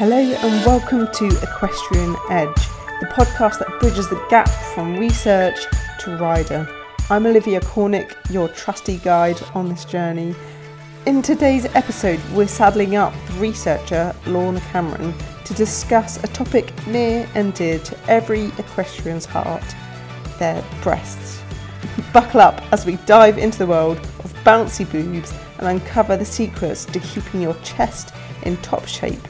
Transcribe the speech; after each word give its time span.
Hello 0.00 0.16
and 0.16 0.64
welcome 0.64 1.12
to 1.12 1.26
Equestrian 1.42 2.16
Edge, 2.30 2.56
the 3.00 3.06
podcast 3.12 3.58
that 3.58 3.80
bridges 3.80 4.08
the 4.08 4.16
gap 4.30 4.48
from 4.48 4.96
research 4.96 5.66
to 5.98 6.16
rider. 6.16 6.66
I'm 7.10 7.26
Olivia 7.26 7.60
Cornick, 7.60 8.16
your 8.30 8.48
trusty 8.48 8.96
guide 8.96 9.38
on 9.54 9.68
this 9.68 9.84
journey. 9.84 10.34
In 11.04 11.20
today's 11.20 11.66
episode, 11.74 12.18
we're 12.32 12.48
saddling 12.48 12.96
up 12.96 13.12
with 13.12 13.36
researcher 13.40 14.16
Lorna 14.26 14.60
Cameron 14.72 15.12
to 15.44 15.52
discuss 15.52 16.16
a 16.24 16.28
topic 16.28 16.72
near 16.86 17.28
and 17.34 17.52
dear 17.52 17.78
to 17.80 17.98
every 18.08 18.46
equestrian's 18.56 19.26
heart 19.26 19.76
their 20.38 20.64
breasts. 20.82 21.42
Buckle 22.14 22.40
up 22.40 22.62
as 22.72 22.86
we 22.86 22.96
dive 23.04 23.36
into 23.36 23.58
the 23.58 23.66
world 23.66 23.98
of 23.98 24.32
bouncy 24.44 24.90
boobs 24.90 25.34
and 25.58 25.68
uncover 25.68 26.16
the 26.16 26.24
secrets 26.24 26.86
to 26.86 27.00
keeping 27.00 27.42
your 27.42 27.54
chest 27.56 28.14
in 28.44 28.56
top 28.62 28.86
shape. 28.86 29.20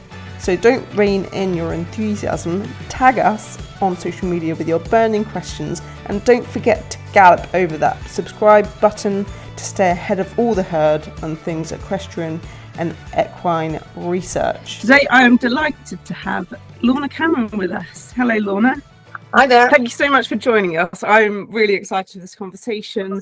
So 0.41 0.55
don't 0.55 0.83
rein 0.95 1.25
in 1.33 1.53
your 1.53 1.71
enthusiasm, 1.73 2.67
tag 2.89 3.19
us 3.19 3.59
on 3.79 3.95
social 3.95 4.27
media 4.27 4.55
with 4.55 4.67
your 4.67 4.79
burning 4.79 5.23
questions, 5.23 5.83
and 6.07 6.25
don't 6.25 6.45
forget 6.47 6.89
to 6.89 6.97
gallop 7.13 7.53
over 7.53 7.77
that 7.77 8.03
subscribe 8.09 8.67
button 8.81 9.23
to 9.55 9.63
stay 9.63 9.91
ahead 9.91 10.19
of 10.19 10.39
all 10.39 10.55
the 10.55 10.63
herd 10.63 11.07
on 11.21 11.35
things 11.35 11.71
equestrian 11.71 12.41
and 12.79 12.95
equine 13.15 13.79
research. 13.95 14.79
Today 14.79 15.05
I 15.11 15.21
am 15.21 15.37
delighted 15.37 16.03
to 16.05 16.13
have 16.15 16.51
Lorna 16.81 17.07
Cameron 17.07 17.55
with 17.55 17.71
us. 17.71 18.11
Hello, 18.13 18.37
Lorna. 18.37 18.81
Hi 19.35 19.45
there. 19.45 19.69
Thank 19.69 19.83
you 19.83 19.89
so 19.89 20.09
much 20.09 20.27
for 20.27 20.37
joining 20.37 20.75
us. 20.75 21.03
I'm 21.03 21.51
really 21.51 21.75
excited 21.75 22.13
for 22.13 22.19
this 22.19 22.33
conversation. 22.33 23.21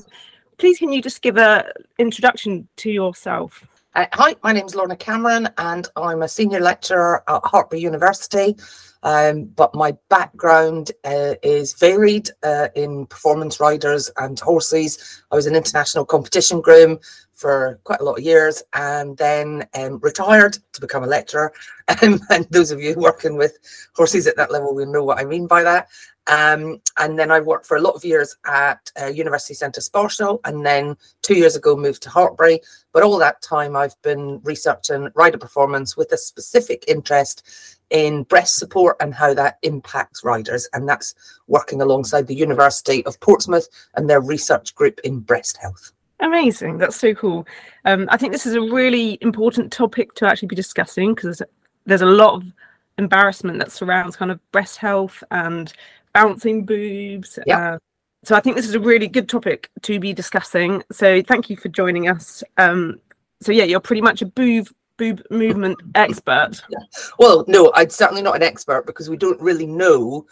Please, 0.56 0.78
can 0.78 0.90
you 0.90 1.02
just 1.02 1.20
give 1.20 1.36
an 1.36 1.64
introduction 1.98 2.66
to 2.76 2.90
yourself? 2.90 3.66
Uh, 3.96 4.06
hi, 4.12 4.36
my 4.44 4.52
name 4.52 4.66
is 4.66 4.76
Lorna 4.76 4.94
Cameron, 4.94 5.48
and 5.58 5.88
I'm 5.96 6.22
a 6.22 6.28
senior 6.28 6.60
lecturer 6.60 7.24
at 7.26 7.42
Hartpury 7.42 7.80
University. 7.80 8.56
Um, 9.02 9.46
but 9.46 9.74
my 9.74 9.96
background 10.08 10.92
uh, 11.04 11.34
is 11.42 11.72
varied 11.72 12.30
uh, 12.44 12.68
in 12.76 13.06
performance 13.06 13.58
riders 13.58 14.08
and 14.18 14.38
horses. 14.38 15.22
I 15.32 15.34
was 15.34 15.46
an 15.46 15.56
international 15.56 16.04
competition 16.04 16.60
groom 16.60 17.00
for 17.32 17.80
quite 17.82 18.00
a 18.00 18.04
lot 18.04 18.18
of 18.18 18.24
years 18.24 18.62
and 18.74 19.16
then 19.16 19.66
um, 19.74 19.98
retired 20.02 20.58
to 20.72 20.80
become 20.80 21.02
a 21.02 21.08
lecturer. 21.08 21.52
Um, 22.02 22.20
and 22.30 22.46
those 22.50 22.70
of 22.70 22.80
you 22.80 22.94
working 22.96 23.36
with 23.36 23.58
horses 23.96 24.28
at 24.28 24.36
that 24.36 24.52
level 24.52 24.76
will 24.76 24.86
know 24.86 25.02
what 25.02 25.18
I 25.18 25.24
mean 25.24 25.48
by 25.48 25.64
that. 25.64 25.88
Um, 26.26 26.80
and 26.98 27.18
then 27.18 27.30
I 27.30 27.40
worked 27.40 27.66
for 27.66 27.76
a 27.76 27.80
lot 27.80 27.94
of 27.94 28.04
years 28.04 28.36
at 28.46 28.90
uh, 29.00 29.06
University 29.06 29.54
Centre 29.54 29.80
Sparsholt, 29.80 30.40
and 30.44 30.64
then 30.64 30.96
two 31.22 31.34
years 31.34 31.56
ago 31.56 31.76
moved 31.76 32.02
to 32.04 32.10
Hartpury. 32.10 32.58
But 32.92 33.02
all 33.02 33.18
that 33.18 33.42
time, 33.42 33.74
I've 33.74 34.00
been 34.02 34.40
researching 34.44 35.08
rider 35.14 35.38
performance 35.38 35.96
with 35.96 36.12
a 36.12 36.18
specific 36.18 36.84
interest 36.86 37.78
in 37.90 38.22
breast 38.24 38.56
support 38.56 38.96
and 39.00 39.12
how 39.12 39.34
that 39.34 39.58
impacts 39.62 40.22
riders. 40.22 40.68
And 40.72 40.88
that's 40.88 41.14
working 41.48 41.82
alongside 41.82 42.26
the 42.26 42.34
University 42.34 43.04
of 43.06 43.18
Portsmouth 43.20 43.68
and 43.94 44.08
their 44.08 44.20
research 44.20 44.74
group 44.74 45.00
in 45.02 45.20
breast 45.20 45.56
health. 45.56 45.92
Amazing. 46.20 46.78
That's 46.78 46.96
so 46.96 47.14
cool. 47.14 47.46
Um, 47.84 48.06
I 48.10 48.16
think 48.16 48.32
this 48.32 48.46
is 48.46 48.54
a 48.54 48.60
really 48.60 49.18
important 49.20 49.72
topic 49.72 50.14
to 50.16 50.26
actually 50.26 50.48
be 50.48 50.56
discussing 50.56 51.14
because 51.14 51.42
there's 51.86 52.02
a 52.02 52.06
lot 52.06 52.34
of 52.34 52.52
embarrassment 52.98 53.58
that 53.58 53.72
surrounds 53.72 54.16
kind 54.16 54.30
of 54.30 54.52
breast 54.52 54.76
health 54.76 55.24
and 55.30 55.72
bouncing 56.12 56.64
boobs. 56.64 57.38
Yeah. 57.46 57.74
Uh, 57.74 57.78
so 58.22 58.36
I 58.36 58.40
think 58.40 58.56
this 58.56 58.68
is 58.68 58.74
a 58.74 58.80
really 58.80 59.08
good 59.08 59.28
topic 59.28 59.70
to 59.82 59.98
be 59.98 60.12
discussing. 60.12 60.82
So 60.92 61.22
thank 61.22 61.48
you 61.48 61.56
for 61.56 61.68
joining 61.68 62.08
us. 62.08 62.42
Um, 62.58 63.00
so 63.40 63.52
yeah, 63.52 63.64
you're 63.64 63.80
pretty 63.80 64.02
much 64.02 64.22
a 64.22 64.26
boob 64.26 64.68
boob 64.98 65.22
movement 65.30 65.78
expert. 65.94 66.60
Yeah. 66.68 66.78
Well, 67.18 67.44
no, 67.48 67.72
I'm 67.74 67.88
certainly 67.88 68.20
not 68.20 68.36
an 68.36 68.42
expert 68.42 68.86
because 68.86 69.08
we 69.08 69.16
don't 69.16 69.40
really 69.40 69.66
know 69.66 70.26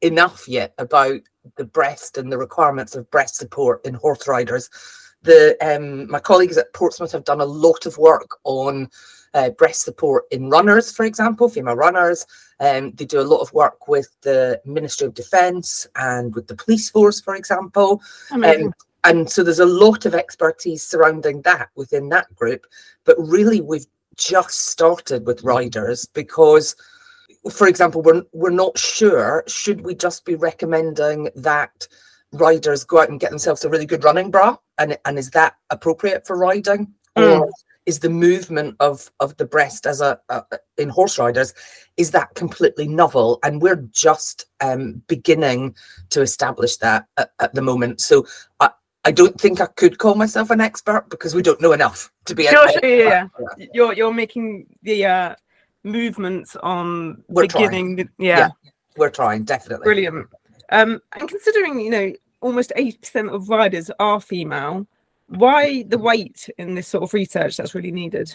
enough 0.00 0.48
yet 0.48 0.72
about 0.78 1.20
the 1.56 1.64
breast 1.64 2.16
and 2.16 2.32
the 2.32 2.38
requirements 2.38 2.96
of 2.96 3.10
breast 3.10 3.36
support 3.36 3.84
in 3.84 3.92
horse 3.92 4.26
riders. 4.26 4.70
The 5.22 5.56
um, 5.60 6.10
my 6.10 6.20
colleagues 6.20 6.56
at 6.56 6.72
Portsmouth 6.72 7.12
have 7.12 7.24
done 7.24 7.42
a 7.42 7.46
lot 7.46 7.84
of 7.84 7.98
work 7.98 8.38
on 8.44 8.88
uh, 9.34 9.50
breast 9.50 9.82
support 9.82 10.24
in 10.30 10.48
runners, 10.48 10.92
for 10.92 11.04
example, 11.04 11.48
female 11.48 11.74
runners. 11.76 12.24
Um, 12.60 12.92
they 12.92 13.04
do 13.04 13.20
a 13.20 13.22
lot 13.22 13.40
of 13.40 13.52
work 13.52 13.88
with 13.88 14.08
the 14.22 14.60
Ministry 14.64 15.06
of 15.06 15.14
Defence 15.14 15.86
and 15.96 16.34
with 16.34 16.46
the 16.46 16.54
police 16.54 16.88
force, 16.88 17.20
for 17.20 17.34
example. 17.34 18.00
Um, 18.30 18.72
and 19.02 19.28
so 19.28 19.42
there's 19.42 19.58
a 19.60 19.66
lot 19.66 20.06
of 20.06 20.14
expertise 20.14 20.82
surrounding 20.82 21.42
that 21.42 21.68
within 21.74 22.08
that 22.10 22.34
group. 22.34 22.66
But 23.04 23.16
really, 23.18 23.60
we've 23.60 23.86
just 24.16 24.68
started 24.68 25.26
with 25.26 25.42
riders 25.42 26.06
because, 26.06 26.76
for 27.50 27.66
example, 27.66 28.00
we're 28.00 28.22
we're 28.32 28.50
not 28.50 28.78
sure 28.78 29.44
should 29.46 29.84
we 29.84 29.94
just 29.94 30.24
be 30.24 30.36
recommending 30.36 31.28
that 31.34 31.86
riders 32.32 32.84
go 32.84 33.00
out 33.00 33.10
and 33.10 33.20
get 33.20 33.30
themselves 33.30 33.64
a 33.64 33.68
really 33.68 33.86
good 33.86 34.04
running 34.04 34.30
bra, 34.30 34.56
and 34.78 34.96
and 35.04 35.18
is 35.18 35.30
that 35.30 35.56
appropriate 35.70 36.26
for 36.26 36.36
riding, 36.38 36.94
Mm. 37.16 37.40
or 37.40 37.50
is 37.86 37.98
the 38.00 38.08
movement 38.08 38.76
of 38.80 39.10
of 39.20 39.36
the 39.36 39.44
breast 39.44 39.86
as 39.86 40.00
a, 40.00 40.18
a 40.28 40.42
in 40.78 40.88
horse 40.88 41.18
riders 41.18 41.52
is 41.96 42.10
that 42.12 42.34
completely 42.34 42.88
novel 42.88 43.38
and 43.42 43.60
we're 43.60 43.76
just 43.92 44.46
um 44.60 45.02
beginning 45.06 45.74
to 46.10 46.22
establish 46.22 46.76
that 46.78 47.06
at, 47.18 47.30
at 47.40 47.54
the 47.54 47.60
moment 47.62 48.00
so 48.00 48.26
i 48.60 48.70
i 49.04 49.10
don't 49.12 49.38
think 49.40 49.60
i 49.60 49.66
could 49.66 49.98
call 49.98 50.14
myself 50.14 50.50
an 50.50 50.60
expert 50.60 51.04
because 51.10 51.34
we 51.34 51.42
don't 51.42 51.60
know 51.60 51.72
enough 51.72 52.10
to 52.24 52.34
be 52.34 52.46
an 52.46 52.52
Sure, 52.54 52.64
expert. 52.64 52.80
sure, 52.84 52.96
yeah, 53.04 53.28
yeah. 53.58 53.66
You're 53.74 53.92
you're 53.92 54.14
making 54.14 54.66
the 54.82 55.04
uh, 55.06 55.34
movements 55.84 56.56
on 56.56 57.22
We're 57.28 57.46
trying. 57.46 57.96
the- 57.96 58.08
yeah, 58.18 58.38
Yeah. 58.38 58.48
we're 58.96 59.10
trying 59.10 59.44
definitely 59.44 59.84
brilliant. 59.84 60.26
Um, 60.70 61.00
and 61.12 61.28
considering 61.28 61.78
you 61.80 61.90
know 61.90 62.12
almost 62.40 62.72
eighty 62.76 62.96
percent 62.96 63.28
of 63.28 63.48
riders 63.50 63.90
are 63.98 64.20
female, 64.20 64.86
why 65.28 65.84
the 65.88 65.98
weight 65.98 66.48
in 66.58 66.74
this 66.74 66.88
sort 66.88 67.04
of 67.04 67.14
research 67.14 67.56
that's 67.56 67.74
really 67.74 67.92
needed? 67.92 68.34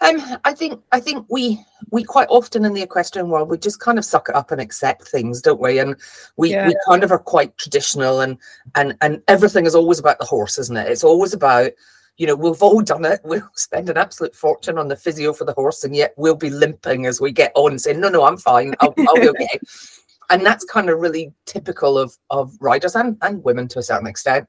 Um, 0.00 0.20
I 0.44 0.52
think 0.52 0.82
I 0.92 1.00
think 1.00 1.26
we 1.30 1.64
we 1.90 2.02
quite 2.02 2.28
often 2.28 2.64
in 2.64 2.74
the 2.74 2.82
equestrian 2.82 3.28
world 3.28 3.48
we 3.48 3.56
just 3.56 3.80
kind 3.80 3.96
of 3.98 4.04
suck 4.04 4.28
it 4.28 4.34
up 4.34 4.50
and 4.50 4.60
accept 4.60 5.08
things, 5.08 5.40
don't 5.40 5.60
we? 5.60 5.78
And 5.78 5.96
we, 6.36 6.50
Yeah. 6.50 6.66
we 6.68 6.76
kind 6.88 7.04
of 7.04 7.12
are 7.12 7.18
quite 7.18 7.56
traditional 7.58 8.20
and 8.20 8.36
and 8.74 8.96
and 9.00 9.22
everything 9.28 9.66
is 9.66 9.74
always 9.74 9.98
about 10.00 10.18
the 10.18 10.24
horse, 10.24 10.58
isn't 10.58 10.76
it? 10.76 10.90
It's 10.90 11.04
always 11.04 11.32
about 11.32 11.70
you 12.16 12.26
know 12.26 12.34
we've 12.34 12.62
all 12.62 12.80
done 12.80 13.04
it. 13.04 13.20
We'll 13.24 13.48
spend 13.54 13.88
an 13.88 13.96
absolute 13.96 14.34
fortune 14.34 14.78
on 14.78 14.88
the 14.88 14.96
physio 14.96 15.32
for 15.32 15.44
the 15.44 15.54
horse, 15.54 15.84
and 15.84 15.94
yet 15.94 16.12
we'll 16.16 16.34
be 16.36 16.50
limping 16.50 17.06
as 17.06 17.20
we 17.20 17.30
get 17.32 17.52
on, 17.54 17.78
saying, 17.78 18.00
"No, 18.00 18.08
no, 18.08 18.24
I'm 18.24 18.36
fine. 18.36 18.74
I'll, 18.80 18.94
I'll 19.08 19.14
be 19.20 19.28
okay." 19.30 19.60
And 20.30 20.44
that's 20.44 20.64
kind 20.64 20.88
of 20.88 21.00
really 21.00 21.34
typical 21.44 21.98
of 21.98 22.16
of 22.30 22.56
riders 22.58 22.96
and 22.96 23.18
and 23.20 23.44
women 23.44 23.68
to 23.68 23.78
a 23.78 23.82
certain 23.82 24.06
extent. 24.06 24.48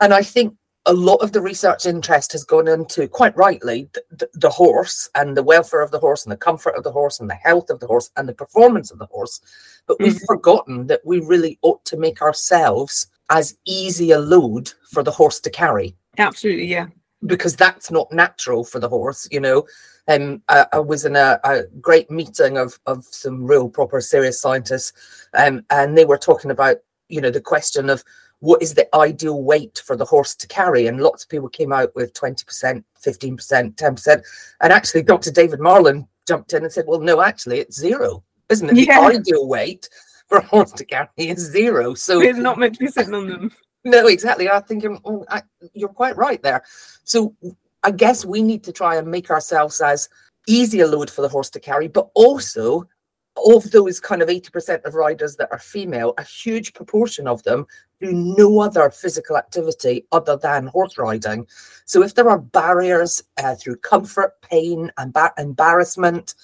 And 0.00 0.14
I 0.14 0.22
think 0.22 0.56
a 0.86 0.92
lot 0.92 1.16
of 1.16 1.32
the 1.32 1.40
research 1.40 1.86
interest 1.86 2.32
has 2.32 2.44
gone 2.44 2.66
into 2.66 3.06
quite 3.06 3.36
rightly 3.36 3.88
the, 4.10 4.28
the, 4.34 4.50
horse 4.50 5.08
and 5.14 5.36
the 5.36 5.42
welfare 5.42 5.80
of 5.80 5.92
the 5.92 5.98
horse 5.98 6.24
and 6.24 6.32
the 6.32 6.36
comfort 6.36 6.74
of 6.76 6.82
the 6.82 6.90
horse 6.90 7.20
and 7.20 7.30
the 7.30 7.34
health 7.34 7.70
of 7.70 7.78
the 7.78 7.86
horse 7.86 8.10
and 8.16 8.28
the 8.28 8.34
performance 8.34 8.90
of 8.90 8.98
the 8.98 9.06
horse. 9.06 9.40
But 9.86 10.00
we've 10.00 10.20
forgotten 10.26 10.88
that 10.88 11.00
we 11.04 11.20
really 11.20 11.58
ought 11.62 11.84
to 11.86 11.96
make 11.96 12.20
ourselves 12.20 13.06
as 13.30 13.56
easy 13.64 14.10
a 14.10 14.18
load 14.18 14.72
for 14.90 15.02
the 15.02 15.10
horse 15.10 15.38
to 15.40 15.50
carry. 15.50 15.96
Absolutely, 16.18 16.66
yeah. 16.66 16.88
because 17.26 17.54
that's 17.56 17.90
not 17.90 18.12
natural 18.12 18.64
for 18.64 18.80
the 18.80 18.88
horse 18.88 19.28
you 19.30 19.40
know. 19.40 19.64
Um, 20.08 20.42
I, 20.48 20.66
I 20.72 20.78
was 20.80 21.04
in 21.04 21.14
a, 21.14 21.38
a 21.44 21.62
great 21.80 22.10
meeting 22.10 22.58
of 22.58 22.78
of 22.86 23.04
some 23.04 23.46
real 23.46 23.68
proper 23.68 24.00
serious 24.00 24.40
scientists 24.40 24.92
um, 25.34 25.64
and 25.70 25.96
they 25.96 26.04
were 26.04 26.18
talking 26.18 26.50
about 26.50 26.78
you 27.08 27.20
know 27.20 27.30
the 27.30 27.40
question 27.40 27.88
of 27.88 28.02
what 28.42 28.60
is 28.60 28.74
the 28.74 28.92
ideal 28.94 29.40
weight 29.42 29.80
for 29.86 29.94
the 29.96 30.04
horse 30.04 30.34
to 30.34 30.48
carry 30.48 30.88
and 30.88 31.00
lots 31.00 31.22
of 31.22 31.28
people 31.30 31.48
came 31.48 31.72
out 31.72 31.94
with 31.94 32.12
20% 32.12 32.82
15% 33.00 33.74
10% 33.76 34.22
and 34.60 34.72
actually 34.72 35.02
dr 35.02 35.30
david 35.30 35.60
marlin 35.60 36.06
jumped 36.26 36.52
in 36.52 36.62
and 36.64 36.72
said 36.72 36.84
well 36.88 37.00
no 37.00 37.20
actually 37.22 37.58
it's 37.60 37.78
zero 37.78 38.22
isn't 38.48 38.70
it 38.70 38.76
Yeah. 38.86 39.00
the 39.08 39.16
ideal 39.18 39.46
weight 39.48 39.88
for 40.28 40.38
a 40.38 40.44
horse 40.44 40.72
to 40.72 40.84
carry 40.84 41.08
is 41.18 41.38
zero 41.38 41.94
so 41.94 42.18
We're 42.18 42.34
not 42.34 42.58
meant 42.58 42.74
to 42.74 42.80
be 42.80 42.88
sitting 42.88 43.14
on 43.14 43.28
them. 43.28 43.52
no, 43.84 44.06
exactly. 44.06 44.48
I 44.48 44.60
think 44.60 44.82
you're, 44.82 44.98
oh, 45.04 45.24
I, 45.28 45.42
you're 45.74 45.88
quite 45.88 46.16
right 46.16 46.40
there. 46.42 46.62
So 47.04 47.34
I 47.82 47.90
guess 47.90 48.24
we 48.24 48.40
need 48.42 48.62
to 48.64 48.72
try 48.72 48.96
and 48.96 49.08
make 49.10 49.30
ourselves 49.30 49.80
as 49.80 50.08
easy 50.46 50.80
a 50.80 50.86
load 50.86 51.10
for 51.10 51.22
the 51.22 51.28
horse 51.28 51.50
to 51.50 51.60
carry, 51.60 51.88
but 51.88 52.08
also 52.14 52.88
of 53.36 53.70
those 53.70 53.98
kind 53.98 54.22
of 54.22 54.28
80% 54.28 54.84
of 54.84 54.94
riders 54.94 55.36
that 55.36 55.48
are 55.50 55.58
female, 55.58 56.14
a 56.18 56.24
huge 56.24 56.74
proportion 56.74 57.26
of 57.26 57.42
them 57.42 57.66
do 58.00 58.12
no 58.12 58.60
other 58.60 58.90
physical 58.90 59.36
activity 59.36 60.06
other 60.12 60.36
than 60.36 60.66
horse 60.66 60.98
riding. 60.98 61.46
So 61.84 62.02
if 62.02 62.14
there 62.14 62.28
are 62.28 62.38
barriers 62.38 63.22
uh, 63.38 63.54
through 63.54 63.76
comfort, 63.76 64.40
pain, 64.42 64.90
and 64.98 65.12
ba- 65.12 65.32
embarrassment, 65.38 66.34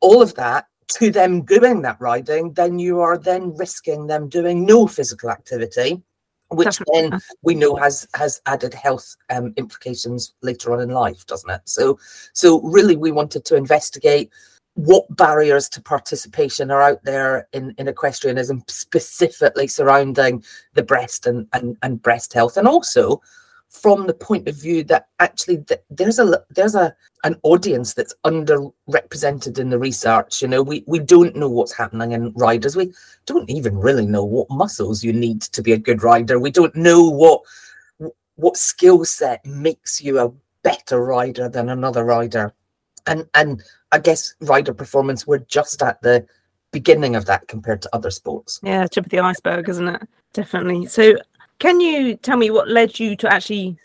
all 0.00 0.22
of 0.22 0.34
that 0.36 0.66
to 0.88 1.10
them 1.10 1.42
doing 1.42 1.82
that 1.82 2.00
riding, 2.00 2.52
then 2.52 2.78
you 2.78 3.00
are 3.00 3.18
then 3.18 3.54
risking 3.56 4.06
them 4.06 4.28
doing 4.28 4.64
no 4.64 4.86
physical 4.86 5.30
activity 5.30 6.02
which 6.50 6.78
Definitely. 6.78 7.10
then 7.10 7.20
we 7.42 7.54
know 7.54 7.74
has 7.76 8.06
has 8.14 8.40
added 8.46 8.74
health 8.74 9.16
um, 9.30 9.52
implications 9.56 10.34
later 10.42 10.72
on 10.72 10.80
in 10.80 10.90
life, 10.90 11.26
doesn't 11.26 11.50
it? 11.50 11.62
So, 11.64 11.98
so 12.32 12.60
really, 12.62 12.96
we 12.96 13.12
wanted 13.12 13.44
to 13.46 13.56
investigate 13.56 14.30
what 14.74 15.04
barriers 15.16 15.68
to 15.70 15.80
participation 15.80 16.70
are 16.70 16.82
out 16.82 17.02
there 17.04 17.48
in, 17.52 17.74
in 17.78 17.88
equestrianism, 17.88 18.62
specifically 18.66 19.68
surrounding 19.68 20.44
the 20.74 20.82
breast 20.82 21.26
and, 21.26 21.46
and, 21.52 21.76
and 21.82 22.02
breast 22.02 22.32
health, 22.32 22.56
and 22.56 22.66
also 22.66 23.20
from 23.74 24.06
the 24.06 24.14
point 24.14 24.48
of 24.48 24.54
view 24.54 24.84
that 24.84 25.08
actually 25.18 25.58
th- 25.58 25.80
there's 25.90 26.20
a 26.20 26.40
there's 26.50 26.76
a 26.76 26.94
an 27.24 27.36
audience 27.42 27.92
that's 27.92 28.14
underrepresented 28.24 29.58
in 29.58 29.68
the 29.68 29.78
research 29.78 30.40
you 30.40 30.46
know? 30.46 30.62
We 30.62 30.84
we 30.86 31.00
don't 31.00 31.34
know 31.34 31.48
what's 31.48 31.76
happening 31.76 32.12
in 32.12 32.32
riders. 32.34 32.76
We 32.76 32.92
don't 33.26 33.50
even 33.50 33.76
really 33.76 34.06
know 34.06 34.24
what 34.24 34.48
muscles 34.50 35.02
you 35.02 35.12
need 35.12 35.42
to 35.42 35.62
be 35.62 35.72
a 35.72 35.78
good 35.78 36.02
rider. 36.04 36.38
We 36.38 36.52
don't 36.52 36.74
know 36.76 37.08
what 37.08 37.40
what 38.36 38.56
skill 38.56 39.04
set 39.04 39.44
makes 39.44 40.00
you 40.00 40.20
a 40.20 40.32
better 40.62 41.04
rider 41.04 41.48
than 41.48 41.68
another 41.68 42.04
rider 42.04 42.54
and 43.06 43.26
and 43.34 43.62
i 43.92 43.98
guess 43.98 44.34
rider 44.40 44.74
performance 44.74 45.26
we're 45.26 45.38
just 45.38 45.82
at 45.82 46.00
the 46.02 46.24
beginning 46.72 47.14
of 47.14 47.24
that 47.26 47.46
compared 47.48 47.80
to 47.80 47.88
other 47.94 48.10
sports 48.10 48.60
yeah 48.62 48.86
tip 48.86 49.04
of 49.04 49.10
the 49.10 49.18
iceberg 49.18 49.68
isn't 49.68 49.88
it 49.88 50.02
definitely 50.32 50.86
so 50.86 51.14
can 51.58 51.80
you 51.80 52.16
tell 52.16 52.36
me 52.36 52.50
what 52.50 52.68
led 52.68 52.98
you 52.98 53.16
to 53.16 53.32
actually 53.32 53.78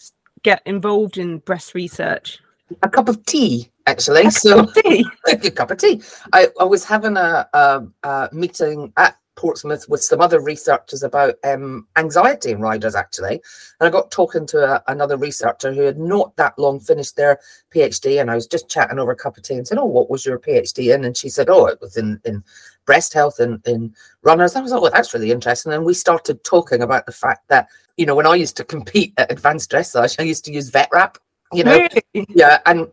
get 0.43 0.61
involved 0.65 1.17
in 1.17 1.39
breast 1.39 1.73
research? 1.73 2.39
A 2.83 2.89
cup 2.89 3.09
of 3.09 3.25
tea, 3.25 3.69
actually. 3.87 4.23
A 4.25 4.31
so 4.31 4.65
cup 4.65 4.75
tea. 4.75 5.05
a 5.27 5.35
good 5.35 5.55
cup 5.55 5.71
of 5.71 5.77
tea. 5.77 6.01
I, 6.33 6.47
I 6.59 6.63
was 6.63 6.83
having 6.83 7.17
a, 7.17 7.47
a, 7.53 7.83
a, 8.03 8.29
meeting 8.31 8.93
at 8.97 9.17
Portsmouth 9.39 9.87
with 9.87 10.03
some 10.03 10.19
other 10.19 10.41
researchers 10.41 11.01
about 11.01 11.35
um, 11.45 11.87
anxiety 11.95 12.51
in 12.51 12.59
riders, 12.59 12.93
actually. 12.93 13.41
And 13.79 13.87
I 13.87 13.89
got 13.89 14.11
talking 14.11 14.45
to 14.47 14.75
a, 14.75 14.83
another 14.91 15.15
researcher 15.15 15.73
who 15.73 15.83
had 15.83 15.97
not 15.97 16.35
that 16.35 16.59
long 16.59 16.81
finished 16.81 17.15
their 17.15 17.39
PhD. 17.73 18.19
And 18.19 18.29
I 18.29 18.35
was 18.35 18.47
just 18.47 18.69
chatting 18.69 18.99
over 18.99 19.11
a 19.11 19.15
cup 19.15 19.37
of 19.37 19.43
tea 19.43 19.55
and 19.55 19.65
said, 19.65 19.77
Oh, 19.77 19.85
what 19.85 20.09
was 20.09 20.25
your 20.25 20.39
PhD 20.39 20.93
in? 20.93 21.05
And 21.05 21.15
she 21.15 21.29
said, 21.29 21.49
Oh, 21.49 21.67
it 21.67 21.79
was 21.79 21.95
in, 21.95 22.19
in 22.25 22.43
breast 22.85 23.13
health 23.13 23.39
and 23.39 23.65
in 23.65 23.93
runners. 24.23 24.55
I 24.55 24.61
was 24.61 24.71
like, 24.71 24.81
oh, 24.81 24.89
that's 24.89 25.13
really 25.13 25.31
interesting. 25.31 25.71
And 25.71 25.85
we 25.85 25.93
started 25.93 26.43
talking 26.43 26.81
about 26.81 27.05
the 27.05 27.11
fact 27.11 27.47
that, 27.47 27.67
you 27.97 28.05
know, 28.07 28.15
when 28.15 28.25
I 28.25 28.33
used 28.33 28.57
to 28.57 28.63
compete 28.63 29.13
at 29.17 29.31
advanced 29.31 29.71
dressage, 29.71 30.19
I 30.19 30.23
used 30.23 30.43
to 30.45 30.51
use 30.51 30.69
vet 30.69 30.89
wrap, 30.91 31.19
you 31.53 31.63
know. 31.63 31.77
Really? 31.77 32.25
Yeah. 32.29 32.57
And 32.65 32.87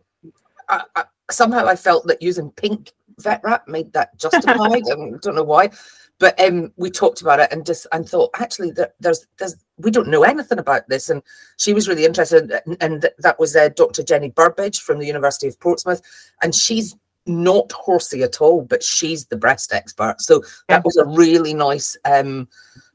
I, 0.69 0.83
I, 0.95 1.03
somehow 1.31 1.65
I 1.65 1.75
felt 1.75 2.05
that 2.05 2.21
using 2.21 2.51
pink 2.51 2.91
vet 3.17 3.41
wrap 3.43 3.67
made 3.67 3.91
that 3.93 4.15
justified. 4.19 4.55
I 4.71 4.79
don't 5.21 5.35
know 5.35 5.43
why. 5.43 5.71
But 6.19 6.39
um, 6.41 6.71
we 6.77 6.89
talked 6.89 7.21
about 7.21 7.39
it 7.39 7.51
and 7.51 7.65
just 7.65 7.85
and 7.91 8.07
thought 8.07 8.31
actually 8.35 8.71
that 8.71 8.95
there's 8.99 9.27
there's 9.37 9.55
we 9.77 9.91
don't 9.91 10.07
know 10.07 10.23
anything 10.23 10.57
about 10.57 10.87
this 10.89 11.09
and 11.11 11.21
she 11.57 11.73
was 11.73 11.87
really 11.87 12.05
interested 12.05 12.51
and, 12.65 12.77
and 12.81 13.09
that 13.19 13.39
was 13.39 13.55
uh, 13.55 13.69
Dr 13.69 14.01
Jenny 14.01 14.31
Burbage 14.31 14.79
from 14.79 14.97
the 14.97 15.05
University 15.05 15.47
of 15.47 15.59
Portsmouth 15.59 16.01
and 16.41 16.55
she's 16.55 16.95
not 17.27 17.71
horsey 17.71 18.23
at 18.23 18.41
all, 18.41 18.61
but 18.61 18.83
she's 18.83 19.25
the 19.25 19.37
breast 19.37 19.73
expert. 19.73 20.21
So 20.21 20.41
that 20.69 20.83
was 20.83 20.97
a 20.97 21.05
really 21.05 21.53
nice 21.53 21.97
um, 22.05 22.47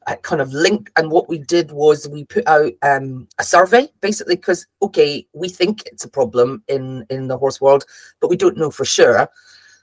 uh, 0.07 0.17
kind 0.17 0.41
of 0.41 0.53
link. 0.53 0.91
And 0.97 1.11
what 1.11 1.29
we 1.29 1.39
did 1.39 1.71
was 1.71 2.09
we 2.09 2.25
put 2.25 2.47
out 2.49 2.73
um, 2.83 3.29
a 3.39 3.45
survey, 3.45 3.89
basically, 4.01 4.37
because 4.37 4.67
okay, 4.81 5.27
we 5.33 5.49
think 5.49 5.85
it's 5.87 6.05
a 6.05 6.11
problem 6.11 6.63
in 6.69 7.07
in 7.11 7.29
the 7.29 7.39
horse 7.39 7.61
world, 7.61 7.85
but 8.21 8.31
we 8.31 8.37
don't 8.37 8.57
know 8.57 8.71
for 8.71 8.85
sure. 8.85 9.29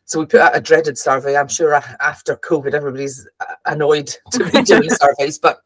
So 0.10 0.20
we 0.20 0.26
put 0.26 0.42
out 0.42 0.58
a 0.58 0.60
dreaded 0.60 0.98
survey. 0.98 1.38
I'm 1.38 1.48
sure 1.48 1.76
after 1.76 2.36
COVID, 2.36 2.74
everybody's 2.74 3.28
uh, 3.42 3.54
annoyed 3.68 4.08
to 4.32 4.50
be 4.50 4.62
doing 4.64 4.90
surveys, 4.90 5.38
but 5.38 5.60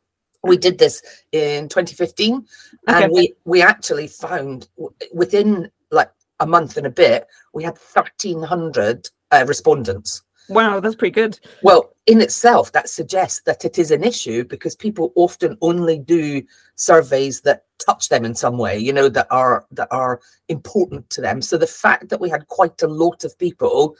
we 0.43 0.57
did 0.57 0.77
this 0.77 1.01
in 1.31 1.69
2015, 1.69 2.35
okay. 2.35 2.45
and 3.03 3.13
we 3.13 3.33
we 3.45 3.61
actually 3.61 4.07
found 4.07 4.67
within 5.13 5.71
like 5.91 6.11
a 6.41 6.45
month 6.45 6.75
and 6.75 6.85
a 6.85 6.89
bit, 6.89 7.25
we 7.53 7.63
had 7.63 7.77
1,300 7.77 9.07
uh, 9.31 9.45
respondents. 9.47 10.23
Wow, 10.49 10.81
that's 10.81 10.95
pretty 10.95 11.13
good. 11.13 11.39
Well, 11.61 11.95
in 12.05 12.19
itself, 12.19 12.73
that 12.73 12.89
suggests 12.89 13.43
that 13.45 13.63
it 13.63 13.79
is 13.79 13.91
an 13.91 14.03
issue 14.03 14.43
because 14.43 14.75
people 14.75 15.13
often 15.15 15.57
only 15.61 15.99
do 15.99 16.43
surveys 16.75 17.39
that 17.41 17.63
touch 17.79 18.09
them 18.09 18.25
in 18.25 18.35
some 18.35 18.57
way, 18.57 18.77
you 18.77 18.91
know, 18.91 19.07
that 19.07 19.27
are 19.31 19.65
that 19.71 19.87
are 19.89 20.19
important 20.49 21.09
to 21.11 21.21
them. 21.21 21.41
So 21.41 21.57
the 21.57 21.65
fact 21.65 22.09
that 22.09 22.19
we 22.19 22.29
had 22.29 22.49
quite 22.49 22.81
a 22.81 22.87
lot 22.87 23.23
of 23.23 23.39
people 23.39 23.95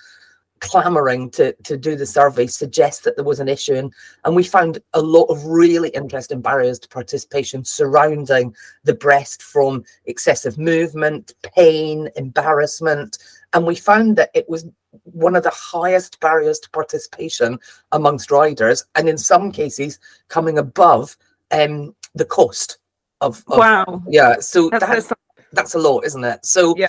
clamoring 0.64 1.30
to 1.30 1.52
to 1.64 1.76
do 1.78 1.96
the 1.96 2.06
survey 2.06 2.48
suggests 2.48 3.04
that 3.04 3.18
there 3.18 3.26
was 3.26 3.42
an 3.42 3.50
issue 3.50 3.76
and, 3.76 3.94
and 4.24 4.34
we 4.34 4.44
found 4.44 4.80
a 4.94 5.02
lot 5.02 5.26
of 5.26 5.44
really 5.44 5.90
interesting 5.90 6.42
barriers 6.42 6.80
to 6.80 6.88
participation 6.88 7.66
surrounding 7.66 8.56
the 8.86 8.94
breast 8.94 9.44
from 9.44 9.84
excessive 10.06 10.58
movement 10.58 11.34
pain 11.44 12.10
embarrassment 12.16 13.18
and 13.52 13.66
we 13.66 13.76
found 13.76 14.16
that 14.16 14.30
it 14.34 14.48
was 14.48 14.66
one 15.04 15.36
of 15.36 15.44
the 15.44 15.54
highest 15.54 16.18
barriers 16.22 16.60
to 16.60 16.70
participation 16.70 17.60
amongst 17.92 18.32
riders 18.32 18.86
and 18.96 19.10
in 19.10 19.18
some 19.18 19.52
cases 19.52 20.00
coming 20.30 20.58
above 20.58 21.18
um, 21.52 21.94
the 22.16 22.26
cost 22.26 22.78
of, 23.20 23.44
of, 23.48 23.58
wow. 23.58 24.02
Yeah 24.08 24.40
so 24.40 24.70
that's, 24.70 24.86
that, 24.86 25.10
that's, 25.10 25.14
that's 25.52 25.74
a 25.76 25.80
lot 25.80 26.06
isn't 26.06 26.24
it? 26.24 26.46
So 26.46 26.74
yeah. 26.78 26.88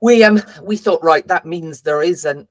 we 0.00 0.24
um 0.24 0.42
we 0.64 0.76
thought 0.76 1.04
right 1.04 1.26
that 1.28 1.46
means 1.46 1.82
there 1.82 2.02
is 2.02 2.24
an 2.24 2.48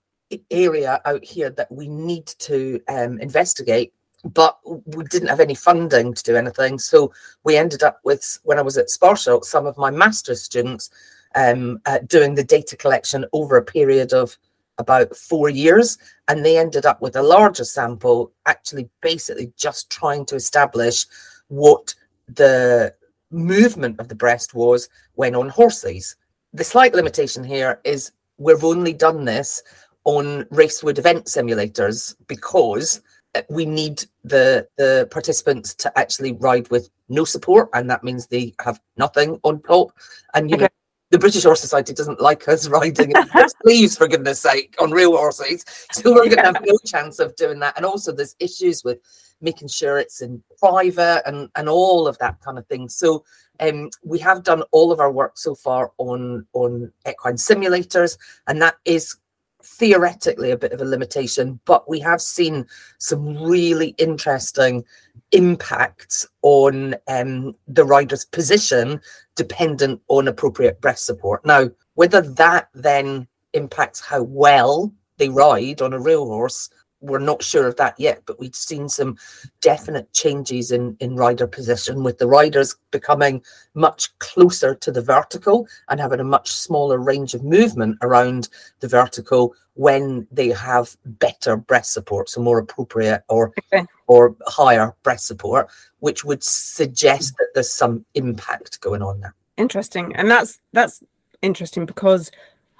area 0.49 1.01
out 1.05 1.23
here 1.23 1.49
that 1.49 1.71
we 1.71 1.87
need 1.87 2.27
to 2.27 2.79
um, 2.87 3.19
investigate 3.19 3.93
but 4.23 4.59
we 4.63 5.03
didn't 5.05 5.29
have 5.29 5.39
any 5.39 5.55
funding 5.55 6.13
to 6.13 6.23
do 6.23 6.35
anything. 6.35 6.77
So 6.77 7.11
we 7.43 7.57
ended 7.57 7.83
up 7.83 7.99
with 8.03 8.39
when 8.43 8.59
i 8.59 8.61
was 8.61 8.77
at 8.77 8.87
Sparsholt, 8.87 9.45
some 9.45 9.65
of 9.65 9.77
my 9.77 9.89
master's 9.89 10.43
students 10.43 10.89
um, 11.35 11.79
uh, 11.85 11.99
doing 12.07 12.35
the 12.35 12.43
data 12.43 12.75
collection 12.75 13.25
over 13.33 13.57
a 13.57 13.63
period 13.63 14.13
of 14.13 14.37
about 14.77 15.15
four 15.15 15.49
years 15.49 15.97
and 16.27 16.43
they 16.43 16.57
ended 16.57 16.85
up 16.85 17.01
with 17.01 17.15
a 17.15 17.21
larger 17.21 17.63
sample 17.63 18.31
actually 18.45 18.89
basically 19.01 19.51
just 19.55 19.89
trying 19.89 20.25
to 20.25 20.35
establish 20.35 21.05
what 21.47 21.93
the 22.27 22.93
movement 23.29 23.99
of 23.99 24.07
the 24.07 24.15
breast 24.15 24.53
was 24.53 24.89
when 25.13 25.35
on 25.35 25.49
horses. 25.49 26.15
The 26.53 26.63
slight 26.63 26.93
limitation 26.93 27.43
here 27.43 27.79
is 27.83 28.11
we've 28.37 28.63
only 28.63 28.93
done 28.93 29.23
this 29.23 29.61
on 30.05 30.45
Racewood 30.45 30.97
event 30.97 31.25
simulators 31.25 32.15
because 32.27 33.01
we 33.49 33.65
need 33.65 34.03
the 34.23 34.67
the 34.77 35.07
participants 35.11 35.73
to 35.75 35.97
actually 35.97 36.33
ride 36.33 36.69
with 36.69 36.89
no 37.09 37.23
support, 37.23 37.69
and 37.73 37.89
that 37.89 38.03
means 38.03 38.27
they 38.27 38.53
have 38.61 38.79
nothing 38.97 39.39
on 39.43 39.61
top. 39.61 39.91
And 40.33 40.49
you 40.49 40.55
okay. 40.55 40.63
know, 40.63 40.69
the 41.11 41.19
British 41.19 41.43
Horse 41.43 41.61
Society 41.61 41.93
doesn't 41.93 42.21
like 42.21 42.47
us 42.47 42.67
riding 42.79 43.11
in 43.11 43.49
sleeves, 43.63 43.97
for 43.97 44.07
goodness 44.07 44.39
sake, 44.39 44.75
on 44.79 44.91
real 44.91 45.15
horses. 45.15 45.65
So 45.93 46.13
we're 46.13 46.29
going 46.29 46.37
to 46.37 46.43
have 46.43 46.65
no 46.65 46.77
chance 46.85 47.19
of 47.19 47.35
doing 47.35 47.59
that. 47.59 47.75
And 47.75 47.85
also, 47.85 48.11
there's 48.11 48.35
issues 48.39 48.83
with 48.83 48.99
making 49.41 49.67
sure 49.67 49.97
it's 49.97 50.21
in 50.21 50.41
private 50.59 51.23
and 51.25 51.49
and 51.55 51.67
all 51.67 52.07
of 52.07 52.17
that 52.19 52.39
kind 52.41 52.57
of 52.57 52.65
thing. 52.67 52.89
So 52.89 53.23
um, 53.59 53.89
we 54.03 54.19
have 54.19 54.43
done 54.43 54.63
all 54.71 54.91
of 54.91 54.99
our 54.99 55.11
work 55.11 55.37
so 55.37 55.55
far 55.55 55.91
on 55.97 56.45
on 56.53 56.91
equine 57.07 57.35
simulators, 57.35 58.17
and 58.47 58.61
that 58.61 58.75
is 58.85 59.17
theoretically 59.65 60.51
a 60.51 60.57
bit 60.57 60.71
of 60.71 60.81
a 60.81 60.85
limitation, 60.85 61.59
but 61.65 61.89
we 61.89 61.99
have 61.99 62.21
seen 62.21 62.65
some 62.99 63.37
really 63.41 63.89
interesting 63.97 64.83
impacts 65.31 66.25
on 66.41 66.95
um, 67.07 67.53
the 67.67 67.85
rider's 67.85 68.25
position 68.25 68.99
dependent 69.35 70.01
on 70.07 70.27
appropriate 70.27 70.81
breast 70.81 71.05
support. 71.05 71.45
Now, 71.45 71.69
whether 71.95 72.21
that 72.21 72.69
then 72.73 73.27
impacts 73.53 73.99
how 73.99 74.23
well 74.23 74.93
they 75.17 75.29
ride 75.29 75.81
on 75.81 75.93
a 75.93 75.99
real 75.99 76.25
horse 76.25 76.69
we're 77.01 77.19
not 77.19 77.43
sure 77.43 77.67
of 77.67 77.75
that 77.77 77.99
yet, 77.99 78.21
but 78.25 78.39
we've 78.39 78.55
seen 78.55 78.87
some 78.87 79.17
definite 79.59 80.11
changes 80.13 80.71
in, 80.71 80.95
in 80.99 81.15
rider 81.15 81.47
position 81.47 82.03
with 82.03 82.19
the 82.19 82.27
riders 82.27 82.75
becoming 82.91 83.41
much 83.73 84.17
closer 84.19 84.75
to 84.75 84.91
the 84.91 85.01
vertical 85.01 85.67
and 85.89 85.99
having 85.99 86.19
a 86.19 86.23
much 86.23 86.51
smaller 86.51 86.99
range 86.99 87.33
of 87.33 87.43
movement 87.43 87.97
around 88.01 88.49
the 88.79 88.87
vertical 88.87 89.53
when 89.73 90.27
they 90.31 90.49
have 90.49 90.95
better 91.05 91.57
breast 91.57 91.93
support, 91.93 92.29
so 92.29 92.41
more 92.41 92.59
appropriate 92.59 93.23
or 93.29 93.51
okay. 93.73 93.85
or 94.07 94.35
higher 94.45 94.93
breast 95.03 95.25
support, 95.25 95.69
which 95.99 96.23
would 96.23 96.43
suggest 96.43 97.35
that 97.37 97.47
there's 97.53 97.71
some 97.71 98.05
impact 98.13 98.79
going 98.81 99.01
on 99.01 99.19
there. 99.21 99.33
Interesting. 99.57 100.13
And 100.15 100.29
that's 100.29 100.59
that's 100.73 101.03
interesting 101.41 101.85
because 101.85 102.31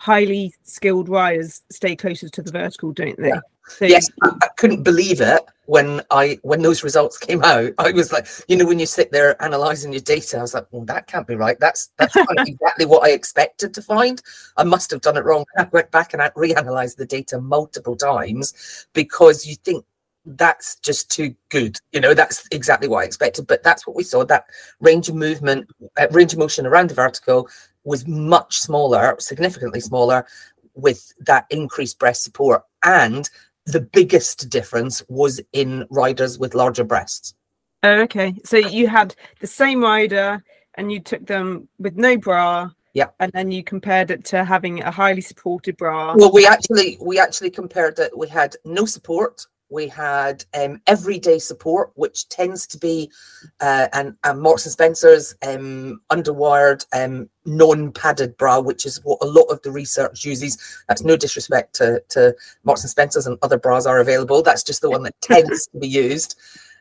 highly 0.02 0.52
skilled 0.64 1.08
riders 1.08 1.62
stay 1.70 1.96
closer 1.96 2.28
to 2.28 2.42
the 2.42 2.52
vertical, 2.52 2.92
don't 2.92 3.16
they? 3.18 3.28
Yeah. 3.28 3.40
So 3.68 3.86
yes, 3.86 4.10
I, 4.24 4.32
I, 4.42 4.48
couldn't 4.58 4.82
believe 4.82 5.22
it 5.22 5.44
when 5.68 6.02
I 6.10 6.40
when 6.42 6.64
those 6.64 6.84
results 6.84 7.20
came 7.20 7.44
out. 7.44 7.72
I 7.78 7.92
was 7.92 8.12
like, 8.12 8.28
you 8.48 8.58
know, 8.58 8.66
when 8.66 8.80
you 8.80 8.88
sit 8.88 9.12
there 9.12 9.36
analysing 9.40 9.94
your 9.94 10.02
data, 10.02 10.40
I 10.40 10.42
was 10.42 10.56
like, 10.56 10.66
well, 10.72 10.84
that 10.86 11.06
can't 11.06 11.28
be 11.28 11.36
right. 11.36 11.58
That's 11.60 11.92
that's 11.98 12.16
exactly 12.48 12.88
what 12.88 13.04
I 13.04 13.12
expected 13.12 13.76
to 13.76 13.82
find. 13.84 14.20
I 14.58 14.64
must 14.64 14.90
have 14.90 15.02
done 15.02 15.18
it 15.18 15.24
wrong. 15.24 15.46
I 15.56 15.68
went 15.72 15.92
back 15.92 16.14
and 16.14 16.22
I 16.22 16.30
reanalyzed 16.32 16.98
the 16.98 17.06
data 17.06 17.40
multiple 17.40 17.96
times 17.96 18.88
because 18.94 19.46
you 19.46 19.56
think 19.56 19.86
that's 20.26 20.78
just 20.78 21.12
too 21.12 21.36
good. 21.50 21.78
You 21.92 22.02
know, 22.02 22.16
that's 22.16 22.48
exactly 22.52 22.88
what 22.88 23.04
I 23.04 23.06
expected. 23.06 23.46
But 23.46 23.64
that's 23.64 23.86
what 23.86 23.96
we 23.96 24.04
saw. 24.04 24.26
That 24.26 24.46
range 24.80 25.10
of 25.10 25.16
movement, 25.16 25.70
uh, 26.00 26.08
range 26.10 26.34
of 26.34 26.40
motion 26.40 26.66
around 26.66 26.90
the 26.90 26.96
vertical 26.96 27.48
was 27.84 28.08
much 28.08 28.60
smaller, 28.60 29.16
significantly 29.20 29.80
smaller 29.80 30.26
with 30.76 31.14
that 31.20 31.46
increased 31.50 32.00
breast 32.00 32.24
support. 32.24 32.64
And 32.84 33.30
the 33.66 33.82
biggest 33.82 34.50
difference 34.50 35.04
was 35.08 35.42
in 35.54 35.86
riders 35.90 36.40
with 36.40 36.56
larger 36.56 36.84
breasts. 36.84 37.36
Oh, 37.84 38.02
okay. 38.02 38.36
So 38.44 38.58
you 38.58 38.88
had 38.88 39.16
the 39.40 39.48
same 39.48 39.82
rider 39.82 40.44
and 40.76 40.92
you 40.92 41.00
took 41.00 41.26
them 41.26 41.68
with 41.80 41.98
no 41.98 42.18
bra. 42.18 42.70
Yeah. 42.94 43.08
And 43.20 43.32
then 43.32 43.52
you 43.52 43.64
compared 43.64 44.12
it 44.12 44.26
to 44.26 44.44
having 44.44 44.82
a 44.84 44.92
highly 44.92 45.22
supported 45.22 45.78
bra. 45.78 46.14
Well, 46.16 46.32
we 46.32 46.46
actually 46.46 46.98
we 47.02 47.20
actually 47.20 47.50
compared 47.50 47.98
it. 48.00 48.16
We 48.18 48.28
had 48.28 48.56
no 48.66 48.86
support. 48.86 49.46
We 49.72 49.88
had 49.88 50.46
um, 50.54 50.82
everyday 50.86 51.40
support, 51.40 51.92
which 51.96 52.30
tends 52.30 52.68
to 52.68 52.78
be 52.78 53.10
uh, 53.60 53.88
and, 53.94 54.16
and 54.24 54.42
Marks 54.42 54.66
and 54.66 54.74
Spencer's 54.74 55.34
um, 55.48 56.02
underwired 56.12 56.86
um, 56.94 57.30
non-padded 57.46 58.38
bra, 58.38 58.60
which 58.60 58.86
is 58.86 59.00
what 59.04 59.20
a 59.22 59.26
lot 59.26 59.46
of 59.46 59.62
the 59.62 59.72
research 59.72 60.26
uses. 60.26 60.58
That's 60.88 61.04
no 61.04 61.16
disrespect 61.16 61.74
to, 61.76 62.04
to 62.10 62.36
Marks 62.64 62.84
and 62.84 62.92
Spencer's 62.92 63.28
and 63.28 63.38
other 63.42 63.58
bras 63.58 63.86
are 63.86 64.00
available. 64.00 64.44
That's 64.44 64.64
just 64.64 64.82
the 64.82 64.90
one 64.90 65.04
that 65.04 65.20
tends 65.22 65.68
to 65.68 65.80
be 65.80 65.88
used. 65.88 66.38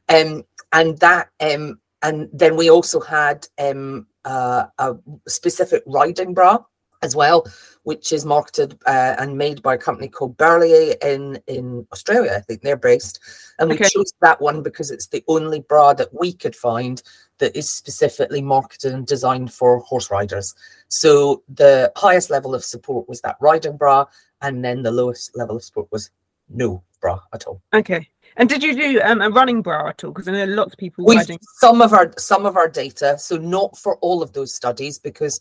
Um, 0.08 0.44
and 0.72 0.98
that 0.98 1.28
um, 1.40 1.78
and 2.02 2.28
then 2.32 2.56
we 2.56 2.70
also 2.70 3.00
had 3.00 3.46
um, 3.58 4.06
uh, 4.24 4.64
a 4.78 4.96
specific 5.28 5.82
riding 5.86 6.34
bra 6.34 6.58
as 7.02 7.16
well, 7.16 7.46
which 7.84 8.12
is 8.12 8.24
marketed 8.24 8.78
uh, 8.86 9.16
and 9.18 9.36
made 9.38 9.62
by 9.62 9.74
a 9.74 9.78
company 9.78 10.08
called 10.08 10.36
Berlei 10.36 10.94
in 11.02 11.40
in 11.46 11.86
Australia. 11.92 12.34
I 12.36 12.40
think 12.40 12.62
they're 12.62 12.76
based, 12.76 13.20
and 13.58 13.68
we 13.68 13.76
Okay. 13.76 13.88
chose 13.88 14.12
that 14.20 14.40
one 14.40 14.62
because 14.62 14.90
it's 14.90 15.06
the 15.06 15.24
only 15.28 15.60
bra 15.60 15.94
that 15.94 16.12
we 16.12 16.32
could 16.32 16.56
find 16.56 17.02
that 17.38 17.56
is 17.56 17.70
specifically 17.70 18.42
marketed 18.42 18.92
and 18.92 19.06
designed 19.06 19.52
for 19.52 19.80
horse 19.80 20.10
riders. 20.10 20.54
So 20.88 21.42
the 21.48 21.90
highest 21.96 22.30
level 22.30 22.54
of 22.54 22.64
support 22.64 23.08
was 23.08 23.20
that 23.22 23.36
riding 23.40 23.76
bra, 23.76 24.06
and 24.42 24.64
then 24.64 24.82
the 24.82 24.92
lowest 24.92 25.36
level 25.36 25.56
of 25.56 25.64
support 25.64 25.88
was 25.90 26.10
no 26.48 26.82
bra 27.00 27.20
at 27.32 27.46
all. 27.46 27.62
Okay. 27.72 28.08
And 28.36 28.48
did 28.48 28.62
you 28.62 28.74
do 28.76 29.00
um, 29.02 29.22
a 29.22 29.30
running 29.30 29.62
bra 29.62 29.88
at 29.88 30.04
all? 30.04 30.12
Because 30.12 30.28
I 30.28 30.32
know 30.32 30.44
lots 30.44 30.74
of 30.74 30.78
people 30.78 31.04
We've 31.04 31.26
some 31.58 31.82
of 31.82 31.92
our 31.92 32.12
some 32.18 32.46
of 32.46 32.56
our 32.56 32.68
data, 32.68 33.18
so 33.18 33.36
not 33.36 33.76
for 33.76 33.96
all 33.96 34.22
of 34.22 34.32
those 34.32 34.54
studies 34.54 34.98
because 34.98 35.40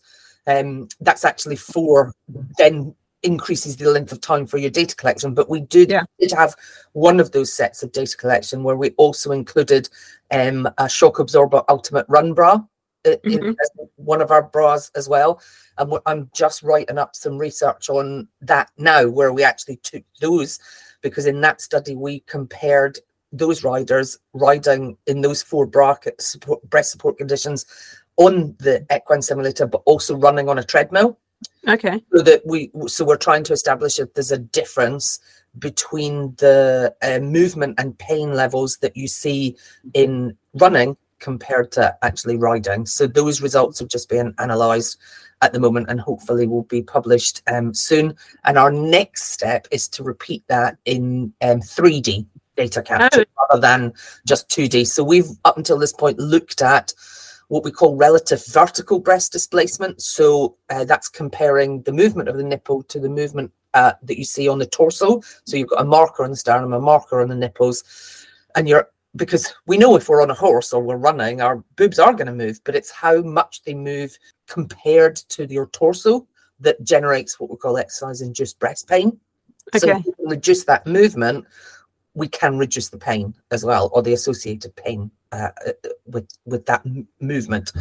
um, 0.50 0.88
that's 1.02 1.24
actually 1.24 1.56
for 1.56 2.12
then 2.58 2.96
increases 3.24 3.76
the 3.76 3.90
length 3.90 4.12
of 4.12 4.22
time 4.22 4.48
for 4.48 4.58
your 4.58 4.70
data 4.72 4.96
collection. 4.96 5.34
But 5.34 5.50
we 5.50 5.60
did, 5.60 5.90
Yeah. 5.90 6.04
did 6.20 6.32
have 6.32 6.56
one 6.94 7.20
of 7.20 7.32
those 7.32 7.52
sets 7.54 7.84
of 7.84 7.92
data 7.92 8.16
collection 8.18 8.64
where 8.64 8.78
we 8.78 8.92
also 8.92 9.32
included 9.32 9.90
um, 10.32 10.70
a 10.78 10.88
shock 10.88 11.20
absorber 11.20 11.62
ultimate 11.68 12.06
run 12.08 12.34
bra 12.34 12.62
in 13.04 13.20
Mhm. 13.24 13.56
one 13.96 14.22
of 14.22 14.32
our 14.32 14.44
bras 14.44 14.92
as 14.96 15.08
well. 15.10 15.42
And 15.78 15.94
I'm 16.06 16.30
just 16.34 16.64
writing 16.64 16.98
up 16.98 17.16
some 17.16 17.38
research 17.38 17.90
on 17.90 18.28
that 18.42 18.70
now, 18.78 19.08
where 19.08 19.34
we 19.34 19.44
actually 19.44 19.78
took 19.78 20.04
those 20.22 20.60
because 21.02 21.26
in 21.26 21.42
that 21.42 21.62
study 21.62 21.96
we 21.96 22.22
compared 22.22 23.00
those 23.32 23.64
riders 23.64 24.18
riding 24.34 24.98
in 25.06 25.22
those 25.22 25.42
four 25.42 25.66
bracket 25.66 26.22
support, 26.22 26.68
breast 26.70 26.92
support 26.92 27.18
conditions 27.18 27.66
on 28.20 28.54
the 28.60 28.86
equine 28.94 29.22
simulator, 29.22 29.66
but 29.66 29.82
also 29.86 30.16
running 30.16 30.50
on 30.50 30.60
a 30.60 30.64
treadmill. 30.64 31.18
Okay. 31.68 32.04
So 32.14 32.22
that 32.22 32.46
we, 32.46 32.70
so 32.88 33.06
we're 33.06 33.18
trying 33.18 33.44
to 33.46 33.54
establish 33.54 33.98
if 33.98 34.14
there's 34.14 34.32
a 34.32 34.38
difference 34.38 35.20
between 35.58 36.36
the 36.36 36.94
uh, 37.02 37.20
movement 37.20 37.80
and 37.80 37.98
pain 37.98 38.34
levels 38.34 38.78
that 38.78 38.96
you 38.96 39.08
see 39.08 39.56
in 39.94 40.38
running 40.54 40.96
compared 41.20 41.72
to 41.72 41.98
actually 42.02 42.38
riding. 42.38 42.86
So 42.86 43.08
those 43.08 43.42
results 43.42 43.80
have 43.80 43.88
just 43.88 44.10
been 44.10 44.34
analysed 44.38 44.98
at 45.42 45.54
the 45.54 45.60
moment 45.60 45.90
and 45.90 46.00
hopefully 46.02 46.46
will 46.46 46.64
be 46.64 46.82
published 46.82 47.42
um, 47.48 47.74
soon. 47.74 48.16
And 48.44 48.58
our 48.58 48.72
next 48.72 49.32
step 49.32 49.66
is 49.72 49.88
to 49.90 50.04
repeat 50.04 50.44
that 50.48 50.78
in 50.86 51.34
um, 51.42 51.62
3D 51.62 52.26
data 52.58 52.82
capture 52.82 53.26
rather 53.50 53.62
than 53.62 53.94
just 54.28 54.50
2D. 54.50 54.88
So 54.88 55.04
we've 55.04 55.30
up 55.46 55.58
until 55.58 55.80
this 55.80 55.94
point 55.94 56.20
looked 56.20 56.62
at 56.62 56.94
what 57.50 57.64
we 57.64 57.72
call 57.72 57.96
relative 57.96 58.44
vertical 58.48 59.00
breast 59.00 59.32
displacement. 59.32 60.02
So 60.02 60.56
uh, 60.70 60.86
that's 60.86 61.10
comparing 61.10 61.82
the 61.82 61.92
movement 61.92 62.30
of 62.30 62.38
the 62.38 62.44
nipple 62.44 62.84
to 62.84 63.00
the 63.00 63.10
movement 63.10 63.52
uh, 63.74 63.94
that 64.04 64.18
you 64.18 64.24
see 64.24 64.48
on 64.48 64.60
the 64.60 64.66
torso. 64.66 65.22
So 65.46 65.58
you've 65.58 65.70
got 65.70 65.82
a 65.82 65.86
marker 65.86 66.24
on 66.24 66.32
the 66.32 66.38
sternum, 66.38 66.74
a 66.74 66.80
marker 66.80 67.22
on 67.22 67.28
the 67.28 67.36
nipples, 67.36 67.84
and 68.56 68.68
you're 68.68 68.90
because 69.16 69.52
we 69.66 69.78
know 69.78 69.96
if 69.96 70.08
we're 70.08 70.22
on 70.22 70.30
a 70.30 70.36
horse 70.36 70.72
or 70.72 70.84
we're 70.84 70.96
running, 70.96 71.42
our 71.42 71.64
boobs 71.76 71.98
are 71.98 72.14
going 72.14 72.28
to 72.28 72.34
move, 72.34 72.62
but 72.64 72.76
it's 72.76 72.92
how 72.92 73.22
much 73.22 73.64
they 73.64 73.74
move 73.74 74.16
compared 74.48 75.16
to 75.16 75.46
your 75.48 75.66
torso 75.68 76.28
that 76.60 76.84
generates 76.84 77.40
what 77.40 77.50
we 77.50 77.58
call 77.58 77.80
exercise-induced 77.80 78.60
breast 78.60 78.88
pain. 78.88 79.20
So 79.76 79.90
Okay. 79.90 80.04
can 80.04 80.14
reduce 80.20 80.64
that 80.66 80.86
movement, 80.86 81.46
we 82.20 82.28
can 82.28 82.58
reduce 82.58 82.90
the 82.90 82.98
pain 82.98 83.34
as 83.50 83.64
well, 83.64 83.90
or 83.94 84.04
the 84.04 84.14
associated 84.14 84.76
pain 84.76 85.10
uh, 85.32 85.50
uh, 85.66 85.90
with 86.06 86.28
with 86.46 86.66
that 86.66 86.82
m- 86.86 87.08
movement. 87.20 87.72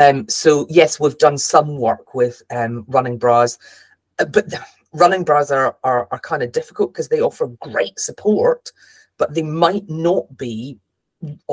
Um, 0.00 0.28
so 0.28 0.66
yes, 0.68 0.98
we've 0.98 1.18
done 1.18 1.38
some 1.38 1.76
work 1.76 2.14
with 2.14 2.42
um, 2.50 2.84
running 2.88 3.18
bras, 3.18 3.58
uh, 4.18 4.24
but 4.24 4.46
running 4.92 5.24
bras 5.24 5.50
are 5.50 5.76
are, 5.84 6.08
are 6.10 6.18
kind 6.20 6.42
of 6.42 6.52
difficult 6.52 6.92
because 6.92 7.08
they 7.08 7.20
offer 7.20 7.46
great 7.60 7.98
support, 7.98 8.72
but 9.18 9.34
they 9.34 9.42
might 9.42 9.88
not 9.88 10.36
be 10.36 10.78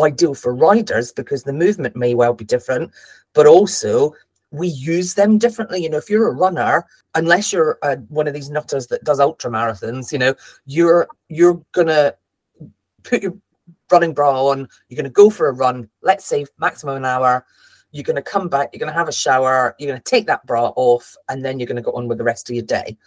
ideal 0.02 0.34
for 0.34 0.56
riders 0.56 1.12
because 1.12 1.44
the 1.44 1.54
movement 1.54 1.96
may 1.96 2.16
well 2.16 2.34
be 2.34 2.46
different, 2.46 2.92
but 3.34 3.46
also 3.46 4.14
we 4.52 4.68
use 4.68 5.14
them 5.14 5.38
differently. 5.38 5.84
You 5.84 5.90
know, 5.90 5.98
if 5.98 6.10
you're 6.10 6.30
a 6.30 6.34
runner, 6.34 6.86
unless 7.16 7.54
you're 7.54 7.78
uh, 7.84 7.98
one 8.08 8.28
of 8.28 8.34
these 8.34 8.50
nutters 8.50 8.88
that 8.88 9.04
does 9.04 9.20
ultra 9.20 9.52
marathons, 9.52 10.12
you 10.12 10.20
know, 10.20 10.34
you're 10.66 11.08
you're 11.28 11.62
gonna 11.74 12.14
put 13.04 13.24
your 13.24 13.36
running 13.92 14.14
bra 14.14 14.48
on. 14.48 14.68
You're 14.88 14.98
gonna 14.98 15.10
go 15.10 15.30
for 15.30 15.48
a 15.48 15.54
run. 15.54 15.90
Let's 16.02 16.26
say 16.26 16.46
maximum 16.60 16.98
an 16.98 17.06
hour. 17.06 17.46
You're 17.92 18.04
gonna 18.04 18.22
come 18.22 18.50
back. 18.50 18.70
You're 18.72 18.80
gonna 18.80 18.98
have 18.98 19.08
a 19.08 19.14
shower. 19.14 19.76
You're 19.80 19.92
gonna 19.92 20.02
take 20.02 20.28
that 20.28 20.46
bra 20.46 20.72
off, 20.76 21.16
and 21.28 21.44
then 21.44 21.60
you're 21.60 21.68
gonna 21.68 21.82
go 21.82 21.94
on 21.94 22.08
with 22.08 22.18
the 22.18 22.24
rest 22.24 22.50
of 22.50 22.56
your 22.56 22.66
day. 22.66 22.98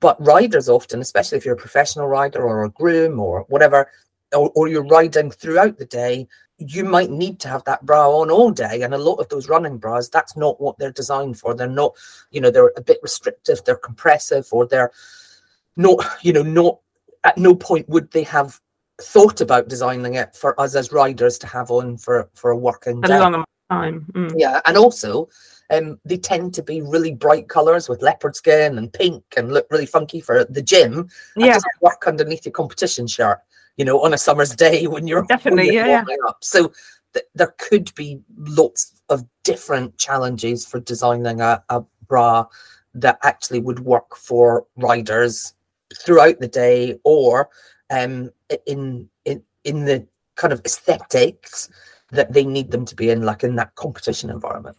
But 0.00 0.24
riders 0.24 0.68
often, 0.68 1.00
especially 1.00 1.38
if 1.38 1.44
you're 1.44 1.54
a 1.54 1.58
professional 1.58 2.08
rider 2.08 2.42
or 2.42 2.64
a 2.64 2.70
groom 2.70 3.20
or 3.20 3.44
whatever, 3.48 3.90
or, 4.34 4.50
or 4.54 4.68
you're 4.68 4.86
riding 4.86 5.30
throughout 5.30 5.78
the 5.78 5.86
day, 5.86 6.26
you 6.58 6.84
might 6.84 7.10
need 7.10 7.40
to 7.40 7.48
have 7.48 7.64
that 7.64 7.84
bra 7.84 8.10
on 8.10 8.30
all 8.30 8.50
day. 8.50 8.82
And 8.82 8.94
a 8.94 8.98
lot 8.98 9.16
of 9.16 9.28
those 9.28 9.48
running 9.48 9.78
bras, 9.78 10.08
that's 10.08 10.36
not 10.36 10.60
what 10.60 10.78
they're 10.78 10.92
designed 10.92 11.38
for. 11.38 11.54
They're 11.54 11.68
not, 11.68 11.94
you 12.30 12.40
know, 12.40 12.50
they're 12.50 12.72
a 12.76 12.82
bit 12.82 12.98
restrictive, 13.02 13.62
they're 13.64 13.76
compressive, 13.76 14.46
or 14.52 14.66
they're 14.66 14.92
not, 15.76 16.04
you 16.22 16.32
know, 16.32 16.42
not 16.42 16.78
at 17.24 17.38
no 17.38 17.54
point 17.54 17.88
would 17.88 18.10
they 18.12 18.22
have 18.24 18.60
thought 19.02 19.40
about 19.40 19.68
designing 19.68 20.14
it 20.14 20.34
for 20.34 20.58
us 20.60 20.74
as 20.74 20.92
riders 20.92 21.38
to 21.38 21.46
have 21.46 21.70
on 21.70 21.96
for 21.96 22.28
for 22.34 22.50
a 22.50 22.56
working 22.56 23.00
A 23.04 23.08
day. 23.08 23.18
long 23.18 23.44
time. 23.70 24.06
Mm. 24.14 24.32
Yeah, 24.36 24.60
and 24.66 24.76
also 24.76 25.28
um, 25.70 25.98
they 26.04 26.16
tend 26.16 26.54
to 26.54 26.62
be 26.62 26.80
really 26.82 27.12
bright 27.14 27.48
colours 27.48 27.88
with 27.88 28.02
leopard 28.02 28.36
skin 28.36 28.78
and 28.78 28.92
pink 28.92 29.24
and 29.36 29.52
look 29.52 29.66
really 29.70 29.86
funky 29.86 30.20
for 30.20 30.44
the 30.44 30.62
gym. 30.62 31.08
Yeah. 31.36 31.58
work 31.80 32.04
underneath 32.06 32.44
your 32.44 32.52
competition 32.52 33.06
shirt, 33.06 33.40
you 33.76 33.84
know, 33.84 34.00
on 34.02 34.14
a 34.14 34.18
summer's 34.18 34.54
day 34.54 34.86
when 34.86 35.06
you're 35.06 35.20
when 35.22 35.28
Definitely, 35.28 35.74
you're 35.74 35.86
yeah, 35.86 36.04
yeah. 36.08 36.16
up. 36.28 36.38
So 36.44 36.72
th- 37.14 37.26
there 37.34 37.54
could 37.58 37.92
be 37.94 38.20
lots 38.36 39.00
of 39.08 39.24
different 39.42 39.96
challenges 39.98 40.64
for 40.66 40.80
designing 40.80 41.40
a, 41.40 41.62
a 41.68 41.82
bra 42.06 42.46
that 42.94 43.18
actually 43.24 43.60
would 43.60 43.80
work 43.80 44.14
for 44.16 44.66
riders 44.76 45.54
throughout 46.04 46.38
the 46.40 46.48
day 46.48 46.98
or 47.04 47.48
um, 47.94 48.30
in 48.66 49.08
in 49.24 49.42
in 49.64 49.84
the 49.84 50.06
kind 50.36 50.52
of 50.52 50.60
aesthetics 50.64 51.70
that 52.10 52.32
they 52.32 52.44
need 52.44 52.70
them 52.70 52.84
to 52.84 52.94
be 52.94 53.10
in, 53.10 53.22
like 53.22 53.44
in 53.44 53.56
that 53.56 53.74
competition 53.76 54.30
environment. 54.30 54.76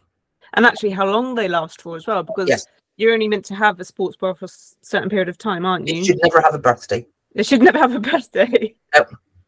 And 0.53 0.65
actually, 0.65 0.91
how 0.91 1.05
long 1.05 1.35
they 1.35 1.47
last 1.47 1.81
for 1.81 1.95
as 1.95 2.07
well, 2.07 2.23
because 2.23 2.49
Yes. 2.49 2.67
you're 2.97 3.13
only 3.13 3.27
meant 3.27 3.45
to 3.45 3.55
have 3.55 3.79
a 3.79 3.85
sports 3.85 4.15
bra 4.15 4.33
for 4.33 4.45
a 4.45 4.49
certain 4.81 5.09
period 5.09 5.29
of 5.29 5.37
time, 5.37 5.65
aren't 5.65 5.87
You 5.87 5.95
you? 5.95 6.05
should 6.05 6.19
never 6.21 6.41
have 6.41 6.53
a 6.53 6.59
birthday. 6.59 7.05
They 7.33 7.43
should 7.43 7.61
never 7.61 7.77
have 7.77 7.93
a 7.95 7.99
birthday. 7.99 8.75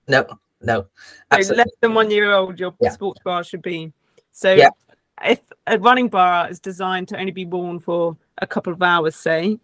No, 0.09 0.25
no, 0.61 0.87
So 0.87 0.87
absolutely. 1.31 1.57
less 1.57 1.69
than 1.81 1.93
one 1.93 2.09
year 2.11 2.31
old, 2.31 2.59
your 2.59 2.73
Yeah. 2.79 2.91
sports 2.91 3.19
bra 3.23 3.41
should 3.41 3.61
be. 3.61 3.93
So 4.31 4.53
Yeah. 4.53 4.69
if 5.23 5.39
a 5.67 5.77
running 5.79 6.07
bra 6.09 6.45
is 6.45 6.59
designed 6.59 7.07
to 7.09 7.19
only 7.19 7.31
be 7.31 7.45
worn 7.45 7.79
for 7.79 8.17
a 8.39 8.47
couple 8.47 8.73
of 8.73 8.81
hours, 8.81 9.15
say, 9.15 9.59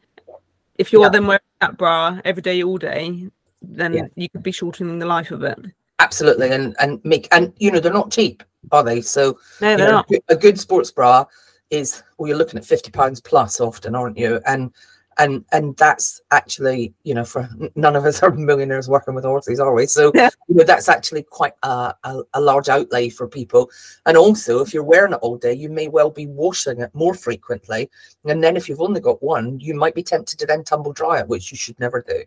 if 0.75 0.91
you're 0.91 1.03
Yeah. 1.03 1.09
then 1.09 1.27
wearing 1.27 1.41
that 1.61 1.77
bra 1.77 2.19
every 2.25 2.41
day, 2.41 2.63
all 2.63 2.77
day, 2.77 3.29
then 3.63 3.93
Yeah. 3.93 4.07
you 4.15 4.29
could 4.29 4.43
be 4.43 4.51
shortening 4.51 4.99
the 4.99 5.05
life 5.05 5.31
of 5.31 5.43
it. 5.43 5.57
Absolutely, 5.99 6.49
and 6.51 6.75
and 6.79 6.99
make 7.03 7.27
and 7.31 7.53
you 7.57 7.71
know 7.71 7.79
they're 7.79 7.93
not 7.93 8.11
cheap, 8.11 8.43
are 8.71 8.83
they? 8.83 9.01
So 9.01 9.39
No, 9.61 9.77
they're 9.77 9.87
know, 9.87 9.91
not. 9.91 10.09
a 10.29 10.35
good 10.35 10.59
sports 10.59 10.91
bra 10.91 11.25
is 11.69 12.03
well, 12.17 12.27
you're 12.27 12.37
looking 12.37 12.57
at 12.59 12.65
fifty 12.65 12.91
pounds 12.91 13.21
plus 13.21 13.59
often, 13.61 13.95
aren't 13.95 14.17
you? 14.17 14.39
And 14.45 14.71
and 15.19 15.45
and 15.51 15.77
that's 15.77 16.21
actually 16.31 16.93
you 17.03 17.13
know 17.13 17.23
for 17.23 17.47
none 17.75 17.95
of 17.95 18.05
us 18.05 18.23
are 18.23 18.31
millionaires 18.31 18.89
working 18.89 19.13
with 19.13 19.23
horses 19.23 19.59
are 19.59 19.73
we 19.73 19.85
so 19.85 20.11
Yeah. 20.15 20.29
you 20.47 20.55
know 20.55 20.63
that's 20.63 20.89
actually 20.89 21.21
quite 21.23 21.53
a, 21.61 21.93
a, 22.03 22.23
a 22.33 22.41
large 22.41 22.67
outlay 22.67 23.09
for 23.09 23.27
people 23.27 23.69
and 24.07 24.17
also 24.17 24.61
if 24.61 24.73
you're 24.73 24.83
wearing 24.83 25.13
it 25.13 25.19
all 25.21 25.37
day 25.37 25.53
you 25.53 25.69
may 25.69 25.87
well 25.87 26.09
be 26.09 26.25
washing 26.25 26.81
it 26.81 26.89
more 26.95 27.13
frequently 27.13 27.91
and 28.25 28.43
then 28.43 28.57
if 28.57 28.67
you've 28.67 28.81
only 28.81 28.99
got 29.01 29.21
one 29.21 29.59
you 29.59 29.75
might 29.75 29.93
be 29.93 30.01
tempted 30.01 30.39
to 30.39 30.47
then 30.47 30.63
tumble 30.63 30.93
dry 30.93 31.19
it 31.19 31.27
which 31.27 31.51
you 31.51 31.57
should 31.57 31.79
never 31.79 32.01
do 32.01 32.23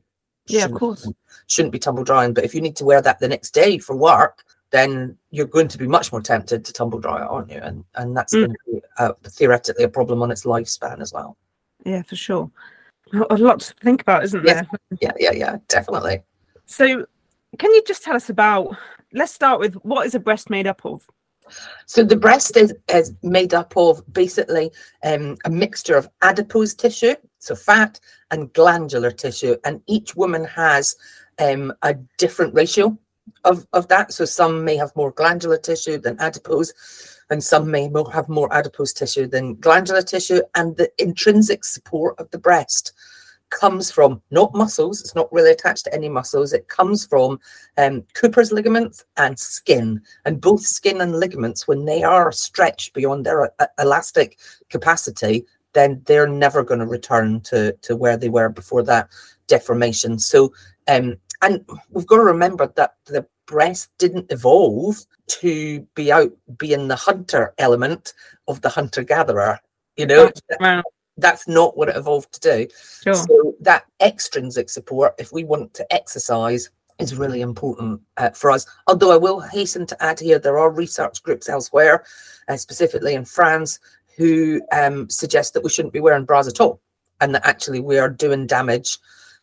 Yeah, 0.48 0.64
of 0.66 0.72
course. 0.72 1.10
shouldn't 1.46 1.72
be 1.72 1.78
tumble 1.78 2.04
drying 2.04 2.32
but 2.34 2.44
if 2.44 2.54
you 2.54 2.60
need 2.60 2.76
to 2.76 2.84
wear 2.84 3.00
that 3.02 3.18
the 3.18 3.28
next 3.28 3.50
day 3.50 3.78
for 3.78 3.96
work 3.96 4.44
then 4.70 5.16
you're 5.30 5.46
going 5.46 5.68
to 5.68 5.78
be 5.78 5.86
much 5.86 6.10
more 6.12 6.20
tempted 6.20 6.64
to 6.64 6.72
tumble 6.72 6.98
dry 6.98 7.22
it 7.22 7.28
aren't 7.28 7.50
you 7.50 7.58
and 7.62 7.84
and 7.94 8.16
that's 8.16 8.34
Mm. 8.34 8.40
going 8.46 8.50
to 8.52 8.58
be 8.72 8.80
uh, 8.98 9.12
theoretically 9.24 9.84
a 9.84 9.88
problem 9.88 10.22
on 10.22 10.30
its 10.30 10.44
lifespan 10.44 11.00
as 11.00 11.12
well 11.12 11.36
Yeah, 11.84 12.02
for 12.02 12.16
sure. 12.16 12.50
A 13.30 13.36
lot 13.38 13.60
to 13.60 13.74
think 13.84 14.00
about, 14.02 14.24
isn't 14.24 14.44
Yes. 14.44 14.66
there? 14.90 14.98
yeah 15.00 15.12
yeah 15.18 15.32
yeah 15.32 15.56
definitely 15.68 16.22
So, 16.66 17.06
can 17.58 17.72
you 17.72 17.82
just 17.86 18.02
tell 18.02 18.16
us 18.16 18.28
about? 18.28 18.76
Let's 19.12 19.32
start 19.32 19.60
with 19.60 19.74
what 19.76 20.04
is 20.06 20.14
a 20.16 20.20
breast 20.20 20.50
made 20.50 20.66
up 20.66 20.84
of? 20.84 21.08
So 21.86 22.02
the 22.02 22.16
breast 22.16 22.56
is, 22.56 22.74
is 22.88 23.14
made 23.22 23.54
up 23.54 23.76
of 23.76 24.02
basically 24.12 24.72
um, 25.04 25.36
a 25.44 25.50
mixture 25.50 25.96
of 25.96 26.08
adipose 26.22 26.74
tissue, 26.74 27.14
so 27.38 27.54
fat, 27.54 28.00
and 28.30 28.52
glandular 28.52 29.10
tissue, 29.10 29.56
and 29.64 29.80
each 29.86 30.16
woman 30.16 30.44
has 30.44 30.96
um, 31.38 31.72
a 31.82 31.94
different 32.18 32.54
ratio 32.54 32.96
of, 33.44 33.66
of 33.72 33.88
that. 33.88 34.12
So 34.12 34.24
some 34.24 34.64
may 34.64 34.76
have 34.76 34.94
more 34.96 35.12
glandular 35.12 35.58
tissue 35.58 35.98
than 35.98 36.20
adipose, 36.20 36.72
and 37.30 37.42
some 37.42 37.70
may 37.70 37.90
have 38.12 38.28
more 38.28 38.52
adipose 38.52 38.92
tissue 38.92 39.26
than 39.26 39.56
glandular 39.56 40.02
tissue. 40.02 40.40
And 40.54 40.76
the 40.76 40.90
intrinsic 40.98 41.64
support 41.64 42.18
of 42.18 42.30
the 42.30 42.38
breast 42.38 42.92
comes 43.50 43.90
from 43.90 44.20
not 44.30 44.54
muscles; 44.54 45.00
it's 45.00 45.14
not 45.14 45.32
really 45.32 45.52
attached 45.52 45.84
to 45.84 45.94
any 45.94 46.08
muscles. 46.08 46.52
It 46.52 46.68
comes 46.68 47.06
from 47.06 47.38
um, 47.78 48.04
Cooper's 48.14 48.52
ligaments 48.52 49.04
and 49.16 49.38
skin 49.38 50.00
and 50.24 50.40
both 50.40 50.62
skin 50.62 51.00
and 51.00 51.18
ligaments 51.18 51.68
when 51.68 51.84
they 51.84 52.02
are 52.02 52.32
stretched 52.32 52.92
beyond 52.92 53.24
their 53.24 53.52
uh, 53.60 53.66
elastic 53.78 54.38
capacity 54.68 55.44
then 55.76 56.02
they're 56.06 56.28
never 56.28 56.62
going 56.62 56.80
to 56.80 56.86
return 56.86 57.40
to 57.40 57.72
to 57.82 57.94
where 57.94 58.16
they 58.16 58.28
were 58.28 58.48
before 58.48 58.82
that 58.82 59.08
deformation 59.46 60.18
so 60.18 60.52
um 60.88 61.16
and 61.42 61.64
we've 61.90 62.06
got 62.06 62.16
to 62.16 62.22
remember 62.22 62.72
that 62.76 62.94
the 63.06 63.26
breast 63.46 63.90
didn't 63.98 64.30
evolve 64.32 65.04
to 65.28 65.80
be 65.94 66.10
out 66.10 66.32
being 66.56 66.88
the 66.88 66.96
hunter 66.96 67.54
element 67.58 68.14
of 68.48 68.60
the 68.62 68.68
hunter 68.68 69.02
gatherer 69.02 69.58
you 69.96 70.06
know 70.06 70.30
Wow, 70.60 70.82
that's 71.18 71.48
not 71.48 71.76
what 71.76 71.88
it 71.88 71.96
evolved 71.96 72.32
to 72.34 72.40
do 72.40 72.68
sure. 73.02 73.14
so 73.14 73.54
that 73.60 73.84
extrinsic 74.00 74.68
support, 74.68 75.14
if 75.18 75.32
we 75.32 75.44
want 75.44 75.72
to 75.74 75.92
exercise, 75.92 76.70
is 76.98 77.16
really 77.16 77.40
important 77.42 78.00
uh, 78.16 78.30
for 78.30 78.50
us. 78.50 78.66
Although 78.86 79.12
I 79.12 79.16
will 79.16 79.40
hasten 79.40 79.86
to 79.86 80.02
add 80.02 80.18
here, 80.18 80.38
there 80.38 80.58
are 80.58 80.70
research 80.70 81.22
groups 81.22 81.48
elsewhere, 81.48 82.04
uh, 82.48 82.56
specifically 82.56 83.14
in 83.14 83.24
France, 83.24 83.78
who 84.16 84.60
um, 84.72 85.08
suggest 85.10 85.54
that 85.54 85.62
we 85.62 85.70
shouldn't 85.70 85.94
be 85.94 86.00
wearing 86.00 86.24
bras 86.24 86.48
at 86.48 86.60
all, 86.60 86.80
and 87.20 87.34
that 87.34 87.46
actually 87.46 87.80
we 87.80 87.98
are 87.98 88.08
doing 88.08 88.46
damage 88.46 88.98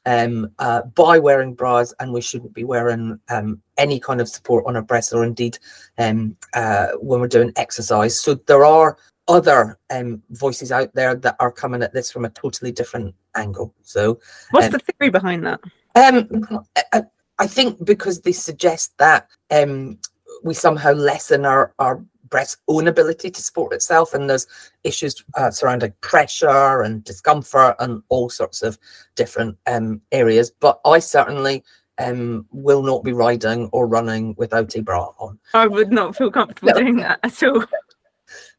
um, 0.05 0.51
uh, 0.59 0.81
by 0.81 1.19
wearing 1.19 1.53
bras, 1.53 1.93
and 1.99 2.13
we 2.13 2.21
shouldn't 2.21 2.53
be 2.53 2.63
wearing 2.63 3.19
um, 3.29 3.61
any 3.77 3.99
kind 3.99 4.21
of 4.21 4.29
support 4.29 4.65
on 4.65 4.75
our 4.75 4.81
breasts, 4.81 5.13
or 5.13 5.23
indeed 5.23 5.57
um, 5.97 6.35
uh, 6.53 6.87
when 6.99 7.19
we're 7.19 7.27
doing 7.27 7.53
exercise. 7.55 8.19
So 8.19 8.35
there 8.35 8.65
are 8.65 8.97
other 9.27 9.79
um, 9.89 10.21
voices 10.31 10.71
out 10.71 10.93
there 10.93 11.15
that 11.15 11.35
are 11.39 11.51
coming 11.51 11.81
at 11.81 11.93
this 11.93 12.11
from 12.11 12.25
a 12.25 12.29
totally 12.29 12.71
different 12.71 13.15
angle. 13.35 13.73
So 13.81 14.19
What's 14.51 14.67
um, 14.67 14.71
the 14.73 14.79
theory 14.79 15.09
behind 15.11 15.45
that? 15.45 15.61
um, 15.95 16.67
I, 16.91 17.03
I 17.39 17.47
think 17.47 17.83
because 17.85 18.21
they 18.21 18.31
suggest 18.31 18.97
that 18.97 19.27
um, 19.49 19.97
we 20.43 20.53
somehow 20.53 20.91
lessen 20.91 21.45
our, 21.45 21.73
our 21.79 22.03
breast's 22.33 22.57
own 22.67 22.87
ability 22.87 23.29
to 23.29 23.41
support 23.43 23.71
itself, 23.73 24.15
and 24.15 24.27
there's 24.27 24.47
issues 24.83 25.23
uh, 25.35 25.51
surrounding 25.51 25.93
pressure 26.01 26.81
and 26.81 27.03
discomfort 27.03 27.75
and 27.79 28.01
all 28.09 28.27
sorts 28.27 28.63
of 28.63 28.79
different 29.15 29.55
um, 29.67 30.01
areas. 30.11 30.49
But 30.59 30.79
I 30.83 30.97
certainly 30.97 31.63
um, 31.99 32.47
will 32.51 32.81
not 32.81 33.03
be 33.03 33.13
riding 33.13 33.69
or 33.71 33.85
running 33.87 34.33
without 34.35 34.75
a 34.75 34.81
bra 34.81 35.11
on. 35.19 35.37
I 35.53 35.67
would 35.67 35.91
not 35.91 36.15
feel 36.15 36.31
comfortable 36.31 36.73
No. 36.73 36.79
doing 36.79 36.97
that 36.97 37.19
at 37.21 37.43
all. 37.43 37.63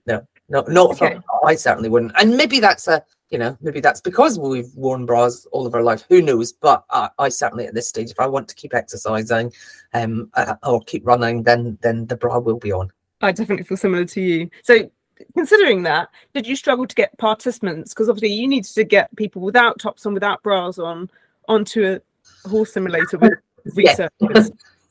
No, 0.06 0.22
not 0.68 0.96
for, 0.98 1.06
Okay. 1.06 1.18
I 1.44 1.54
certainly 1.56 1.88
wouldn't. 1.88 2.12
And 2.20 2.36
maybe 2.36 2.60
that's 2.60 2.86
a, 2.86 3.02
you 3.30 3.38
know, 3.38 3.56
maybe 3.60 3.80
that's 3.80 4.02
because 4.02 4.38
we've 4.38 4.72
worn 4.76 5.06
bras 5.06 5.46
all 5.52 5.66
of 5.66 5.74
our 5.74 5.82
life. 5.82 6.04
Who 6.10 6.20
knows? 6.22 6.52
But 6.52 6.84
I, 6.90 7.08
I 7.18 7.28
certainly 7.30 7.66
at 7.66 7.74
this 7.74 7.88
stage, 7.88 8.10
if 8.10 8.20
I 8.20 8.26
want 8.26 8.46
to 8.48 8.54
keep 8.54 8.74
exercising, 8.74 9.52
um, 9.94 10.30
uh, 10.34 10.54
or 10.62 10.80
keep 10.82 11.04
running, 11.06 11.42
then 11.42 11.78
then 11.80 12.06
the 12.06 12.16
bra 12.16 12.38
will 12.38 12.58
be 12.58 12.72
on. 12.72 12.92
I 13.24 13.32
definitely 13.32 13.64
feel 13.64 13.78
similar 13.78 14.04
to 14.04 14.20
you. 14.20 14.50
So, 14.62 14.90
considering 15.34 15.82
that, 15.84 16.10
did 16.34 16.46
you 16.46 16.56
struggle 16.56 16.86
to 16.86 16.94
get 16.94 17.16
participants? 17.18 17.94
Because 17.94 18.08
obviously, 18.08 18.34
you 18.36 18.46
needed 18.46 18.72
to 18.74 18.84
get 18.84 19.14
people 19.16 19.40
without 19.40 19.78
tops 19.78 20.04
on, 20.04 20.12
without 20.14 20.42
bras 20.42 20.78
on, 20.78 21.10
onto 21.48 21.84
a 21.84 22.48
horse 22.48 22.72
simulator 22.72 23.18
with 23.18 23.32
Yeah. 23.76 24.08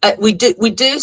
Uh, 0.01 0.15
we 0.19 0.33
do, 0.33 0.53
we 0.57 0.69
do. 0.69 0.99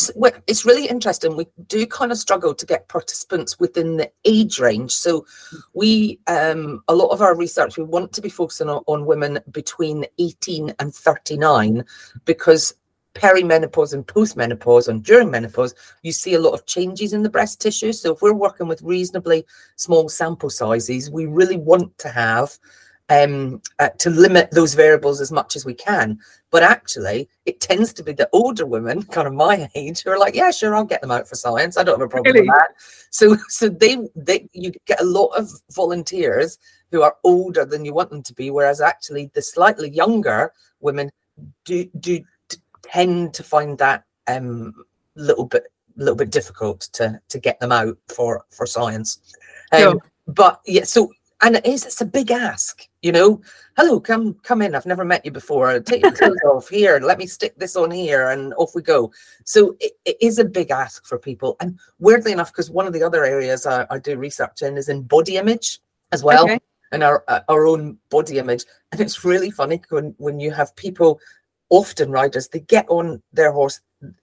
It's 0.46 0.66
really 0.66 0.86
interesting. 0.86 1.34
We 1.34 1.46
do 1.68 1.86
kind 1.86 2.12
of 2.12 2.18
struggle 2.18 2.54
to 2.54 2.66
get 2.66 2.86
participants 2.88 3.58
within 3.58 3.96
the 3.96 4.10
age 4.26 4.58
range. 4.58 4.90
So, 4.92 5.24
we, 5.72 6.18
um, 6.26 6.82
a 6.88 6.94
lot 6.94 7.08
of 7.08 7.22
our 7.22 7.34
research, 7.34 7.78
we 7.78 7.84
want 7.84 8.12
to 8.12 8.20
be 8.20 8.28
focusing 8.28 8.68
on, 8.68 8.82
on 8.86 9.06
women 9.06 9.38
between 9.52 10.04
18 10.18 10.74
and 10.80 10.94
39 10.94 11.84
because 12.24 12.74
perimenopause 13.14 13.92
and 13.92 14.06
postmenopause 14.06 14.88
and 14.88 15.04
during 15.04 15.30
menopause, 15.30 15.74
you 16.02 16.12
see 16.12 16.34
a 16.34 16.40
lot 16.40 16.54
of 16.54 16.66
changes 16.66 17.12
in 17.12 17.22
the 17.22 17.30
breast 17.30 17.60
tissue. 17.60 17.92
So, 17.92 18.12
if 18.12 18.22
we're 18.22 18.32
working 18.32 18.68
with 18.68 18.82
reasonably 18.82 19.44
small 19.76 20.08
sample 20.08 20.50
sizes, 20.50 21.10
we 21.10 21.26
really 21.26 21.56
want 21.56 21.96
to 21.98 22.08
have 22.08 22.58
um, 23.10 23.60
uh, 23.80 23.88
to 23.98 24.08
limit 24.08 24.50
those 24.52 24.74
variables 24.74 25.20
as 25.20 25.32
much 25.32 25.56
as 25.56 25.64
we 25.64 25.74
can. 25.74 26.18
But 26.50 26.62
actually, 26.62 27.28
it 27.44 27.60
tends 27.60 27.92
to 27.94 28.04
be 28.04 28.12
the 28.12 28.28
older 28.32 28.66
women, 28.66 29.02
kind 29.16 29.26
of 29.26 29.34
my 29.34 29.68
age, 29.74 30.02
who 30.02 30.10
are 30.10 30.18
like, 30.18 30.34
"Yeah, 30.34 30.50
sure, 30.50 30.74
I'll 30.74 30.84
get 30.84 31.00
them 31.00 31.10
out 31.10 31.28
for 31.28 31.34
science. 31.34 31.76
I 31.76 31.82
don't 31.82 31.98
have 31.98 32.06
a 32.06 32.08
problem 32.08 32.32
Really? 32.32 32.48
with 32.48 32.56
that." 32.56 32.74
So, 33.10 33.36
so 33.48 33.68
they, 33.68 33.98
they, 34.14 34.48
you 34.52 34.72
get 34.86 35.00
a 35.00 35.04
lot 35.04 35.28
of 35.36 35.50
volunteers 35.72 36.58
who 36.92 37.02
are 37.02 37.16
older 37.24 37.64
than 37.64 37.84
you 37.84 37.92
want 37.92 38.10
them 38.10 38.22
to 38.22 38.34
be, 38.34 38.50
whereas 38.50 38.80
actually 38.80 39.30
the 39.34 39.42
slightly 39.42 39.90
younger 39.90 40.52
women 40.80 41.10
do 41.64 41.86
do 41.98 42.20
tend 42.92 43.34
to 43.34 43.42
find 43.42 43.78
that 43.78 44.04
um 44.28 44.74
little 45.16 45.44
bit 45.46 45.64
a 45.98 46.00
little 46.00 46.16
bit 46.16 46.30
difficult 46.30 46.80
to 46.92 47.20
to 47.28 47.38
get 47.38 47.58
them 47.60 47.72
out 47.72 47.96
for 48.08 48.44
for 48.50 48.66
science. 48.66 49.20
Um, 49.72 49.80
Sure. 49.80 50.02
But 50.26 50.60
yeah, 50.66 50.84
so 50.84 51.10
and 51.42 51.56
it 51.56 51.66
is 51.66 51.86
it's 51.86 52.00
a 52.00 52.04
big 52.06 52.30
ask, 52.30 52.86
you 53.02 53.12
know. 53.12 53.40
Hello, 53.76 53.98
come 53.98 54.34
come 54.42 54.62
in. 54.62 54.74
I've 54.74 54.86
never 54.86 55.04
met 55.04 55.24
you 55.24 55.30
before. 55.30 55.80
Take 55.80 56.02
your 56.02 56.12
clothes 56.12 56.36
off 56.44 56.68
here. 56.68 56.96
And 56.96 57.04
let 57.04 57.18
me 57.18 57.26
stick 57.26 57.54
this 57.56 57.76
on 57.76 57.90
here, 57.90 58.30
and 58.30 58.52
off 58.54 58.74
we 58.74 58.82
go. 58.82 59.10
So 59.44 59.74
it, 59.80 59.92
it 60.04 60.16
is 60.20 60.38
a 60.38 60.44
big 60.44 60.70
ask 60.70 61.06
for 61.06 61.18
people. 61.18 61.56
And 61.60 61.78
weirdly 61.98 62.32
enough, 62.32 62.52
because 62.52 62.70
one 62.70 62.86
of 62.86 62.92
the 62.92 63.02
other 63.02 63.24
areas 63.24 63.66
I, 63.66 63.86
I 63.90 63.98
do 63.98 64.16
research 64.18 64.62
in 64.62 64.76
is 64.76 64.88
in 64.88 65.02
body 65.02 65.36
image 65.36 65.80
as 66.12 66.22
well 66.22 66.44
Okay. 66.44 66.58
and 66.92 67.02
our 67.02 67.24
our 67.48 67.66
own 67.66 67.98
body 68.10 68.38
image. 68.38 68.64
And 68.92 69.00
it's 69.00 69.24
really 69.24 69.50
funny 69.50 69.80
when 69.88 70.14
when 70.18 70.38
you 70.40 70.50
have 70.52 70.76
people, 70.76 71.20
often 71.70 72.10
riders, 72.10 72.48
they 72.48 72.60
get 72.60 72.86
on 72.88 73.22
their 73.32 73.52
horse. 73.52 73.80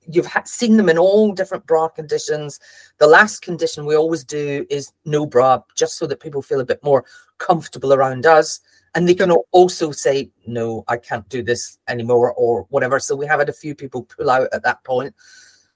You've 0.07 0.29
seen 0.45 0.77
them 0.77 0.89
in 0.89 0.97
all 0.97 1.33
different 1.33 1.65
bra 1.65 1.87
conditions. 1.87 2.59
The 2.99 3.07
last 3.07 3.41
condition 3.41 3.85
we 3.85 3.95
always 3.95 4.23
do 4.23 4.65
is 4.69 4.91
no 5.05 5.25
bra, 5.25 5.61
just 5.75 5.97
so 5.97 6.05
that 6.07 6.19
people 6.19 6.41
feel 6.41 6.59
a 6.59 6.65
bit 6.65 6.83
more 6.83 7.05
comfortable 7.37 7.93
around 7.93 8.25
us. 8.25 8.59
And 8.95 9.07
they 9.07 9.13
can 9.13 9.31
also 9.51 9.91
say, 9.91 10.31
no, 10.45 10.83
I 10.87 10.97
can't 10.97 11.27
do 11.29 11.43
this 11.43 11.77
anymore 11.87 12.33
or 12.33 12.65
whatever. 12.69 12.99
So 12.99 13.15
we 13.15 13.27
have 13.27 13.39
had 13.39 13.49
a 13.49 13.53
few 13.53 13.75
people 13.75 14.03
pull 14.03 14.29
out 14.29 14.49
at 14.53 14.63
that 14.63 14.83
point. 14.83 15.13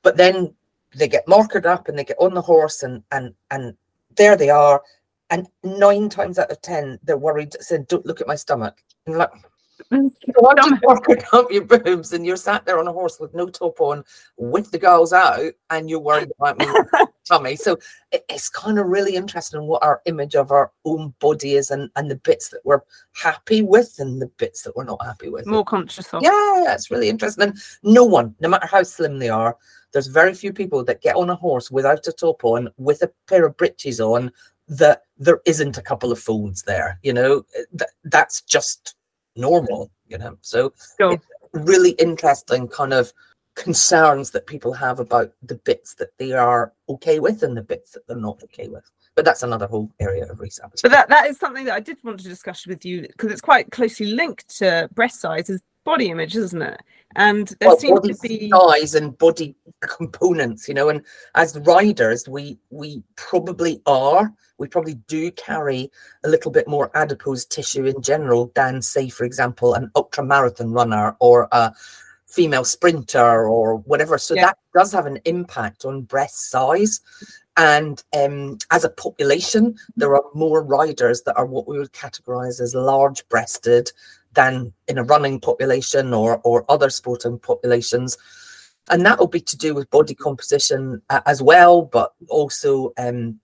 But 0.01 0.17
then 0.17 0.53
they 0.95 1.07
get 1.07 1.27
markered 1.27 1.65
up 1.65 1.87
and 1.87 1.97
they 1.97 2.03
get 2.03 2.17
on 2.19 2.33
the 2.33 2.41
horse 2.41 2.83
and 2.83 3.03
and 3.11 3.33
and 3.51 3.75
there 4.15 4.35
they 4.35 4.49
are. 4.49 4.81
And 5.29 5.47
nine 5.63 6.09
times 6.09 6.37
out 6.37 6.51
of 6.51 6.61
ten, 6.61 6.99
they're 7.03 7.17
worried, 7.17 7.55
saying, 7.61 7.85
Don't 7.87 8.05
look 8.05 8.19
at 8.19 8.27
my 8.27 8.35
stomach. 8.35 8.83
And 9.05 9.17
like, 9.17 9.31
You 9.91 10.11
Stomach. 10.37 11.23
up 11.33 11.51
your 11.51 11.65
boobs 11.65 12.13
and 12.13 12.25
you're 12.25 12.35
sat 12.37 12.65
there 12.65 12.79
on 12.79 12.87
a 12.87 12.93
horse 12.93 13.19
with 13.19 13.33
no 13.33 13.47
top 13.47 13.79
on 13.81 14.03
with 14.37 14.71
the 14.71 14.77
girls 14.79 15.11
out 15.13 15.51
and 15.69 15.89
you're 15.89 15.99
worried 15.99 16.31
about 16.39 16.57
me 16.57 16.65
tummy. 17.27 17.55
So 17.55 17.77
it- 18.11 18.25
it's 18.29 18.49
kind 18.49 18.79
of 18.79 18.87
really 18.87 19.15
interesting 19.15 19.67
what 19.67 19.83
our 19.83 20.01
image 20.05 20.35
of 20.35 20.51
our 20.51 20.71
own 20.85 21.13
body 21.19 21.55
is 21.55 21.71
and, 21.71 21.89
and 21.95 22.09
the 22.09 22.15
bits 22.15 22.49
that 22.49 22.61
we're 22.63 22.81
happy 23.13 23.61
with 23.61 23.95
and 23.99 24.21
the 24.21 24.27
bits 24.37 24.61
that 24.63 24.75
we're 24.75 24.85
not 24.85 25.03
happy 25.05 25.29
with. 25.29 25.45
More 25.45 25.65
conscious 25.65 26.13
of. 26.13 26.23
Yeah, 26.23 26.73
it's 26.73 26.89
really 26.91 27.09
interesting. 27.09 27.43
And 27.49 27.57
no 27.83 28.05
one, 28.05 28.33
no 28.39 28.47
matter 28.49 28.67
how 28.67 28.83
slim 28.83 29.19
they 29.19 29.29
are, 29.29 29.57
there's 29.91 30.07
very 30.07 30.33
few 30.33 30.53
people 30.53 30.83
that 30.85 31.01
get 31.01 31.17
on 31.17 31.29
a 31.29 31.35
horse 31.35 31.69
without 31.69 32.07
a 32.07 32.13
top 32.13 32.43
on, 32.45 32.69
with 32.77 33.01
a 33.01 33.11
pair 33.27 33.45
of 33.45 33.57
breeches 33.57 33.99
on, 33.99 34.31
that 34.69 35.01
there 35.17 35.41
isn't 35.45 35.77
a 35.77 35.81
couple 35.81 36.13
of 36.13 36.19
folds 36.19 36.63
there. 36.63 36.97
You 37.03 37.11
know, 37.11 37.45
that 37.73 37.89
that's 38.05 38.41
just 38.41 38.95
normal. 39.35 39.91
You 40.07 40.17
know, 40.17 40.37
so 40.41 40.73
Sure. 40.99 41.19
really 41.53 41.91
interesting 41.91 42.67
kind 42.67 42.93
of 42.93 43.13
concerns 43.55 44.31
that 44.31 44.47
people 44.47 44.73
have 44.73 44.99
about 44.99 45.31
the 45.43 45.55
bits 45.55 45.95
that 45.95 46.17
they 46.17 46.31
are 46.31 46.73
okay 46.89 47.19
with 47.19 47.43
and 47.43 47.55
the 47.55 47.61
bits 47.61 47.91
that 47.91 48.07
they're 48.07 48.17
not 48.17 48.41
okay 48.43 48.67
with. 48.67 48.89
But 49.15 49.25
that's 49.25 49.43
another 49.43 49.67
whole 49.67 49.91
area 49.99 50.25
of 50.25 50.39
research. 50.39 50.79
But 50.81 50.91
that 50.91 51.09
that 51.09 51.27
is 51.27 51.37
something 51.37 51.65
that 51.65 51.75
I 51.75 51.81
did 51.81 51.97
want 52.03 52.19
to 52.19 52.29
discuss 52.29 52.65
with 52.65 52.85
you 52.85 53.01
because 53.01 53.31
it's 53.31 53.41
quite 53.41 53.69
closely 53.71 54.07
linked 54.07 54.57
to 54.59 54.89
breast 54.93 55.19
size 55.19 55.49
is 55.49 55.61
body 55.83 56.09
image, 56.09 56.35
isn't 56.35 56.61
it? 56.61 56.81
And 57.15 57.47
there 57.59 57.69
well, 57.69 57.77
seems 57.77 57.99
to 58.01 58.27
be 58.27 58.49
size 58.49 58.95
and 58.95 59.17
body 59.17 59.55
components, 59.81 60.67
you 60.67 60.73
know, 60.73 60.89
and 60.89 61.01
as 61.35 61.59
riders, 61.59 62.27
we 62.29 62.57
we 62.69 63.03
probably 63.15 63.81
are, 63.85 64.33
we 64.57 64.67
probably 64.67 64.95
do 65.07 65.29
carry 65.31 65.91
a 66.23 66.29
little 66.29 66.51
bit 66.51 66.67
more 66.67 66.89
adipose 66.95 67.45
tissue 67.45 67.85
in 67.85 68.01
general 68.01 68.51
than, 68.55 68.81
say, 68.81 69.09
for 69.09 69.25
example, 69.25 69.73
an 69.73 69.91
ultra 69.95 70.23
marathon 70.23 70.71
runner 70.71 71.17
or 71.19 71.49
a 71.51 71.73
female 72.27 72.63
sprinter 72.63 73.47
or 73.47 73.77
whatever. 73.77 74.17
So 74.17 74.35
Yeah. 74.35 74.47
that 74.47 74.57
does 74.73 74.93
have 74.93 75.05
an 75.05 75.19
impact 75.25 75.83
on 75.83 76.03
breast 76.03 76.49
size. 76.49 77.01
And 77.57 78.01
um, 78.17 78.57
as 78.71 78.85
a 78.85 78.89
population, 78.89 79.75
there 79.97 80.15
are 80.15 80.23
more 80.33 80.63
riders 80.63 81.23
that 81.23 81.35
are 81.35 81.45
what 81.45 81.67
we 81.67 81.77
would 81.77 81.91
categorize 81.91 82.61
as 82.61 82.73
large 82.73 83.27
breasted 83.27 83.91
than 84.33 84.73
in 84.87 84.97
a 84.97 85.03
running 85.03 85.39
population 85.39 86.13
or, 86.13 86.39
or 86.43 86.65
other 86.69 86.89
sporting 86.89 87.39
populations. 87.39 88.17
And 88.89 89.05
that 89.05 89.19
will 89.19 89.27
be 89.27 89.41
to 89.41 89.57
do 89.57 89.73
with 89.75 89.89
body 89.89 90.15
composition 90.15 91.01
uh, 91.09 91.21
as 91.25 91.41
well, 91.41 91.83
but 91.83 92.13
also 92.29 92.93
um, 92.97 93.39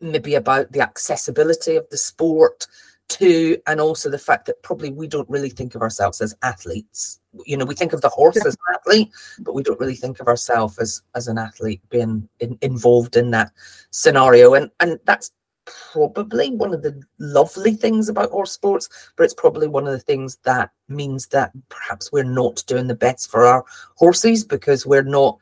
maybe 0.00 0.34
about 0.34 0.72
the 0.72 0.80
accessibility 0.80 1.76
of 1.76 1.88
the 1.90 1.96
sport 1.96 2.66
too, 3.08 3.58
and 3.66 3.80
also 3.80 4.08
the 4.08 4.18
fact 4.18 4.46
that 4.46 4.62
probably 4.62 4.90
we 4.90 5.06
don't 5.06 5.28
really 5.28 5.50
think 5.50 5.74
of 5.74 5.82
ourselves 5.82 6.20
as 6.20 6.34
athletes. 6.42 7.20
You 7.44 7.56
know, 7.56 7.64
we 7.64 7.74
think 7.74 7.92
of 7.92 8.00
the 8.00 8.08
horse 8.08 8.36
as 8.46 8.54
an 8.54 8.74
athlete, 8.74 9.10
but 9.40 9.54
we 9.54 9.62
don't 9.62 9.80
really 9.80 9.94
think 9.94 10.20
of 10.20 10.28
ourselves 10.28 10.78
as 10.78 11.02
as 11.14 11.28
an 11.28 11.38
athlete 11.38 11.80
being 11.90 12.28
in, 12.40 12.58
involved 12.62 13.16
in 13.16 13.30
that 13.32 13.52
scenario. 13.90 14.54
And 14.54 14.70
and 14.80 14.98
that's 15.04 15.30
probably 15.92 16.50
one 16.50 16.72
of 16.74 16.82
the 16.82 17.00
lovely 17.18 17.74
things 17.74 18.08
about 18.08 18.30
horse 18.30 18.52
sports, 18.52 18.88
but 19.16 19.24
it's 19.24 19.34
probably 19.34 19.68
one 19.68 19.86
of 19.86 19.92
the 19.92 19.98
things 19.98 20.36
that 20.44 20.70
means 20.88 21.26
that 21.28 21.52
perhaps 21.68 22.10
we're 22.12 22.22
not 22.24 22.62
doing 22.66 22.86
the 22.86 22.94
best 22.94 23.30
for 23.30 23.44
our 23.46 23.64
horses 23.96 24.44
because 24.44 24.86
we're 24.86 25.02
not 25.02 25.38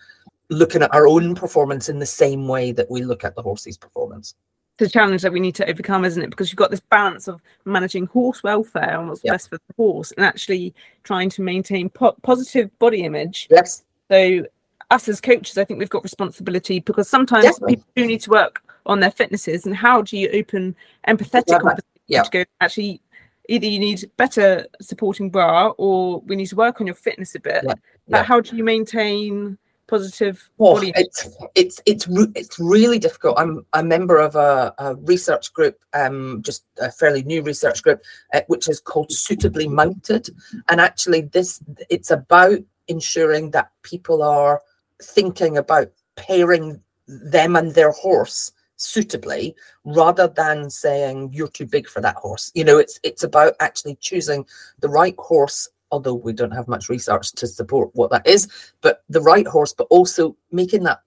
looking 0.48 0.82
at 0.82 0.92
our 0.94 1.06
own 1.06 1.34
performance 1.34 1.88
in 1.88 1.98
the 2.00 2.06
same 2.06 2.48
way 2.48 2.72
that 2.72 2.90
we 2.90 3.02
look 3.02 3.24
at 3.24 3.34
the 3.36 3.42
horse's 3.42 3.76
performance. 3.76 4.34
the 4.78 4.88
challenge 4.88 5.20
that 5.20 5.30
we 5.32 5.40
need 5.40 5.54
to 5.54 5.68
overcome, 5.68 6.06
isn't 6.06 6.22
it? 6.22 6.30
Because 6.30 6.50
you've 6.50 6.56
got 6.56 6.70
this 6.70 6.80
balance 6.80 7.28
of 7.28 7.42
managing 7.66 8.06
horse 8.06 8.42
welfare 8.42 8.98
and 8.98 9.10
what's 9.10 9.20
Yeah. 9.22 9.32
best 9.32 9.50
for 9.50 9.58
the 9.58 9.74
horse, 9.76 10.10
and 10.12 10.24
actually 10.24 10.74
trying 11.04 11.28
to 11.28 11.42
maintain 11.42 11.90
po- 11.90 12.16
positive 12.22 12.70
body 12.78 13.02
image. 13.04 13.46
Yes. 13.50 13.84
So, 14.10 14.46
us 14.90 15.08
as 15.08 15.20
coaches, 15.20 15.56
I 15.58 15.64
think 15.64 15.78
we've 15.78 15.88
got 15.90 16.02
responsibility 16.02 16.80
because 16.80 17.08
sometimes 17.08 17.44
Definitely. 17.44 17.76
people 17.76 17.90
do 17.96 18.06
need 18.06 18.20
to 18.22 18.30
work 18.30 18.62
on 18.86 19.00
their 19.00 19.10
fitnesses. 19.10 19.66
And 19.66 19.74
how 19.74 20.02
do 20.02 20.16
you 20.16 20.28
open 20.32 20.74
empathetic 21.06 21.78
Yeah, 22.06 22.22
to 22.22 22.30
go 22.30 22.44
actually? 22.60 23.00
Either 23.48 23.66
you 23.66 23.80
need 23.80 24.08
better 24.16 24.66
supporting 24.80 25.28
bra, 25.28 25.70
or 25.76 26.20
we 26.20 26.36
need 26.36 26.46
to 26.46 26.56
work 26.56 26.80
on 26.80 26.86
your 26.86 26.94
fitness 26.94 27.34
a 27.34 27.40
bit. 27.40 27.64
Yeah, 27.64 27.74
But 28.08 28.18
yeah. 28.18 28.22
how 28.22 28.40
do 28.40 28.56
you 28.56 28.62
maintain 28.62 29.58
positive 29.88 30.48
Oh, 30.60 30.74
body? 30.74 30.92
it's 30.94 31.36
it's 31.56 31.80
it's 31.84 32.06
re- 32.06 32.30
it's 32.36 32.60
really 32.60 33.00
difficult. 33.00 33.38
I'm 33.38 33.66
a 33.72 33.82
member 33.82 34.18
of 34.18 34.36
a, 34.36 34.72
a 34.78 34.94
research 34.94 35.52
group, 35.52 35.76
um, 35.94 36.42
just 36.42 36.64
a 36.80 36.92
fairly 36.92 37.24
new 37.24 37.42
research 37.42 37.82
group, 37.82 38.02
uh, 38.32 38.42
which 38.46 38.68
is 38.68 38.78
called 38.78 39.10
Suitably 39.10 39.66
Mounted, 39.66 40.30
and 40.68 40.80
actually 40.80 41.22
this 41.22 41.60
it's 41.88 42.12
about 42.12 42.58
ensuring 42.86 43.50
that 43.50 43.70
people 43.82 44.22
are 44.22 44.62
thinking 45.02 45.58
about 45.58 45.90
pairing 46.16 46.80
them 47.06 47.56
and 47.56 47.74
their 47.74 47.92
horse 47.92 48.52
suitably 48.76 49.54
rather 49.84 50.26
than 50.28 50.70
saying 50.70 51.30
you're 51.32 51.48
too 51.48 51.66
big 51.66 51.86
for 51.86 52.00
that 52.00 52.16
horse. 52.16 52.50
You 52.54 52.64
know 52.64 52.78
it's 52.78 52.98
it's 53.02 53.24
about 53.24 53.54
actually 53.60 53.96
choosing 53.96 54.46
the 54.80 54.88
right 54.88 55.16
horse 55.18 55.68
although 55.90 56.14
we 56.14 56.32
don't 56.32 56.52
have 56.52 56.68
much 56.68 56.88
research 56.88 57.32
to 57.32 57.46
support 57.46 57.90
what 57.94 58.10
that 58.10 58.26
is 58.26 58.48
but 58.80 59.02
the 59.08 59.20
right 59.20 59.46
horse 59.46 59.72
but 59.72 59.88
also 59.90 60.36
making 60.52 60.84
that 60.84 61.00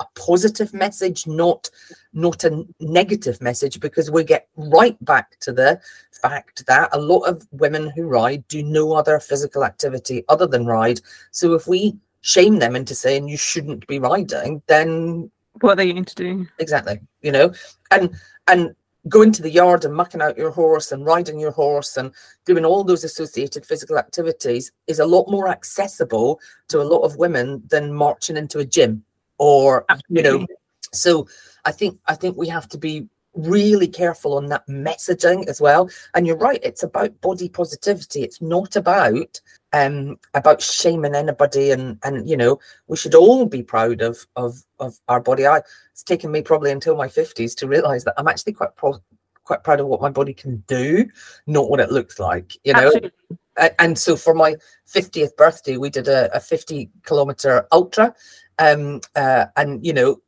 a 0.00 0.06
positive 0.14 0.72
message 0.72 1.26
not 1.26 1.68
not 2.12 2.42
a 2.44 2.64
negative 2.80 3.40
message 3.40 3.78
because 3.80 4.10
we 4.10 4.24
get 4.24 4.48
right 4.56 4.96
back 5.04 5.38
to 5.40 5.52
the 5.52 5.80
fact 6.22 6.64
that 6.66 6.88
a 6.92 6.98
lot 6.98 7.20
of 7.20 7.46
women 7.52 7.90
who 7.94 8.06
ride 8.06 8.46
do 8.48 8.62
no 8.62 8.92
other 8.92 9.20
physical 9.20 9.62
activity 9.62 10.24
other 10.28 10.46
than 10.46 10.66
ride. 10.66 11.00
So 11.30 11.54
if 11.54 11.68
we 11.68 11.96
shame 12.22 12.58
them 12.58 12.76
into 12.76 12.94
saying 12.94 13.28
you 13.28 13.36
shouldn't 13.36 13.86
be 13.86 13.98
riding 13.98 14.62
then 14.66 15.30
What 15.60 15.72
are 15.72 15.76
they 15.76 15.92
going 15.92 16.04
to 16.04 16.14
do? 16.14 16.46
exactly 16.58 17.00
you 17.22 17.32
know? 17.32 17.52
And 17.90 18.14
and 18.46 18.74
going 19.08 19.32
to 19.32 19.42
the 19.42 19.50
yard 19.50 19.86
and 19.86 19.94
mucking 19.94 20.20
out 20.20 20.36
your 20.36 20.50
horse 20.50 20.92
and 20.92 21.06
riding 21.06 21.40
your 21.40 21.52
horse 21.52 21.96
and 21.96 22.12
doing 22.44 22.66
all 22.66 22.84
those 22.84 23.02
associated 23.02 23.64
physical 23.64 23.96
activities 23.96 24.72
is 24.86 24.98
a 24.98 25.06
lot 25.06 25.30
more 25.30 25.48
accessible 25.48 26.38
to 26.68 26.82
a 26.82 26.84
lot 26.84 27.00
of 27.00 27.16
women 27.16 27.62
than 27.68 27.94
marching 27.94 28.36
into 28.36 28.58
a 28.58 28.64
gym 28.64 29.02
or 29.38 29.86
you 30.08 30.22
know? 30.22 30.46
So 30.92 31.26
i 31.64 31.72
think 31.72 31.98
i 32.06 32.14
think 32.14 32.36
we 32.36 32.48
have 32.48 32.68
to 32.68 32.78
be 32.78 33.06
really 33.34 33.86
careful 33.86 34.36
on 34.36 34.46
that 34.46 34.66
messaging 34.66 35.46
as 35.48 35.60
well. 35.60 35.88
And 36.14 36.26
you're 36.26 36.36
right 36.36 36.60
it's 36.62 36.82
about 36.82 37.20
body 37.20 37.48
positivity. 37.48 38.22
It's 38.22 38.42
not 38.42 38.76
about 38.76 39.40
um 39.72 40.18
about 40.34 40.60
shaming 40.60 41.14
anybody 41.14 41.70
and 41.70 41.96
and 42.04 42.28
you 42.28 42.36
know 42.36 42.58
we 42.88 42.96
should 42.96 43.14
all 43.14 43.46
be 43.46 43.62
proud 43.62 44.02
of 44.02 44.26
of 44.34 44.64
of 44.80 44.98
our 45.08 45.20
body. 45.20 45.46
I 45.46 45.62
it's 46.00 46.04
taken 46.08 46.30
me 46.32 46.40
probably 46.40 46.70
until 46.70 46.96
my 46.96 47.08
50s 47.08 47.54
to 47.56 47.68
realize 47.68 48.04
that 48.04 48.14
i'm 48.16 48.28
actually 48.28 48.54
quite 48.54 48.74
pro- 48.74 49.02
quite 49.44 49.62
proud 49.62 49.80
of 49.80 49.86
what 49.86 50.00
my 50.00 50.08
body 50.08 50.32
can 50.32 50.62
do 50.66 51.06
not 51.46 51.68
what 51.68 51.80
it 51.80 51.92
looks 51.92 52.18
like 52.18 52.56
you 52.64 52.72
know? 52.72 52.86
Absolutely. 52.86 53.12
and 53.78 53.98
so 53.98 54.16
for 54.16 54.32
my 54.32 54.54
50th 54.88 55.36
birthday 55.36 55.76
we 55.76 55.90
did 55.90 56.08
a, 56.08 56.34
a 56.34 56.40
50 56.40 56.90
kilometer 57.04 57.66
ultra 57.70 58.14
um 58.58 59.00
uh, 59.14 59.46
and 59.56 59.84
you 59.84 59.92
know 59.92 60.20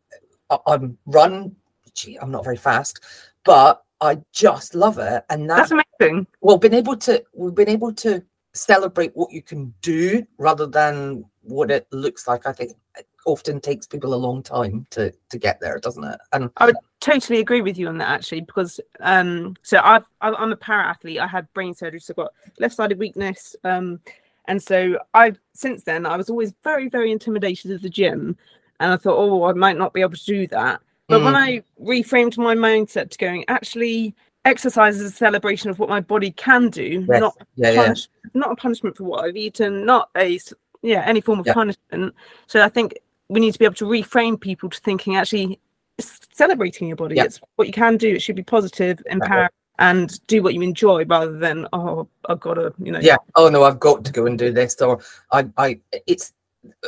i'm 0.67 0.99
run 1.07 1.57
gee 1.95 2.17
i'm 2.19 2.31
not 2.31 2.45
very 2.45 2.57
fast 2.57 3.01
but 3.45 3.83
i 4.01 4.19
just 4.33 4.75
love 4.75 4.99
it. 4.99 5.25
And 5.31 5.49
that 5.49 5.69
That's 5.69 5.85
amazing. 6.01 6.27
well 6.41 6.59
been 6.59 6.75
able 6.75 6.97
to 6.97 7.23
we've 7.35 7.55
been 7.55 7.69
able 7.69 7.93
to 7.95 8.23
celebrate 8.55 9.13
what 9.15 9.33
you 9.33 9.43
can 9.43 9.73
do 9.81 10.27
rather 10.39 10.67
than 10.67 11.25
what 11.43 11.71
it 11.71 11.87
looks 11.91 12.29
like. 12.29 12.47
I 12.47 12.53
think 12.53 12.73
it 12.99 13.07
often 13.27 13.61
takes 13.61 13.87
people 13.87 14.13
a 14.13 14.17
long 14.17 14.43
time 14.43 14.87
to 14.91 15.13
to 15.31 15.39
get 15.39 15.61
there 15.61 15.79
doesn't 15.79 16.05
it? 16.05 16.19
And 16.33 16.51
I 16.57 16.67
would 16.67 16.77
totally 17.01 17.41
agree 17.41 17.63
with 17.63 17.79
you 17.79 17.89
on 17.89 17.99
that 17.99 18.09
actually 18.09 18.43
because 18.43 18.81
um 19.01 19.57
so 19.63 19.81
I've 19.83 20.05
I- 20.21 20.35
I'm 20.35 20.53
a 20.53 20.57
para 20.57 20.85
athlete. 20.85 21.21
I 21.21 21.27
had 21.27 21.53
brain 21.55 21.75
surgery 21.75 22.01
so 22.01 22.13
I've 22.13 22.17
got 22.17 22.33
left 22.59 22.75
sided 22.75 22.99
weakness 22.99 23.55
um 23.65 24.01
and 24.47 24.61
so 24.61 24.99
I 25.15 25.35
since 25.55 25.85
then 25.85 26.07
I 26.07 26.17
was 26.17 26.29
always 26.29 26.53
very 26.65 26.89
very 26.89 27.13
intimidated 27.13 27.71
of 27.71 27.83
the 27.83 27.89
gym. 27.89 28.37
And 28.81 28.93
I 28.93 28.97
thought 28.97 29.17
oh 29.17 29.45
I 29.45 29.53
might 29.53 29.79
not 29.79 29.93
be 29.95 30.01
able 30.01 30.17
to 30.17 30.25
do 30.25 30.47
that 30.49 30.81
but 31.09 31.23
when 31.23 31.35
Mm. 31.35 31.37
I 31.37 31.63
reframed 31.81 32.37
my 32.39 32.55
mindset 32.55 33.11
to 33.11 33.19
going 33.19 33.45
actually 33.49 34.15
exercise 34.45 35.01
is 35.01 35.13
a 35.13 35.15
celebration 35.15 35.71
of 35.71 35.79
what 35.79 35.89
my 35.89 36.01
body 36.01 36.31
can 36.33 36.69
do 36.69 37.07
Yes. 37.09 37.21
not 37.21 37.37
yeah 37.55 37.71
yeah 37.71 37.83
punish, 37.85 38.09
not 38.35 38.51
a 38.53 38.57
punishment 38.57 38.97
for 38.97 39.05
what 39.05 39.25
I've 39.25 39.37
eaten 39.37 39.85
not 39.85 40.11
a 40.17 40.39
yeah 40.83 41.03
any 41.07 41.21
form 41.21 41.39
of 41.41 41.47
Yeah. 41.47 41.55
punishment 41.55 42.15
so 42.47 42.63
I 42.63 42.69
think 42.69 42.99
we 43.29 43.41
need 43.41 43.53
to 43.53 43.59
be 43.59 43.65
able 43.65 43.77
to 43.77 43.85
reframe 43.87 44.41
people 44.41 44.69
to 44.69 44.81
thinking 44.81 45.17
actually 45.17 45.59
celebrating 46.01 46.89
your 46.89 46.97
body. 46.97 47.15
Yeah. 47.17 47.25
It's 47.25 47.41
what 47.57 47.67
you 47.67 47.73
can 47.73 47.97
do. 47.97 48.09
It 48.15 48.21
should 48.23 48.35
be 48.37 48.43
positive, 48.43 49.01
empower, 49.07 49.49
and 49.79 50.25
do 50.27 50.43
what 50.43 50.55
you 50.55 50.63
enjoy 50.63 51.05
rather 51.05 51.39
than 51.39 51.67
oh 51.73 52.09
I've 52.29 52.41
got 52.41 52.55
to 52.55 52.75
you 52.79 52.93
know. 52.93 52.99
yeah 53.01 53.17
oh 53.37 53.49
no 53.49 53.63
i've 53.65 53.81
got 53.81 54.05
to 54.05 54.13
go 54.13 54.27
and 54.27 54.39
do 54.39 54.53
this 54.53 54.81
or 54.83 55.01
i 55.33 55.47
i 55.57 55.79
it's 56.07 56.33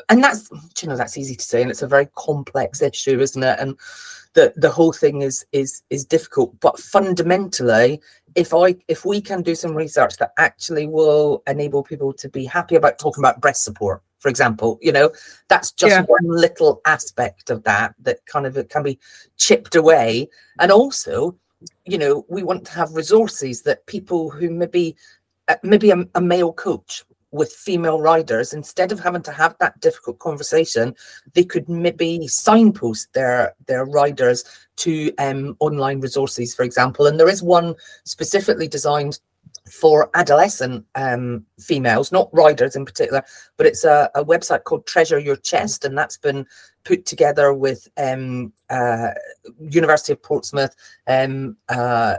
and 0.08 0.22
that's 0.22 0.48
you 0.82 0.88
know 0.88 0.96
that's 0.96 1.18
easy 1.18 1.34
to 1.36 1.44
say 1.44 1.62
and 1.62 1.70
it's 1.70 1.82
a 1.82 1.86
very 1.88 2.08
complex 2.16 2.80
issue 2.82 3.18
isn't 3.20 3.42
it? 3.42 3.58
And 3.58 3.76
the 4.34 4.52
the 4.56 4.70
whole 4.70 4.92
thing 4.92 5.22
is 5.22 5.44
is 5.52 5.82
is 5.90 6.04
difficult. 6.04 6.58
But 6.60 6.78
fundamentally 6.78 8.00
if 8.34 8.52
i 8.52 8.74
if 8.88 9.04
we 9.04 9.20
can 9.20 9.42
do 9.42 9.54
some 9.54 9.74
research 9.76 10.16
that 10.16 10.32
actually 10.38 10.86
will 10.86 11.42
enable 11.46 11.82
people 11.82 12.12
to 12.12 12.28
be 12.28 12.44
happy 12.44 12.74
about 12.74 12.98
talking 12.98 13.22
about 13.22 13.40
breast 13.40 13.62
support 13.62 14.02
for 14.18 14.28
example 14.28 14.76
you 14.82 14.90
know 14.90 15.08
that's 15.48 15.70
just 15.70 15.92
Yeah. 15.92 16.02
one 16.02 16.26
little 16.26 16.80
aspect 16.84 17.50
of 17.50 17.62
that 17.62 17.94
that 18.00 18.24
kind 18.26 18.44
of 18.46 18.56
it 18.56 18.70
can 18.70 18.82
be 18.82 18.98
chipped 19.36 19.76
away. 19.76 20.28
And 20.58 20.72
also 20.72 21.36
you 21.86 21.98
know 21.98 22.26
we 22.28 22.42
want 22.42 22.64
to 22.66 22.72
have 22.72 22.92
resources 22.94 23.62
that 23.62 23.86
people 23.86 24.30
who 24.30 24.50
maybe 24.50 24.96
uh, 25.48 25.56
maybe 25.62 25.90
a, 25.90 26.04
a 26.14 26.20
male 26.20 26.52
coach 26.52 27.04
with 27.34 27.52
female 27.52 28.00
riders, 28.00 28.52
instead 28.52 28.92
of 28.92 29.00
having 29.00 29.22
to 29.22 29.32
have 29.32 29.56
that 29.58 29.78
difficult 29.80 30.20
conversation, 30.20 30.94
they 31.34 31.44
could 31.44 31.68
maybe 31.68 32.28
signpost 32.28 33.12
their 33.12 33.54
their 33.66 33.84
riders 33.84 34.44
to 34.76 35.12
um, 35.18 35.56
online 35.58 36.00
resources, 36.00 36.54
for 36.54 36.64
example. 36.64 37.06
And 37.06 37.18
there 37.18 37.28
is 37.28 37.42
one 37.42 37.74
specifically 38.04 38.68
designed 38.68 39.18
for 39.70 40.10
adolescent 40.14 40.84
um, 40.94 41.44
females, 41.58 42.12
not 42.12 42.28
riders 42.32 42.76
in 42.76 42.84
particular, 42.84 43.22
but 43.56 43.66
it's 43.66 43.84
a, 43.84 44.10
a, 44.14 44.24
website 44.24 44.64
called 44.64 44.86
Treasure 44.86 45.18
Your 45.18 45.36
Chest, 45.36 45.84
and 45.84 45.96
that's 45.96 46.18
been 46.18 46.46
put 46.84 47.06
together 47.06 47.54
with 47.54 47.88
um, 47.96 48.52
uh, 48.68 49.08
University 49.58 50.12
of 50.12 50.22
Portsmouth, 50.22 50.74
um, 51.06 51.56
uh, 51.70 52.16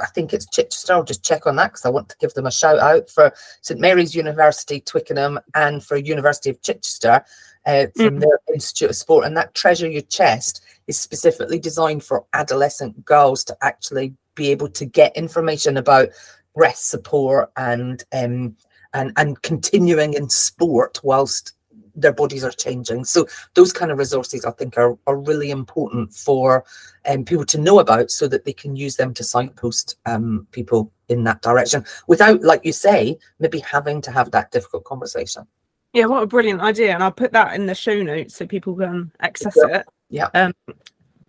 I 0.00 0.06
think 0.06 0.32
it's 0.32 0.46
Chichester. 0.46 0.92
I'll 0.92 1.04
just 1.04 1.24
check 1.24 1.46
on 1.46 1.56
that 1.56 1.68
because 1.68 1.84
I 1.84 1.90
want 1.90 2.08
to 2.08 2.16
give 2.18 2.34
them 2.34 2.46
a 2.46 2.50
shout 2.50 2.78
out 2.78 3.10
for 3.10 3.32
St 3.60 3.80
Mary's 3.80 4.14
University 4.14 4.80
Twickenham 4.80 5.38
and 5.54 5.84
for 5.84 5.96
University 5.96 6.50
of 6.50 6.62
Chichester 6.62 7.24
uh, 7.66 7.86
from 7.96 8.06
mm-hmm. 8.06 8.18
their 8.20 8.40
Institute 8.52 8.90
of 8.90 8.96
Sport. 8.96 9.24
And 9.24 9.36
that 9.36 9.54
Treasure 9.54 9.88
Your 9.88 10.02
Chest 10.02 10.64
is 10.86 10.98
specifically 10.98 11.58
designed 11.58 12.04
for 12.04 12.24
adolescent 12.32 13.04
girls 13.04 13.44
to 13.44 13.56
actually 13.62 14.14
be 14.34 14.50
able 14.50 14.68
to 14.68 14.84
get 14.84 15.16
information 15.16 15.76
about 15.76 16.08
breast 16.54 16.88
support 16.88 17.50
and 17.56 18.04
um, 18.12 18.56
and 18.94 19.12
and 19.16 19.42
continuing 19.42 20.14
in 20.14 20.28
sport 20.28 21.00
whilst 21.02 21.52
their 22.00 22.12
bodies 22.12 22.44
are 22.44 22.50
changing. 22.50 23.04
So 23.04 23.26
those 23.54 23.72
kind 23.72 23.90
of 23.90 23.98
resources 23.98 24.44
I 24.44 24.52
think 24.52 24.78
are, 24.78 24.96
are 25.06 25.16
really 25.16 25.50
important 25.50 26.14
for 26.14 26.64
um, 27.08 27.24
people 27.24 27.44
to 27.46 27.58
know 27.58 27.78
about 27.78 28.10
so 28.10 28.28
that 28.28 28.44
they 28.44 28.52
can 28.52 28.76
use 28.76 28.96
them 28.96 29.14
to 29.14 29.24
signpost 29.24 29.96
um, 30.06 30.46
people 30.52 30.92
in 31.08 31.24
that 31.24 31.42
direction 31.42 31.84
without, 32.06 32.42
like 32.42 32.64
you 32.64 32.72
say, 32.72 33.18
maybe 33.38 33.58
having 33.60 34.00
to 34.02 34.10
have 34.10 34.30
that 34.30 34.50
difficult 34.50 34.84
conversation. 34.84 35.46
Yeah, 35.92 36.06
what 36.06 36.22
a 36.22 36.26
brilliant 36.26 36.60
idea. 36.60 36.94
And 36.94 37.02
I'll 37.02 37.10
put 37.10 37.32
that 37.32 37.54
in 37.54 37.66
the 37.66 37.74
show 37.74 38.02
notes 38.02 38.36
so 38.36 38.46
people 38.46 38.76
can 38.76 39.10
access 39.20 39.56
yeah. 39.56 39.78
it. 39.78 39.86
Yeah. 40.10 40.28
Um, 40.34 40.52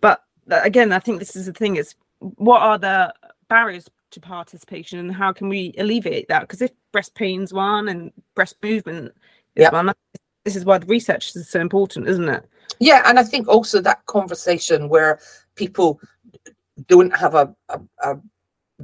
but 0.00 0.22
again, 0.50 0.92
I 0.92 0.98
think 0.98 1.18
this 1.18 1.36
is 1.36 1.46
the 1.46 1.52
thing 1.52 1.76
is 1.76 1.94
what 2.18 2.60
are 2.60 2.78
the 2.78 3.14
barriers 3.48 3.88
to 4.10 4.20
participation 4.20 4.98
and 4.98 5.12
how 5.12 5.32
can 5.32 5.48
we 5.48 5.74
alleviate 5.78 6.28
that? 6.28 6.42
Because 6.42 6.62
if 6.62 6.70
breast 6.92 7.14
pain's 7.14 7.52
one 7.52 7.88
and 7.88 8.12
breast 8.34 8.56
movement 8.62 9.12
is 9.54 9.62
yeah. 9.62 9.70
one, 9.70 9.92
this 10.44 10.56
is 10.56 10.64
why 10.64 10.78
the 10.78 10.86
research 10.86 11.34
is 11.36 11.48
so 11.48 11.60
important, 11.60 12.08
isn't 12.08 12.28
it? 12.28 12.48
Yeah, 12.78 13.02
and 13.06 13.18
I 13.18 13.22
think 13.22 13.48
also 13.48 13.80
that 13.80 14.04
conversation 14.06 14.88
where 14.88 15.20
people 15.54 16.00
don't 16.86 17.14
have 17.16 17.34
a, 17.34 17.54
a, 17.68 17.80
a 18.02 18.20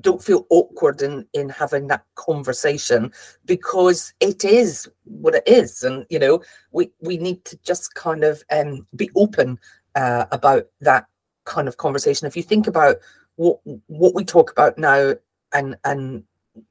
don't 0.01 0.23
feel 0.23 0.47
awkward 0.51 1.01
in 1.03 1.27
in 1.33 1.49
having 1.49 1.87
that 1.87 2.05
conversation 2.17 3.11
because 3.47 4.13
it 4.21 4.45
is 4.45 4.89
what 5.05 5.35
it 5.35 5.47
is 5.47 5.83
and 5.83 6.05
you 6.11 6.19
know 6.19 6.43
we 6.73 6.91
we 7.01 7.17
need 7.17 7.43
to 7.47 7.57
just 7.63 7.95
kind 7.95 8.23
of 8.23 8.43
um 8.51 8.87
be 8.97 9.11
open 9.17 9.59
uh, 9.95 10.27
about 10.33 10.67
that 10.81 11.07
kind 11.45 11.67
of 11.67 11.79
conversation 11.79 12.27
if 12.27 12.37
you 12.37 12.43
think 12.43 12.67
about 12.67 12.97
what 13.37 13.59
what 13.87 14.15
we 14.15 14.25
talk 14.25 14.51
about 14.51 14.77
now 14.77 15.15
and 15.55 15.77
and 15.85 16.23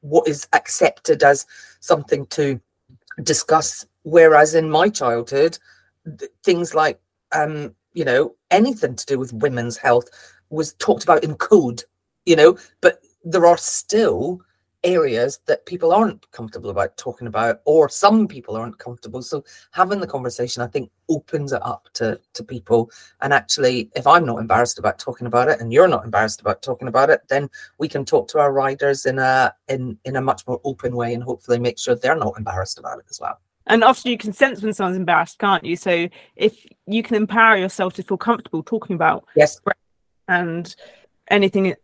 what 0.02 0.28
is 0.28 0.48
accepted 0.54 1.24
as 1.24 1.45
something 1.80 2.26
to 2.28 2.60
discuss 3.24 3.86
Whereas 4.06 4.54
in 4.54 4.70
my 4.70 4.88
childhood, 4.88 5.58
th- 6.20 6.32
things 6.44 6.76
like, 6.76 7.00
um, 7.32 7.74
you 7.94 8.06
know, 8.06 8.36
anything 8.52 8.96
to 8.96 9.06
do 9.06 9.18
with 9.18 9.34
women's 9.34 9.78
health 9.78 10.08
was 10.52 10.74
talked 10.74 11.04
about 11.04 11.24
in 11.24 11.34
code, 11.36 11.84
you 12.28 12.36
know, 12.36 12.56
but 12.82 13.00
there 13.24 13.48
are 13.48 13.58
still 13.58 14.41
areas 14.84 15.39
that 15.48 15.65
people 15.65 15.91
aren't 15.91 16.30
comfortable 16.30 16.70
about 16.70 16.96
talking 16.98 17.26
about 17.26 17.62
or 17.65 17.89
some 17.89 18.28
people 18.28 18.56
aren't 18.56 18.78
comfortable. 18.78 19.24
So 19.24 19.44
having 19.72 20.00
the 20.00 20.06
conversation 20.06 20.62
i 20.62 20.68
think 20.68 20.91
opens 21.10 21.52
it 21.52 21.65
up 21.65 21.88
to 21.94 22.20
to 22.34 22.44
people. 22.44 22.91
And 23.22 23.34
actually 23.34 23.89
if 23.96 24.06
i'm 24.06 24.28
not 24.28 24.38
embarrassed 24.38 24.78
about 24.78 25.00
talking 25.00 25.26
about 25.26 25.48
it 25.48 25.60
and 25.60 25.74
you're 25.74 25.88
not 25.88 26.06
embarrassed 26.06 26.41
about 26.41 26.62
talking 26.62 26.88
about 26.88 27.10
it 27.10 27.22
then 27.28 27.50
we 27.80 27.88
can 27.88 28.06
talk 28.06 28.28
to 28.28 28.39
our 28.39 28.54
riders 28.54 29.08
in 29.08 29.18
a 29.18 29.56
in 29.68 29.98
in 30.06 30.18
a 30.18 30.22
much 30.22 30.46
more 30.46 30.62
open 30.63 30.96
way 30.96 31.15
and 31.15 31.24
hopefully 31.24 31.58
make 31.58 31.80
sure 31.80 31.96
they're 31.96 32.15
not 32.15 32.38
embarrassed 32.38 32.78
about 32.78 33.00
it 33.00 33.06
as 33.10 33.20
well 33.20 33.39
and 33.67 33.84
often 33.84 34.12
you 34.12 34.17
can 34.17 34.34
sense 34.34 34.62
when 34.62 34.73
someone's 34.73 34.97
embarrassed, 34.97 35.39
can't 35.39 35.65
you? 35.65 35.75
So 35.75 36.08
if 36.36 36.65
you 36.86 37.04
can 37.04 37.15
empower 37.15 37.58
yourself 37.58 37.93
to 37.95 38.04
feel 38.04 38.17
comfortable 38.17 38.63
talking 38.63 38.95
about 38.95 39.25
yes 39.36 39.60
and 40.28 40.75
anything 41.30 41.75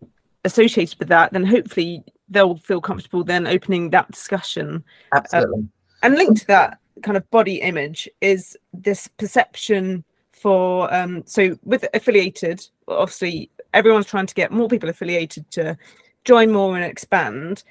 associated 0.46 1.00
with 1.00 1.08
that, 1.10 1.34
then 1.34 1.46
hopefully 1.46 2.04
they'll 2.30 2.56
feel 2.56 2.82
comfortable 2.82 3.24
then 3.24 3.48
opening 3.48 3.90
that 3.92 4.12
discussion. 4.12 4.84
Absolutely. 5.14 5.60
Um, 5.60 5.72
and 6.04 6.16
linked 6.16 6.42
to 6.42 6.48
that 6.48 6.78
kind 7.04 7.18
of 7.18 7.30
body 7.32 7.62
image 7.62 8.10
is 8.22 8.58
this 8.74 9.08
perception 9.08 10.04
for 10.32 10.92
um 10.94 11.24
so 11.26 11.58
with 11.64 11.86
affiliated, 11.94 12.66
obviously 12.88 13.50
everyone's 13.74 14.06
trying 14.06 14.26
to 14.26 14.34
get 14.34 14.52
more 14.52 14.68
people 14.68 14.90
affiliated 14.90 15.50
to 15.52 15.78
join 16.24 16.52
more 16.52 16.76
and 16.76 16.86
expand 16.86 17.64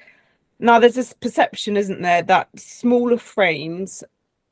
now, 0.60 0.78
there's 0.78 0.94
this 0.94 1.12
perception, 1.14 1.76
isn't 1.76 2.02
there, 2.02 2.22
that 2.22 2.48
smaller 2.58 3.16
frames 3.16 4.04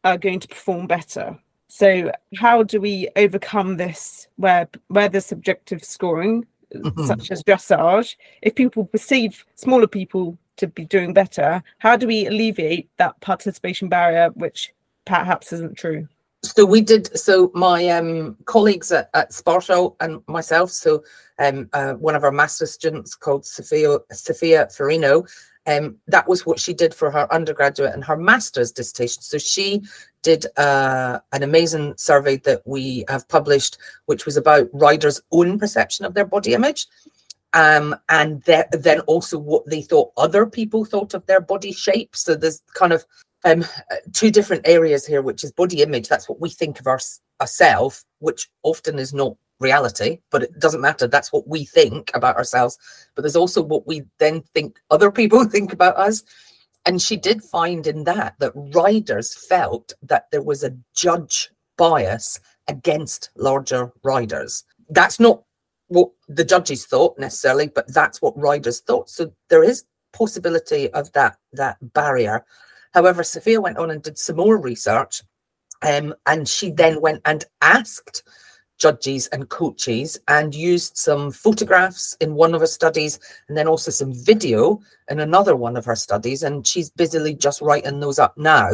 are 0.04 0.16
going 0.16 0.40
to 0.40 0.48
perform 0.48 0.86
better. 0.86 1.38
So, 1.68 2.10
how 2.36 2.62
do 2.62 2.80
we 2.80 3.08
overcome 3.14 3.76
this 3.76 4.26
where 4.36 4.68
where 4.88 5.08
there's 5.08 5.26
subjective 5.26 5.84
scoring, 5.84 6.46
mm-hmm. 6.74 7.04
such 7.04 7.30
as 7.30 7.42
dressage? 7.42 8.16
If 8.40 8.54
people 8.54 8.86
perceive 8.86 9.44
smaller 9.54 9.86
people 9.86 10.38
to 10.56 10.66
be 10.66 10.86
doing 10.86 11.12
better, 11.12 11.62
how 11.78 11.96
do 11.96 12.06
we 12.06 12.26
alleviate 12.26 12.88
that 12.96 13.20
participation 13.20 13.88
barrier, 13.88 14.30
which 14.30 14.72
perhaps 15.04 15.52
isn't 15.52 15.76
true? 15.76 16.08
So 16.42 16.64
we 16.64 16.80
did. 16.80 17.16
So 17.18 17.50
my 17.54 17.88
um, 17.90 18.36
colleagues 18.46 18.90
at, 18.92 19.10
at 19.12 19.32
Sparsholt 19.32 19.96
and 20.00 20.22
myself. 20.26 20.70
So 20.70 21.04
um, 21.38 21.68
uh, 21.74 21.94
one 21.94 22.14
of 22.14 22.24
our 22.24 22.32
master 22.32 22.64
students 22.64 23.14
called 23.14 23.44
Sophia 23.44 23.98
Sophia 24.10 24.66
Farino 24.66 25.28
um, 25.68 25.96
that 26.06 26.26
was 26.26 26.46
what 26.46 26.58
she 26.58 26.72
did 26.72 26.94
for 26.94 27.10
her 27.10 27.32
undergraduate 27.32 27.92
and 27.92 28.02
her 28.02 28.16
master's 28.16 28.72
dissertation. 28.72 29.22
So 29.22 29.36
she 29.36 29.82
did 30.22 30.46
uh, 30.56 31.20
an 31.32 31.42
amazing 31.42 31.94
survey 31.98 32.38
that 32.38 32.62
we 32.64 33.04
have 33.08 33.28
published, 33.28 33.76
which 34.06 34.24
was 34.24 34.36
about 34.36 34.68
riders' 34.72 35.20
own 35.30 35.58
perception 35.58 36.06
of 36.06 36.14
their 36.14 36.24
body 36.24 36.54
image. 36.54 36.86
Um, 37.52 37.94
and 38.08 38.42
then 38.42 39.00
also 39.00 39.38
what 39.38 39.66
they 39.66 39.82
thought 39.82 40.12
other 40.16 40.46
people 40.46 40.84
thought 40.84 41.14
of 41.14 41.24
their 41.26 41.40
body 41.40 41.72
shape. 41.72 42.16
So 42.16 42.34
there's 42.34 42.62
kind 42.74 42.92
of 42.92 43.04
um, 43.44 43.64
two 44.12 44.30
different 44.30 44.66
areas 44.66 45.06
here, 45.06 45.22
which 45.22 45.44
is 45.44 45.52
body 45.52 45.82
image. 45.82 46.08
That's 46.08 46.28
what 46.28 46.40
we 46.40 46.50
think 46.50 46.80
of 46.80 46.86
our, 46.86 47.00
ourselves, 47.40 48.04
which 48.20 48.48
often 48.62 48.98
is 48.98 49.14
not 49.14 49.36
reality, 49.60 50.18
but 50.30 50.42
it 50.42 50.58
doesn't 50.58 50.80
matter. 50.80 51.06
That's 51.06 51.32
what 51.32 51.48
we 51.48 51.64
think 51.64 52.10
about 52.14 52.36
ourselves. 52.36 52.78
But 53.14 53.22
there's 53.22 53.36
also 53.36 53.62
what 53.62 53.86
we 53.86 54.02
then 54.18 54.42
think 54.54 54.78
other 54.90 55.10
people 55.10 55.44
think 55.48 55.72
about 55.72 55.96
us. 55.96 56.22
And 56.86 57.02
she 57.02 57.16
did 57.16 57.42
find 57.42 57.86
in 57.86 58.04
that 58.04 58.34
that 58.38 58.52
riders 58.74 59.34
felt 59.34 59.92
that 60.02 60.26
there 60.30 60.42
was 60.42 60.64
a 60.64 60.76
judge 60.94 61.50
bias 61.76 62.40
against 62.68 63.30
larger 63.36 63.92
riders. 64.02 64.64
That's 64.90 65.20
not 65.20 65.42
what 65.88 66.10
the 66.28 66.44
judges 66.44 66.86
thought 66.86 67.18
necessarily, 67.18 67.68
but 67.68 67.92
that's 67.92 68.22
what 68.22 68.38
riders 68.38 68.80
thought. 68.80 69.10
So 69.10 69.32
there 69.48 69.64
is 69.64 69.84
possibility 70.12 70.90
of 70.92 71.12
that 71.12 71.36
that 71.52 71.76
barrier. 71.92 72.44
However, 72.92 73.22
Sophia 73.22 73.60
went 73.60 73.78
on 73.78 73.90
and 73.90 74.02
did 74.02 74.18
some 74.18 74.36
more 74.36 74.56
research, 74.56 75.22
um, 75.82 76.14
and 76.26 76.48
she 76.48 76.70
then 76.70 77.00
went 77.00 77.20
and 77.24 77.44
asked 77.60 78.22
judges 78.78 79.26
and 79.28 79.48
coaches 79.48 80.18
and 80.28 80.54
used 80.54 80.96
some 80.96 81.30
photographs 81.30 82.16
in 82.20 82.34
one 82.34 82.54
of 82.54 82.60
her 82.60 82.66
studies 82.66 83.18
and 83.48 83.56
then 83.56 83.68
also 83.68 83.90
some 83.90 84.12
video 84.14 84.80
in 85.10 85.20
another 85.20 85.56
one 85.56 85.76
of 85.76 85.84
her 85.84 85.96
studies. 85.96 86.42
And 86.42 86.66
she's 86.66 86.90
busily 86.90 87.34
just 87.34 87.60
writing 87.60 88.00
those 88.00 88.18
up 88.18 88.36
now 88.38 88.70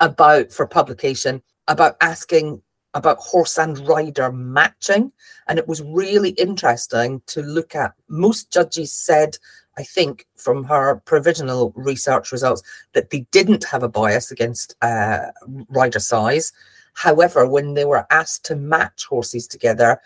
about 0.00 0.52
for 0.52 0.66
publication 0.66 1.42
about 1.68 1.96
asking 2.00 2.60
about 2.94 3.18
horse 3.18 3.58
and 3.58 3.78
rider 3.88 4.32
matching. 4.32 5.12
And 5.48 5.58
it 5.58 5.68
was 5.68 5.82
really 5.82 6.30
interesting 6.30 7.22
to 7.26 7.42
look 7.42 7.74
at. 7.74 7.92
Most 8.08 8.52
judges 8.52 8.92
said 8.92 9.38
i 9.78 9.82
think 9.82 10.26
from 10.36 10.64
her 10.64 10.96
provisional 11.04 11.72
research 11.76 12.32
results 12.32 12.62
that 12.94 13.10
they 13.10 13.26
didn't 13.30 13.64
have 13.64 13.82
a 13.82 13.88
bias 13.88 14.30
against 14.30 14.74
uh, 14.82 15.26
rider 15.68 15.98
size 15.98 16.52
However, 16.96 17.46
when 17.46 17.74
they 17.74 17.84
were 17.84 18.06
asked 18.10 18.46
to 18.46 18.56
match 18.56 19.04
horses 19.04 19.46
together 19.46 20.00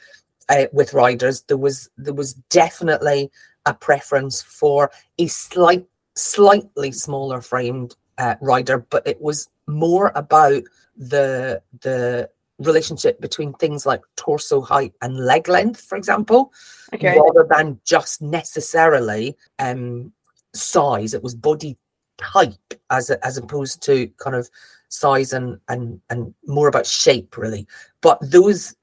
uh, 0.48 0.66
with 0.72 0.92
riders, 0.92 1.42
there 1.42 1.56
was 1.56 1.88
there 1.96 2.14
was 2.14 2.34
definitely 2.50 3.30
a 3.64 3.72
preference 3.72 4.42
for 4.42 4.90
a 5.18 5.28
slight, 5.28 5.86
slightly 6.16 6.90
smaller 6.90 7.40
framed 7.40 7.94
uh, 8.18 8.34
rider, 8.40 8.78
but 8.90 9.06
it 9.06 9.20
was 9.20 9.48
more 9.68 10.10
about 10.16 10.64
the 10.96 11.62
the 11.80 12.28
relationship 12.58 13.20
between 13.20 13.52
things 13.54 13.86
like 13.86 14.02
torso 14.16 14.60
height 14.60 14.92
and 15.00 15.16
leg 15.16 15.48
length, 15.48 15.80
for 15.82 15.96
example, 15.96 16.52
okay. 16.92 17.16
rather 17.16 17.46
than 17.48 17.78
just 17.84 18.20
necessarily 18.20 19.36
um, 19.60 20.12
size. 20.54 21.14
It 21.14 21.22
was 21.22 21.36
body 21.36 21.78
type 22.18 22.74
as 22.90 23.10
a, 23.10 23.24
as 23.24 23.36
opposed 23.38 23.80
to 23.84 24.08
kind 24.18 24.34
of 24.34 24.50
size 24.90 25.32
and 25.32 25.58
and 25.68 26.00
and 26.10 26.34
more 26.46 26.68
about 26.68 26.86
shape 26.86 27.36
really. 27.36 27.66
But 28.02 28.18
those 28.20 28.74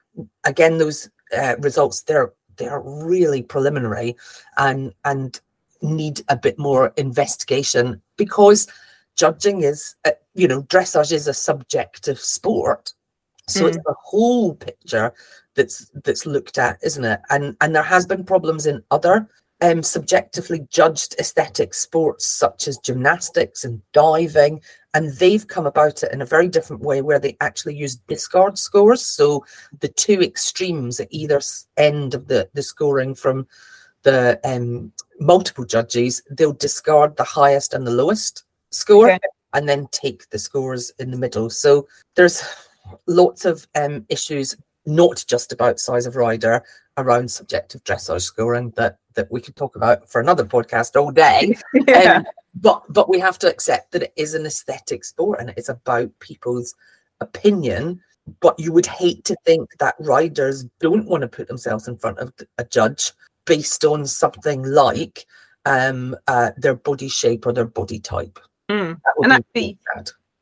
again 0.44 0.78
those 0.78 1.08
uh, 1.36 1.54
results 1.60 2.02
they're 2.02 2.32
they're 2.56 2.80
really 2.80 3.42
preliminary 3.42 4.16
and 4.56 4.92
and 5.04 5.40
need 5.80 6.22
a 6.28 6.36
bit 6.36 6.58
more 6.58 6.92
investigation 6.96 8.02
because 8.16 8.66
judging 9.14 9.62
is 9.62 9.94
uh, 10.04 10.10
you 10.34 10.48
know 10.48 10.62
dressage 10.64 11.12
is 11.12 11.28
a 11.28 11.34
subjective 11.34 12.18
sport. 12.18 12.92
So 13.46 13.64
mm. 13.64 13.68
it's 13.68 13.76
the 13.76 13.94
whole 14.02 14.54
picture 14.54 15.12
that's 15.54 15.90
that's 16.04 16.26
looked 16.26 16.58
at 16.58 16.78
isn't 16.82 17.04
it? 17.04 17.20
And 17.30 17.56
and 17.60 17.74
there 17.74 17.82
has 17.82 18.06
been 18.06 18.24
problems 18.24 18.66
in 18.66 18.82
other 18.90 19.28
um, 19.60 19.82
subjectively 19.82 20.66
judged 20.70 21.16
aesthetic 21.18 21.74
sports 21.74 22.26
such 22.26 22.68
as 22.68 22.78
gymnastics 22.78 23.64
and 23.64 23.82
diving, 23.92 24.60
and 24.94 25.12
they've 25.14 25.46
come 25.46 25.66
about 25.66 26.02
it 26.02 26.12
in 26.12 26.22
a 26.22 26.26
very 26.26 26.48
different 26.48 26.82
way 26.82 27.02
where 27.02 27.18
they 27.18 27.36
actually 27.40 27.74
use 27.74 27.96
discard 27.96 28.58
scores. 28.58 29.04
So 29.04 29.44
the 29.80 29.88
two 29.88 30.20
extremes 30.22 30.98
at 30.98 31.08
either 31.10 31.40
end 31.76 32.14
of 32.14 32.28
the, 32.28 32.48
the 32.54 32.62
scoring 32.62 33.14
from 33.14 33.46
the 34.02 34.40
um, 34.44 34.92
multiple 35.20 35.64
judges, 35.64 36.22
they'll 36.30 36.52
discard 36.52 37.16
the 37.16 37.24
highest 37.24 37.74
and 37.74 37.86
the 37.86 37.90
lowest 37.90 38.44
score 38.70 39.10
okay. 39.10 39.18
and 39.52 39.68
then 39.68 39.88
take 39.92 40.28
the 40.30 40.38
scores 40.38 40.90
in 40.98 41.10
the 41.10 41.18
middle. 41.18 41.50
So 41.50 41.86
there's 42.14 42.42
lots 43.06 43.44
of 43.44 43.66
um, 43.74 44.06
issues 44.08 44.56
not 44.86 45.22
just 45.28 45.52
about 45.52 45.78
size 45.78 46.06
of 46.06 46.16
rider 46.16 46.64
around 46.96 47.30
subjective 47.30 47.84
dressage 47.84 48.22
scoring 48.22 48.72
that 48.76 48.96
that 49.18 49.30
we 49.32 49.40
could 49.40 49.56
talk 49.56 49.74
about 49.74 50.08
for 50.08 50.20
another 50.20 50.44
podcast 50.44 50.98
all 50.98 51.10
day. 51.10 51.56
yeah. 51.88 52.18
um, 52.18 52.26
but 52.54 52.82
but 52.88 53.08
we 53.08 53.18
have 53.18 53.38
to 53.40 53.50
accept 53.50 53.92
that 53.92 54.04
it 54.04 54.12
is 54.16 54.34
an 54.34 54.46
aesthetic 54.46 55.04
sport 55.04 55.40
and 55.40 55.52
it's 55.56 55.68
about 55.68 56.16
people's 56.20 56.74
opinion. 57.20 58.00
But 58.40 58.58
you 58.58 58.72
would 58.72 58.86
hate 58.86 59.24
to 59.24 59.36
think 59.44 59.70
that 59.78 59.96
riders 59.98 60.64
don't 60.80 61.06
want 61.06 61.22
to 61.22 61.28
put 61.28 61.48
themselves 61.48 61.88
in 61.88 61.96
front 61.96 62.18
of 62.18 62.32
a 62.58 62.64
judge 62.64 63.12
based 63.44 63.84
on 63.84 64.06
something 64.06 64.62
like 64.62 65.26
um, 65.64 66.14
uh, 66.28 66.50
their 66.56 66.74
body 66.74 67.08
shape 67.08 67.46
or 67.46 67.52
their 67.52 67.64
body 67.64 67.98
type. 67.98 68.38
Mm. 68.70 69.00
And 69.22 69.32
actually, 69.32 69.78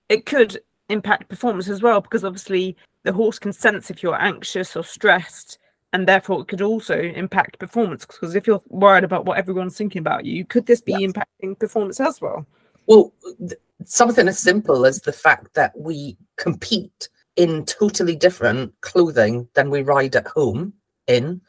it 0.09 0.27
could 0.27 0.61
impact 0.89 1.29
performance 1.29 1.69
as 1.69 1.81
well 1.81 2.01
because 2.01 2.25
obviously 2.25 2.77
the 3.05 3.13
horse 3.13 3.39
can 3.39 3.53
sense 3.53 3.91
if 3.91 4.03
you're 4.03 4.21
anxious 4.21 4.77
or 4.77 4.85
stressed 4.85 5.59
and 5.97 6.07
therefore 6.07 6.43
it 6.43 6.49
could 6.49 6.61
also 6.61 6.95
impact 6.95 7.59
performance 7.59 8.05
because 8.05 8.35
if 8.35 8.47
you're 8.47 8.63
worried 8.69 9.03
about 9.03 9.25
what 9.25 9.39
everyone's 9.39 9.79
thinking 9.79 10.01
about 10.01 10.27
you 10.27 10.45
could 10.45 10.67
this 10.67 10.83
be 10.83 10.93
yes. 10.93 11.11
impacting 11.11 11.59
performance 11.59 11.99
as 11.99 12.21
well 12.21 12.47
well 12.85 13.15
th- 13.39 13.59
something 13.85 14.29
as 14.29 14.39
simple 14.39 14.85
as 14.85 15.01
the 15.01 15.13
fact 15.13 15.55
that 15.55 15.73
we 15.75 16.19
compete 16.37 17.09
in 17.37 17.65
totally 17.65 18.15
different 18.15 18.79
clothing 18.83 19.49
than 19.55 19.71
we 19.71 19.81
ride 19.81 20.15
at 20.15 20.27
home 20.27 20.71
in 21.07 21.41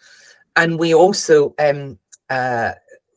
and 0.56 0.80
we 0.80 0.94
also 0.94 1.54
um 1.60 2.00
uh 2.30 2.72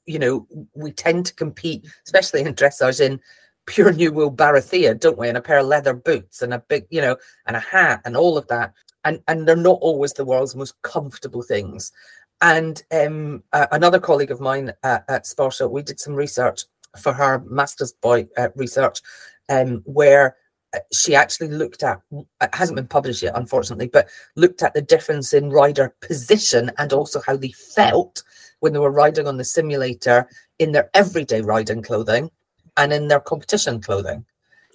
you 0.07 0.19
know 0.19 0.45
we 0.75 0.91
tend 0.91 1.25
to 1.25 1.35
compete 1.35 1.87
especially 2.05 2.41
in 2.41 2.53
dressage 2.55 3.01
in 3.01 3.21
pure 3.67 3.93
new 3.93 4.11
wool 4.11 4.33
barathea, 4.33 4.99
don't 4.99 5.19
we? 5.19 5.29
And 5.29 5.39
a 5.39 5.41
pair 5.41 5.59
of 5.59 5.67
leather 5.67 5.95
boots 5.95 6.43
and 6.43 6.53
a 6.53 6.59
big, 6.59 6.87
you 6.91 7.01
know, 7.01 7.17
and 7.47 7.57
a 7.57 7.61
hat 7.61 8.01
and 8.05 8.17
all 8.17 8.37
of 8.37 8.49
that. 8.49 8.73
And 9.05 9.21
and 9.29 9.47
they're 9.47 9.57
not 9.57 9.79
always 9.81 10.13
the 10.13 10.25
world's 10.25 10.55
most 10.55 10.81
comfortable 10.83 11.43
things. 11.43 11.93
And 12.41 12.83
um, 12.91 13.43
uh, 13.53 13.67
another 13.73 14.01
colleague 14.01 14.31
of 14.31 14.41
mine 14.41 14.73
uh, 14.83 15.01
at 15.09 15.27
Sparta, 15.27 15.69
we 15.69 15.83
did 15.83 16.01
some 16.01 16.15
research 16.15 16.63
for 16.99 17.13
her 17.13 17.43
master's 17.47 17.93
boy 17.93 18.27
uh, 18.37 18.49
research, 18.57 19.01
um, 19.49 19.83
where 19.85 20.37
uh, 20.75 20.79
she 20.93 21.15
actually 21.15 21.49
looked 21.49 21.83
at 21.83 22.01
it 22.13 22.55
hasn't 22.55 22.77
been 22.77 22.87
published 22.87 23.25
yet 23.25 23.35
unfortunately 23.35 23.89
but 23.89 24.09
looked 24.37 24.63
at 24.63 24.73
the 24.73 24.81
difference 24.81 25.33
in 25.33 25.51
rider 25.51 25.93
position 26.01 26.71
and 26.79 26.93
also 26.93 27.21
how 27.27 27.37
they 27.37 27.51
felt 27.51 28.23
when 28.61 28.73
they 28.73 28.79
were 28.79 28.93
riding 28.93 29.27
on 29.27 29.37
the 29.37 29.45
simulator 29.45 30.29
in 30.61 30.73
their 30.73 30.89
everyday 30.95 31.41
riding 31.41 31.83
clothing 31.83 32.31
and 32.77 32.93
in 32.93 33.09
their 33.09 33.21
competition 33.21 33.81
clothing. 33.81 34.25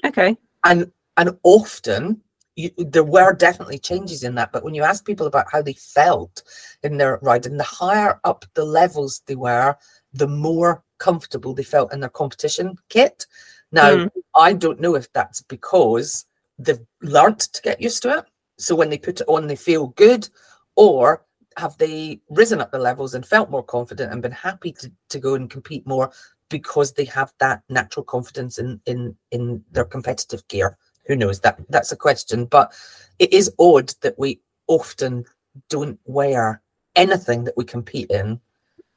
Okay. 0.04 0.38
And 0.64 0.92
and 1.18 1.38
often 1.44 2.22
you, 2.56 2.72
there 2.78 3.04
were 3.04 3.34
definitely 3.34 3.80
changes 3.80 4.24
in 4.24 4.36
that, 4.36 4.52
but 4.52 4.64
when 4.64 4.74
you 4.74 4.84
ask 4.84 5.06
people 5.06 5.28
about 5.28 5.48
how 5.52 5.62
they 5.62 5.74
felt 5.74 6.44
in 6.84 6.98
their 6.98 7.20
ride, 7.22 7.46
and 7.46 7.60
the 7.60 7.64
higher 7.64 8.20
up 8.24 8.46
the 8.54 8.66
levels 8.66 9.22
they 9.26 9.36
were, 9.36 9.76
the 10.14 10.28
more 10.28 10.84
comfortable 10.98 11.54
they 11.54 11.64
felt 11.64 11.94
in 11.94 12.00
their 12.00 12.10
competition 12.10 12.78
kit. 12.90 13.26
Now, 13.72 13.96
mm. 13.96 14.10
I 14.36 14.54
don't 14.54 14.80
know 14.80 14.96
if 14.96 15.12
that's 15.12 15.42
because 15.42 16.26
they've 16.58 16.80
learnt 17.02 17.40
to 17.40 17.62
get 17.62 17.82
used 17.82 18.02
to 18.04 18.20
it. 18.20 18.26
So 18.58 18.76
when 18.76 18.90
they 18.90 18.98
put 18.98 19.20
it 19.20 19.28
on, 19.28 19.48
they 19.48 19.58
feel 19.58 19.88
good, 19.88 20.30
or 20.78 21.26
have 21.58 21.78
they 21.78 22.22
risen 22.30 22.62
up 22.62 22.72
the 22.72 22.80
levels 22.80 23.14
and 23.14 23.26
felt 23.26 23.50
more 23.50 23.64
confident 23.64 24.12
and 24.12 24.22
been 24.22 24.32
happy 24.32 24.72
to, 24.74 24.92
to 25.10 25.20
go 25.20 25.36
and 25.36 25.50
compete 25.50 25.86
more 25.86 26.12
because 26.50 26.94
they 26.94 27.06
have 27.06 27.34
that 27.40 27.64
natural 27.70 28.04
confidence 28.04 28.60
in 28.60 28.80
in 28.86 29.16
in 29.32 29.64
their 29.72 29.86
competitive 29.86 30.48
gear 30.48 30.78
who 31.08 31.16
knows 31.16 31.40
that 31.40 31.60
that's 31.70 31.92
a 31.92 31.98
question 31.98 32.46
but 32.46 32.74
it 33.20 33.32
is 33.34 33.52
odd 33.60 33.90
that 34.02 34.18
we 34.18 34.40
often 34.68 35.24
don't 35.70 36.00
wear 36.06 36.62
anything 36.96 37.44
that 37.44 37.56
we 37.58 37.64
compete 37.64 38.10
in 38.10 38.40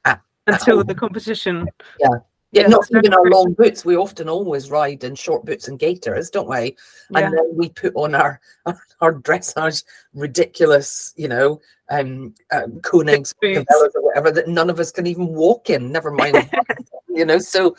at, 0.05 0.21
until 0.47 0.81
at 0.81 0.87
the 0.87 0.95
competition 0.95 1.67
yeah 2.01 2.19
yeah, 2.51 2.67
not 2.67 2.89
even 2.91 3.13
our 3.13 3.27
long 3.27 3.53
boots. 3.53 3.85
We 3.85 3.99
often 3.99 4.27
always 4.27 4.71
ride 4.71 5.05
in 5.05 5.15
short 5.15 5.45
boots 5.45 5.69
and 5.69 5.79
gaiters, 5.79 6.31
don't 6.31 6.49
we? 6.49 6.77
Yeah. 7.11 7.19
And 7.19 7.35
then 7.35 7.45
we 7.53 7.69
put 7.69 7.95
on 7.95 8.15
our 8.15 8.41
our 9.03 9.13
dressage 9.13 9.85
ridiculous, 10.15 11.13
you 11.15 11.29
know, 11.29 11.61
um, 11.91 12.35
um 12.51 12.81
Koenigs 12.81 13.35
or 13.43 13.91
whatever 14.01 14.31
that 14.31 14.49
none 14.49 14.71
of 14.71 14.81
us 14.81 14.91
can 14.91 15.07
even 15.07 15.27
walk 15.27 15.69
in. 15.69 15.93
Never 15.93 16.11
mind 16.11 16.49
you 17.19 17.25
know 17.25 17.39
so 17.39 17.77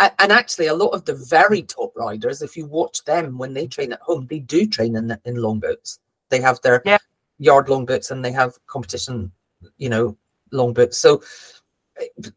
and 0.00 0.32
actually 0.32 0.66
a 0.66 0.74
lot 0.74 0.90
of 0.90 1.04
the 1.04 1.14
very 1.14 1.62
top 1.62 1.92
riders 1.96 2.42
if 2.42 2.56
you 2.56 2.66
watch 2.66 3.04
them 3.04 3.36
when 3.36 3.52
they 3.52 3.66
train 3.66 3.92
at 3.92 4.00
home 4.00 4.26
they 4.28 4.38
do 4.38 4.66
train 4.66 4.96
in 4.96 5.16
in 5.24 5.36
long 5.36 5.60
boots. 5.60 6.00
They 6.30 6.40
have 6.40 6.60
their 6.62 6.82
yeah. 6.84 6.98
yard 7.38 7.68
long 7.68 7.86
boots 7.86 8.10
and 8.10 8.24
they 8.24 8.32
have 8.32 8.54
competition 8.66 9.32
you 9.76 9.88
know 9.88 10.16
long 10.52 10.72
boots. 10.72 10.98
So 10.98 11.22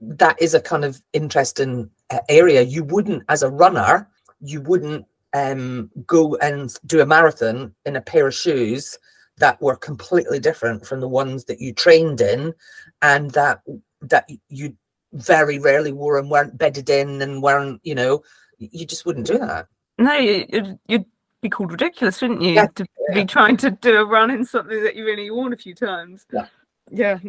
that 0.02 0.42
is 0.42 0.56
a 0.56 0.62
kind 0.62 0.84
of 0.84 1.02
interesting 1.14 1.90
uh, 2.10 2.20
area. 2.30 2.64
You 2.64 2.84
wouldn't 2.84 3.24
as 3.30 3.44
a 3.44 3.50
runner 3.50 4.08
you 4.42 4.62
wouldn't 4.62 5.06
um, 5.34 5.90
go 6.06 6.36
and 6.38 6.74
do 6.86 7.02
a 7.02 7.06
marathon 7.06 7.74
in 7.86 7.96
a 7.96 8.02
pair 8.02 8.28
of 8.28 8.34
shoes 8.34 8.98
that 9.38 9.62
were 9.62 9.76
completely 9.76 10.40
different 10.40 10.86
from 10.86 11.00
the 11.00 11.08
ones 11.08 11.46
that 11.46 11.62
you 11.62 11.74
trained 11.74 12.22
in 12.22 12.54
and 13.02 13.32
that 13.32 13.62
that 14.02 14.28
you 14.50 14.76
very 15.14 15.60
rarely 15.60 15.92
wore 15.92 16.18
and 16.18 16.30
weren't 16.30 16.58
bedded 16.58 16.90
in 16.90 17.22
and 17.22 17.42
weren't, 17.42 17.82
you 17.84 17.96
know, 17.96 18.24
you 18.58 18.86
just 18.86 19.06
wouldn't 19.06 19.28
do 19.28 19.38
that. 19.40 19.68
No, 19.98 20.14
you'd, 20.14 20.80
you'd 20.88 21.06
be 21.42 21.50
called 21.50 21.72
ridiculous, 21.72 22.22
wouldn't 22.22 22.42
you? 22.42 22.52
Yeah. 22.52 22.68
To 22.76 22.86
yeah. 23.10 23.16
be 23.16 23.26
trying 23.26 23.58
to 23.58 23.72
do 23.72 23.98
a 23.98 24.06
run 24.06 24.32
in 24.32 24.46
something 24.46 24.84
that 24.84 24.96
you 24.96 25.06
really 25.06 25.30
worn 25.32 25.54
a 25.54 25.58
few 25.58 25.76
times. 25.76 26.26
Yeah. 26.32 26.48
Yeah. 26.92 27.20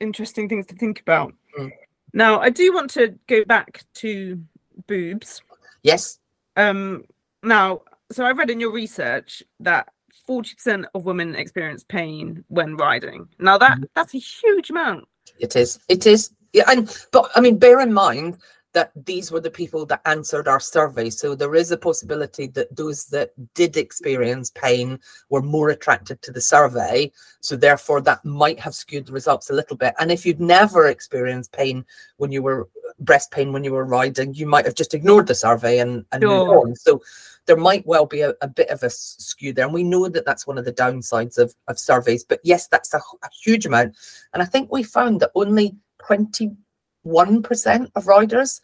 Interesting 0.00 0.48
things 0.48 0.66
to 0.66 0.74
think 0.74 1.00
about. 1.00 1.32
Mm. 1.58 1.72
Now, 2.12 2.40
I 2.40 2.50
do 2.50 2.72
want 2.72 2.90
to 2.90 3.18
go 3.26 3.44
back 3.44 3.84
to 3.94 4.42
boobs. 4.86 5.42
Yes. 5.82 6.18
Um. 6.56 7.04
Now, 7.42 7.82
so 8.12 8.24
I 8.24 8.32
read 8.32 8.50
in 8.50 8.60
your 8.60 8.72
research 8.72 9.42
that 9.60 9.88
40% 10.28 10.84
of 10.94 11.04
women 11.04 11.34
experience 11.34 11.82
pain 11.82 12.44
when 12.48 12.76
riding. 12.76 13.28
Now 13.38 13.58
that 13.58 13.78
mm. 13.78 13.84
that's 13.94 14.14
a 14.14 14.18
huge 14.18 14.70
amount. 14.70 15.08
It 15.38 15.56
is. 15.56 15.78
It 15.88 16.06
is 16.06 16.30
yeah, 16.52 16.64
and 16.68 16.94
but 17.12 17.30
I 17.34 17.40
mean, 17.40 17.58
bear 17.58 17.80
in 17.80 17.92
mind 17.92 18.38
that 18.72 18.90
these 19.04 19.30
were 19.30 19.40
the 19.40 19.50
people 19.50 19.84
that 19.86 20.00
answered 20.06 20.48
our 20.48 20.60
survey. 20.60 21.10
So 21.10 21.34
there 21.34 21.54
is 21.54 21.70
a 21.70 21.76
possibility 21.76 22.46
that 22.48 22.74
those 22.74 23.04
that 23.06 23.32
did 23.54 23.76
experience 23.76 24.50
pain 24.50 24.98
were 25.28 25.42
more 25.42 25.70
attracted 25.70 26.22
to 26.22 26.32
the 26.32 26.40
survey. 26.40 27.12
So 27.40 27.54
therefore, 27.54 28.00
that 28.02 28.24
might 28.24 28.58
have 28.60 28.74
skewed 28.74 29.06
the 29.06 29.12
results 29.12 29.50
a 29.50 29.54
little 29.54 29.76
bit. 29.76 29.94
And 29.98 30.10
if 30.10 30.24
you'd 30.24 30.40
never 30.40 30.86
experienced 30.86 31.52
pain 31.52 31.84
when 32.16 32.32
you 32.32 32.42
were 32.42 32.68
breast 32.98 33.30
pain 33.30 33.52
when 33.52 33.64
you 33.64 33.72
were 33.72 33.84
riding, 33.84 34.34
you 34.34 34.46
might 34.46 34.64
have 34.64 34.74
just 34.74 34.94
ignored 34.94 35.26
the 35.26 35.34
survey 35.34 35.78
and, 35.78 36.04
and 36.12 36.22
sure. 36.22 36.46
moved 36.46 36.68
on. 36.68 36.76
So 36.76 37.02
there 37.46 37.56
might 37.56 37.86
well 37.86 38.06
be 38.06 38.20
a, 38.20 38.34
a, 38.40 38.48
bit 38.48 38.68
of 38.68 38.82
a 38.82 38.90
skew 38.90 39.52
there. 39.52 39.64
And 39.64 39.74
we 39.74 39.82
know 39.82 40.08
that 40.08 40.24
that's 40.24 40.46
one 40.46 40.58
of 40.58 40.64
the 40.64 40.72
downsides 40.72 41.38
of, 41.38 41.54
of 41.68 41.78
surveys. 41.78 42.24
But 42.24 42.40
yes, 42.44 42.68
that's 42.68 42.94
a, 42.94 42.98
a 42.98 43.28
huge 43.42 43.66
amount. 43.66 43.96
And 44.32 44.42
I 44.42 44.46
think 44.46 44.70
we 44.70 44.82
found 44.82 45.20
that 45.20 45.32
only 45.34 45.76
21% 46.08 47.90
of 47.94 48.06
riders 48.06 48.60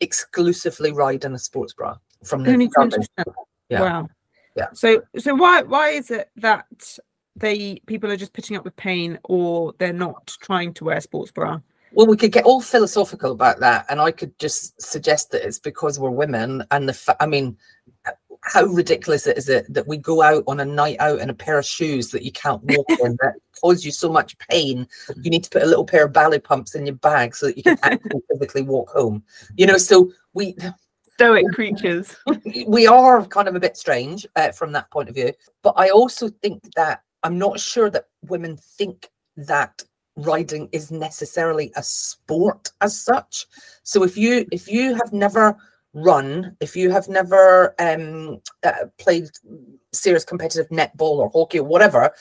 exclusively 0.00 0.92
ride 0.92 1.24
in 1.24 1.34
a 1.34 1.38
sports 1.38 1.72
bra 1.72 1.96
from 2.24 2.44
the 2.44 2.52
Only 2.52 2.68
20%. 2.68 3.06
Yeah. 3.68 3.80
Wow. 3.80 4.08
Yeah. 4.56 4.68
So 4.72 5.02
so 5.16 5.34
why 5.34 5.62
why 5.62 5.90
is 5.90 6.10
it 6.10 6.30
that 6.36 6.98
they 7.36 7.80
people 7.86 8.10
are 8.10 8.16
just 8.16 8.32
putting 8.32 8.56
up 8.56 8.64
with 8.64 8.74
pain 8.76 9.18
or 9.24 9.72
they're 9.78 9.92
not 9.92 10.36
trying 10.40 10.74
to 10.74 10.84
wear 10.84 10.96
a 10.96 11.00
sports 11.00 11.30
bra? 11.30 11.60
Well, 11.92 12.06
we 12.06 12.16
could 12.16 12.32
get 12.32 12.44
all 12.44 12.60
philosophical 12.60 13.32
about 13.32 13.60
that, 13.60 13.86
and 13.88 14.00
I 14.00 14.10
could 14.10 14.38
just 14.38 14.80
suggest 14.80 15.30
that 15.30 15.46
it's 15.46 15.58
because 15.58 15.98
we're 15.98 16.10
women, 16.10 16.62
and 16.70 16.86
the 16.86 16.92
fa- 16.92 17.16
I 17.18 17.26
mean, 17.26 17.56
how 18.42 18.64
ridiculous 18.64 19.26
is 19.26 19.48
it 19.48 19.72
that 19.72 19.86
we 19.86 19.96
go 19.96 20.22
out 20.22 20.44
on 20.46 20.60
a 20.60 20.64
night 20.64 20.96
out 21.00 21.20
in 21.20 21.30
a 21.30 21.34
pair 21.34 21.58
of 21.58 21.66
shoes 21.66 22.10
that 22.10 22.22
you 22.22 22.32
can't 22.32 22.62
walk 22.64 22.86
in 23.02 23.16
that 23.22 23.34
cause 23.60 23.84
you 23.84 23.90
so 23.90 24.10
much 24.10 24.38
pain? 24.38 24.86
You 25.16 25.30
need 25.30 25.44
to 25.44 25.50
put 25.50 25.62
a 25.62 25.66
little 25.66 25.84
pair 25.84 26.06
of 26.06 26.12
ballet 26.12 26.38
pumps 26.38 26.74
in 26.74 26.86
your 26.86 26.96
bag 26.96 27.34
so 27.34 27.46
that 27.46 27.56
you 27.56 27.62
can 27.62 27.78
actually 27.82 28.22
physically 28.30 28.62
walk 28.62 28.90
home. 28.90 29.22
You 29.56 29.66
know, 29.66 29.78
so 29.78 30.12
we 30.34 30.56
Stoic 31.14 31.46
creatures. 31.52 32.14
we 32.68 32.86
are 32.86 33.24
kind 33.26 33.48
of 33.48 33.56
a 33.56 33.60
bit 33.60 33.76
strange 33.76 34.24
uh, 34.36 34.52
from 34.52 34.70
that 34.70 34.88
point 34.92 35.08
of 35.08 35.16
view. 35.16 35.32
But 35.64 35.74
I 35.76 35.88
also 35.88 36.28
think 36.28 36.62
that 36.76 37.02
I'm 37.24 37.36
not 37.38 37.58
sure 37.58 37.90
that 37.90 38.04
women 38.22 38.56
think 38.56 39.10
that 39.36 39.82
riding 40.14 40.68
is 40.70 40.92
necessarily 40.92 41.72
a 41.74 41.82
sport 41.82 42.70
as 42.80 43.00
such. 43.00 43.46
So 43.82 44.04
if 44.04 44.16
you 44.16 44.46
if 44.52 44.68
you 44.68 44.94
have 44.94 45.12
never 45.12 45.56
run, 45.94 46.56
if 46.60 46.76
you 46.76 46.90
have 46.90 47.08
never 47.08 47.74
um, 47.80 48.40
uh, 48.62 48.86
played 48.98 49.28
serious 49.92 50.24
competitive 50.24 50.68
netball 50.68 51.18
or 51.18 51.30
hockey 51.30 51.58
or 51.58 51.64
whatever, 51.64 52.12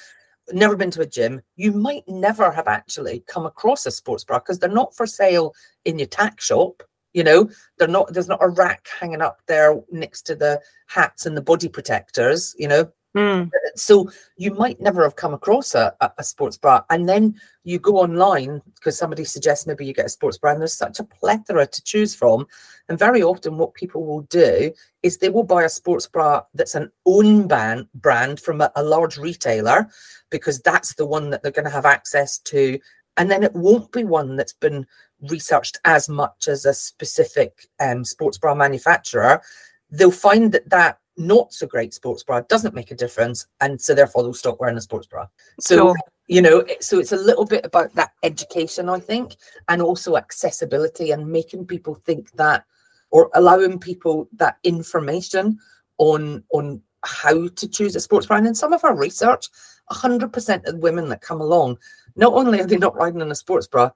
never 0.53 0.76
been 0.76 0.91
to 0.91 1.01
a 1.01 1.05
gym, 1.05 1.41
you 1.55 1.72
might 1.72 2.03
never 2.07 2.51
have 2.51 2.68
actually 2.68 3.24
come 3.28 3.45
across 3.45 3.86
a 3.86 3.91
sports 3.91 4.24
bra 4.24 4.39
because 4.39 4.59
they're 4.59 4.70
not 4.70 4.95
for 4.95 5.05
sale 5.05 5.53
in 5.86 5.99
your 5.99 6.07
tack 6.07 6.39
shop. 6.39 6.84
You 7.13 7.24
know, 7.24 7.49
they're 7.78 7.88
not. 7.88 8.13
There's 8.13 8.28
not 8.28 8.43
a 8.43 8.49
rack 8.49 8.88
hanging 8.99 9.22
up 9.22 9.41
there 9.47 9.82
next 9.91 10.24
to 10.24 10.36
the 10.36 10.61
hats 10.88 11.26
and 11.26 11.36
the 11.36 11.41
body 11.41 11.68
protectors. 11.68 12.53
You 12.59 12.68
know, 12.68 12.91
Mm. 13.15 13.49
so 13.75 14.11
you 14.35 14.53
might 14.53 14.79
never 14.79 15.01
have 15.01 15.15
come 15.15 15.33
across 15.33 15.73
a, 15.73 15.91
a, 16.19 16.23
sports 16.23 16.55
bra. 16.55 16.83
And 16.91 17.09
then 17.09 17.39
you 17.63 17.79
go 17.79 17.97
online 17.97 18.61
because 18.75 18.97
somebody 18.97 19.23
suggests 19.23 19.65
maybe 19.65 19.85
you 19.85 19.93
get 19.93 20.05
a 20.05 20.09
sports 20.09 20.37
bra 20.37 20.51
and 20.51 20.61
there's 20.61 20.73
such 20.73 20.99
a 20.99 21.03
plethora 21.03 21.65
to 21.65 21.83
choose 21.83 22.13
from. 22.13 22.45
And 22.89 22.99
very 22.99 23.23
often 23.23 23.57
what 23.57 23.73
people 23.73 24.05
will 24.05 24.21
do 24.23 24.71
is 25.01 25.17
they 25.17 25.29
will 25.29 25.43
buy 25.43 25.63
a 25.63 25.69
sports 25.69 26.05
bra 26.05 26.43
that's 26.53 26.75
an 26.75 26.91
own 27.05 27.47
band, 27.47 27.87
brand 27.95 28.39
from 28.39 28.61
a, 28.61 28.71
a 28.75 28.83
large 28.83 29.17
retailer 29.17 29.87
because 30.29 30.59
that's 30.59 30.93
the 30.95 31.05
one 31.05 31.29
that 31.31 31.41
they're 31.41 31.51
going 31.51 31.65
to 31.65 31.71
have 31.71 31.85
access 31.85 32.37
to. 32.39 32.77
And 33.15 33.31
then 33.31 33.43
it 33.43 33.55
won't 33.55 33.91
be 33.91 34.03
one 34.03 34.35
that's 34.35 34.53
been 34.53 34.85
researched 35.29 35.79
as 35.85 36.07
much 36.07 36.47
as 36.47 36.65
a 36.65 36.73
specific 36.73 37.67
um, 37.79 38.05
sports 38.05 38.37
bra 38.37 38.53
manufacturer. 38.53 39.41
They'll 39.89 40.11
find 40.11 40.51
that 40.51 40.69
that 40.69 40.99
not 41.18 41.51
so 41.53 41.65
great 41.68 41.93
sports 41.93 42.24
bra 42.24 42.41
doesn't 42.41 42.76
make 42.76 42.91
a 42.91 42.95
difference 42.95 43.47
and 43.61 43.80
so 43.80 43.93
therefore 43.93 44.24
they'll 44.24 44.34
stop 44.34 44.59
wearing 44.59 44.78
a 44.78 44.82
sports 44.82 45.07
bra. 45.07 45.26
So 45.59 45.76
Sure. 45.78 45.95
you 46.28 46.41
know 46.41 46.63
so 46.80 46.99
it's 46.99 47.11
a 47.11 47.18
little 47.18 47.45
bit 47.45 47.65
about 47.65 47.93
that 47.95 48.11
education 48.24 48.89
i 48.89 48.99
think 48.99 49.36
and 49.70 49.82
also 49.82 50.18
accessibility 50.18 51.11
and 51.11 51.32
making 51.32 51.65
people 51.65 51.95
think 51.95 52.32
that 52.34 52.65
or 53.11 53.30
allowing 53.34 53.80
people 53.80 54.28
that 54.34 54.57
information 54.63 55.57
on 55.97 56.43
on 56.51 56.82
how 57.03 57.47
to 57.47 57.68
choose 57.68 57.95
a 57.95 57.99
sports 57.99 58.26
bra. 58.26 58.38
And 58.38 58.47
in 58.47 58.55
some 58.55 58.74
of 58.74 58.84
our 58.84 58.95
research 58.95 59.47
100% 59.91 60.68
of 60.68 60.74
the 60.74 60.80
women 60.80 61.07
that 61.09 61.22
come 61.22 61.39
along 61.39 61.78
not 62.15 62.34
only 62.34 62.59
are 62.59 62.65
they 62.65 62.78
not 62.78 62.95
riding 62.95 63.22
in 63.22 63.32
a 63.32 63.36
sports 63.36 63.68
bra 63.68 63.89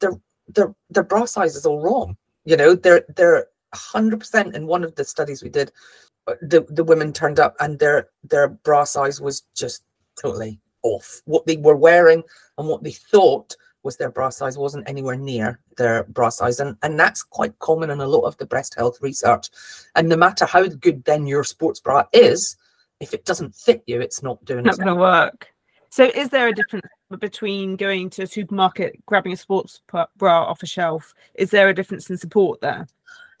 their 0.00 0.12
their 0.48 0.74
their 0.90 1.02
bra 1.02 1.24
size 1.24 1.56
is 1.56 1.66
all 1.66 1.80
wrong. 1.80 2.16
You 2.44 2.56
know 2.56 2.74
they're 2.74 3.04
they're 3.16 3.46
100% 3.74 4.54
in 4.54 4.66
one 4.66 4.84
of 4.84 4.94
the 4.94 5.04
studies 5.04 5.42
we 5.42 5.48
did 5.48 5.72
the 6.40 6.66
the 6.68 6.84
women 6.84 7.12
turned 7.12 7.38
up 7.38 7.54
and 7.60 7.78
their 7.78 8.08
their 8.22 8.48
bra 8.48 8.84
size 8.84 9.20
was 9.20 9.42
just 9.54 9.84
totally 10.20 10.60
off. 10.82 11.22
What 11.24 11.46
they 11.46 11.56
were 11.56 11.76
wearing 11.76 12.22
and 12.58 12.68
what 12.68 12.82
they 12.82 12.92
thought 12.92 13.56
was 13.82 13.96
their 13.96 14.10
bra 14.10 14.30
size 14.30 14.56
wasn't 14.56 14.88
anywhere 14.88 15.16
near 15.16 15.60
their 15.76 16.04
bra 16.04 16.30
size, 16.30 16.60
and 16.60 16.76
and 16.82 16.98
that's 16.98 17.22
quite 17.22 17.58
common 17.58 17.90
in 17.90 18.00
a 18.00 18.06
lot 18.06 18.22
of 18.22 18.36
the 18.38 18.46
breast 18.46 18.74
health 18.76 18.98
research. 19.00 19.50
And 19.94 20.08
no 20.08 20.16
matter 20.16 20.46
how 20.46 20.66
good 20.66 21.04
then 21.04 21.26
your 21.26 21.44
sports 21.44 21.80
bra 21.80 22.04
is, 22.12 22.56
if 23.00 23.12
it 23.12 23.24
doesn't 23.24 23.54
fit 23.54 23.82
you, 23.86 24.00
it's 24.00 24.22
not 24.22 24.44
doing 24.44 24.64
Not 24.64 24.76
going 24.76 24.88
to 24.88 24.94
work. 24.94 25.48
So, 25.90 26.04
is 26.04 26.30
there 26.30 26.48
a 26.48 26.52
difference 26.52 26.86
between 27.20 27.76
going 27.76 28.10
to 28.10 28.22
a 28.22 28.26
supermarket, 28.26 29.04
grabbing 29.06 29.32
a 29.32 29.36
sports 29.36 29.80
bra 29.86 30.08
off 30.44 30.62
a 30.62 30.66
shelf? 30.66 31.14
Is 31.34 31.50
there 31.50 31.68
a 31.68 31.74
difference 31.74 32.10
in 32.10 32.16
support 32.16 32.60
there? 32.60 32.88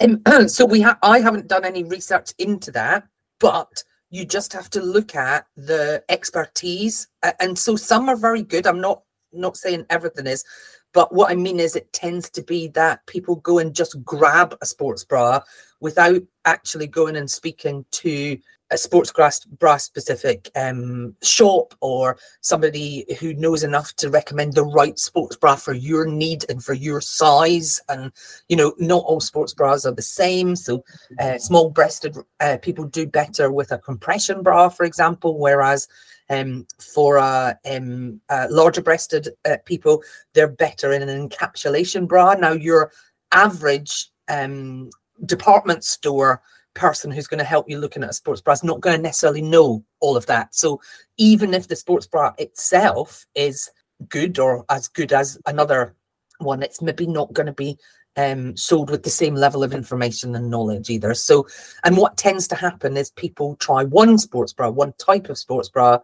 Um, 0.00 0.22
so 0.48 0.64
we 0.64 0.80
have 0.80 0.98
I 1.02 1.20
haven't 1.20 1.48
done 1.48 1.64
any 1.64 1.84
research 1.84 2.32
into 2.38 2.70
that, 2.72 3.06
but 3.40 3.82
you 4.10 4.24
just 4.24 4.52
have 4.52 4.70
to 4.70 4.80
look 4.82 5.14
at 5.14 5.46
the 5.56 6.02
expertise. 6.08 7.08
A- 7.22 7.40
And 7.42 7.58
so 7.58 7.76
some 7.76 8.08
are 8.08 8.16
very 8.16 8.42
good. 8.42 8.66
I'm 8.66 8.80
not 8.80 9.02
not 9.32 9.56
saying 9.56 9.84
everything 9.90 10.26
is, 10.28 10.44
but 10.92 11.12
what 11.12 11.30
I 11.30 11.34
mean 11.34 11.58
is 11.58 11.74
it 11.74 11.92
tends 11.92 12.30
to 12.30 12.42
be 12.42 12.68
that 12.68 13.04
people 13.06 13.36
go 13.36 13.58
and 13.58 13.74
just 13.74 14.02
grab 14.04 14.56
a 14.62 14.66
sports 14.66 15.04
bra 15.04 15.40
without 15.80 16.22
actually 16.44 16.86
going 16.86 17.16
and 17.16 17.28
speaking 17.30 17.84
to 17.90 18.38
a 18.74 18.78
sports 18.78 19.12
bra, 19.12 19.30
bra 19.60 19.76
specific 19.76 20.50
um, 20.56 21.14
shop 21.22 21.74
or 21.80 22.18
somebody 22.40 23.06
who 23.20 23.32
knows 23.34 23.62
enough 23.62 23.94
to 23.94 24.10
recommend 24.10 24.52
the 24.52 24.64
right 24.64 24.98
sports 24.98 25.36
bra 25.36 25.54
for 25.54 25.72
your 25.72 26.06
need 26.06 26.44
and 26.48 26.62
for 26.62 26.74
your 26.74 27.00
size. 27.00 27.80
And 27.88 28.10
you 28.48 28.56
know 28.56 28.74
not 28.78 29.04
all 29.04 29.20
sports 29.20 29.54
bras 29.54 29.86
are 29.86 29.94
the 29.94 30.02
same. 30.02 30.56
So 30.56 30.84
uh, 31.20 31.38
small 31.38 31.70
breasted 31.70 32.16
uh, 32.40 32.58
people 32.60 32.84
do 32.84 33.06
better 33.06 33.52
with 33.52 33.70
a 33.70 33.78
compression 33.78 34.42
bra 34.42 34.68
for 34.68 34.84
example 34.84 35.38
whereas 35.38 35.86
um, 36.28 36.66
for 36.80 37.18
uh, 37.18 37.54
um, 37.70 38.20
uh, 38.28 38.48
larger 38.50 38.82
breasted 38.82 39.28
uh, 39.44 39.58
people 39.64 40.02
they're 40.32 40.48
better 40.48 40.92
in 40.92 41.08
an 41.08 41.28
encapsulation 41.28 42.08
bra. 42.08 42.34
Now 42.34 42.52
your 42.52 42.90
average 43.30 44.10
um, 44.28 44.90
department 45.26 45.84
store 45.84 46.42
person 46.74 47.10
who's 47.10 47.26
going 47.26 47.38
to 47.38 47.44
help 47.44 47.68
you 47.68 47.78
looking 47.78 48.02
at 48.02 48.10
a 48.10 48.14
sports 48.14 48.40
bra 48.40 48.52
is 48.52 48.64
not 48.64 48.80
going 48.80 48.96
to 48.96 49.02
necessarily 49.02 49.42
know 49.42 49.84
all 50.00 50.16
of 50.16 50.26
that 50.26 50.54
so 50.54 50.80
even 51.16 51.54
if 51.54 51.68
the 51.68 51.76
sports 51.76 52.06
bra 52.06 52.32
itself 52.38 53.26
is 53.34 53.70
good 54.08 54.38
or 54.38 54.64
as 54.70 54.88
good 54.88 55.12
as 55.12 55.38
another 55.46 55.94
one 56.38 56.62
it's 56.62 56.82
maybe 56.82 57.06
not 57.06 57.32
going 57.32 57.46
to 57.46 57.52
be 57.52 57.78
um, 58.16 58.56
sold 58.56 58.90
with 58.90 59.02
the 59.02 59.10
same 59.10 59.34
level 59.34 59.62
of 59.64 59.74
information 59.74 60.34
and 60.36 60.50
knowledge 60.50 60.90
either. 60.90 61.14
So, 61.14 61.46
and 61.82 61.96
what 61.96 62.16
tends 62.16 62.46
to 62.48 62.54
happen 62.54 62.96
is 62.96 63.10
people 63.10 63.56
try 63.56 63.84
one 63.84 64.18
sports 64.18 64.52
bra, 64.52 64.70
one 64.70 64.92
type 64.98 65.28
of 65.28 65.38
sports 65.38 65.68
bra, 65.68 65.98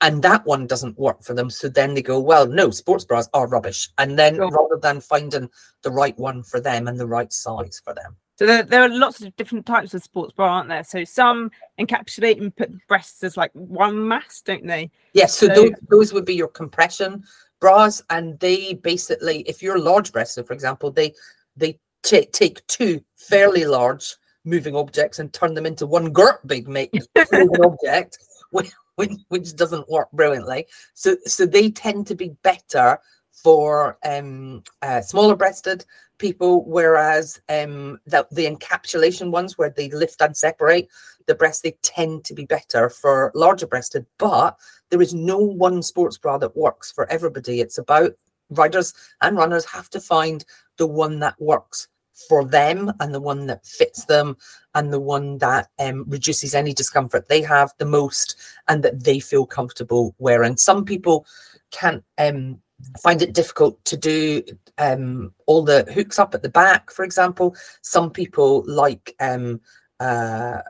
and 0.00 0.22
that 0.22 0.46
one 0.46 0.66
doesn't 0.66 0.98
work 0.98 1.22
for 1.22 1.34
them. 1.34 1.50
So 1.50 1.68
then 1.68 1.94
they 1.94 2.02
go, 2.02 2.20
well, 2.20 2.46
no, 2.46 2.70
sports 2.70 3.04
bras 3.04 3.28
are 3.34 3.48
rubbish. 3.48 3.88
And 3.98 4.18
then 4.18 4.36
Sure. 4.36 4.50
rather 4.50 4.80
than 4.80 5.00
finding 5.00 5.50
the 5.82 5.90
right 5.90 6.16
one 6.18 6.42
for 6.42 6.60
them 6.60 6.86
and 6.86 6.98
the 6.98 7.06
right 7.06 7.32
size 7.32 7.80
for 7.84 7.94
them. 7.94 8.16
So 8.38 8.46
there, 8.46 8.62
there 8.62 8.82
are 8.82 8.88
lots 8.88 9.20
of 9.20 9.34
different 9.34 9.66
types 9.66 9.94
of 9.94 10.02
sports 10.02 10.32
bra, 10.32 10.46
aren't 10.58 10.68
there? 10.68 10.84
So 10.84 11.02
some 11.02 11.50
encapsulate 11.80 12.40
and 12.40 12.54
put 12.54 12.70
breasts 12.86 13.24
as 13.24 13.36
like 13.36 13.50
one 13.52 14.06
mass, 14.06 14.42
don't 14.42 14.64
they? 14.64 14.92
Yes, 15.12 15.34
so, 15.34 15.48
So- 15.48 15.54
those, 15.54 15.70
those 15.90 16.12
would 16.12 16.24
be 16.24 16.36
your 16.36 16.48
compression 16.48 17.24
bras, 17.60 18.00
and 18.10 18.38
they 18.38 18.74
basically, 18.74 19.40
if 19.40 19.60
you're 19.60 19.80
large 19.80 20.12
breasted, 20.12 20.46
for 20.46 20.52
example, 20.52 20.92
they 20.92 21.12
they 21.56 21.80
ta- 22.04 22.30
take 22.32 22.64
two 22.68 23.02
fairly 23.16 23.64
large 23.64 24.14
moving 24.44 24.76
objects 24.76 25.18
and 25.18 25.32
turn 25.32 25.54
them 25.54 25.66
into 25.66 25.84
one 25.84 26.12
girt 26.12 26.46
big 26.46 26.68
make 26.68 26.92
object, 27.64 28.18
which, 28.50 28.70
which 28.94 29.12
which 29.30 29.56
doesn't 29.56 29.88
work 29.88 30.08
brilliantly. 30.12 30.66
So 30.94 31.16
so 31.24 31.44
they 31.44 31.70
tend 31.72 32.06
to 32.06 32.14
be 32.14 32.36
better 32.44 33.00
for 33.42 33.98
um 34.04 34.62
uh, 34.82 35.00
smaller 35.00 35.36
breasted 35.36 35.84
people, 36.18 36.64
whereas 36.64 37.40
um 37.48 37.98
the, 38.06 38.26
the 38.32 38.46
encapsulation 38.46 39.30
ones 39.30 39.56
where 39.56 39.70
they 39.70 39.90
lift 39.90 40.20
and 40.20 40.36
separate 40.36 40.88
the 41.26 41.34
breast, 41.34 41.62
they 41.62 41.76
tend 41.82 42.24
to 42.24 42.34
be 42.34 42.46
better 42.46 42.88
for 42.88 43.30
larger 43.34 43.66
breasted, 43.66 44.06
but 44.18 44.56
there 44.90 45.02
is 45.02 45.14
no 45.14 45.38
one 45.38 45.82
sports 45.82 46.16
bra 46.18 46.38
that 46.38 46.56
works 46.56 46.90
for 46.90 47.08
everybody. 47.10 47.60
It's 47.60 47.78
about 47.78 48.12
riders 48.50 48.94
and 49.20 49.36
runners 49.36 49.66
have 49.66 49.90
to 49.90 50.00
find 50.00 50.44
the 50.78 50.86
one 50.86 51.18
that 51.20 51.34
works 51.38 51.88
for 52.28 52.44
them 52.44 52.92
and 52.98 53.14
the 53.14 53.20
one 53.20 53.46
that 53.46 53.64
fits 53.64 54.04
them 54.06 54.36
and 54.74 54.92
the 54.92 54.98
one 54.98 55.38
that 55.38 55.68
um, 55.78 56.04
reduces 56.08 56.54
any 56.54 56.72
discomfort 56.72 57.28
they 57.28 57.42
have 57.42 57.72
the 57.78 57.84
most 57.84 58.34
and 58.66 58.82
that 58.82 59.04
they 59.04 59.20
feel 59.20 59.46
comfortable 59.46 60.14
wearing. 60.18 60.56
Some 60.56 60.84
people 60.84 61.26
can't 61.70 62.02
um, 62.18 62.60
find 63.00 63.22
it 63.22 63.34
difficult 63.34 63.82
to 63.84 63.96
do 63.96 64.42
um, 64.78 65.32
all 65.46 65.62
the 65.62 65.84
hooks 65.92 66.18
up 66.18 66.34
at 66.34 66.42
the 66.42 66.48
back, 66.48 66.90
for 66.90 67.04
example. 67.04 67.54
Some 67.82 68.10
people 68.10 68.64
like 68.66 69.14
um, 69.20 69.60
uh, 70.00 70.60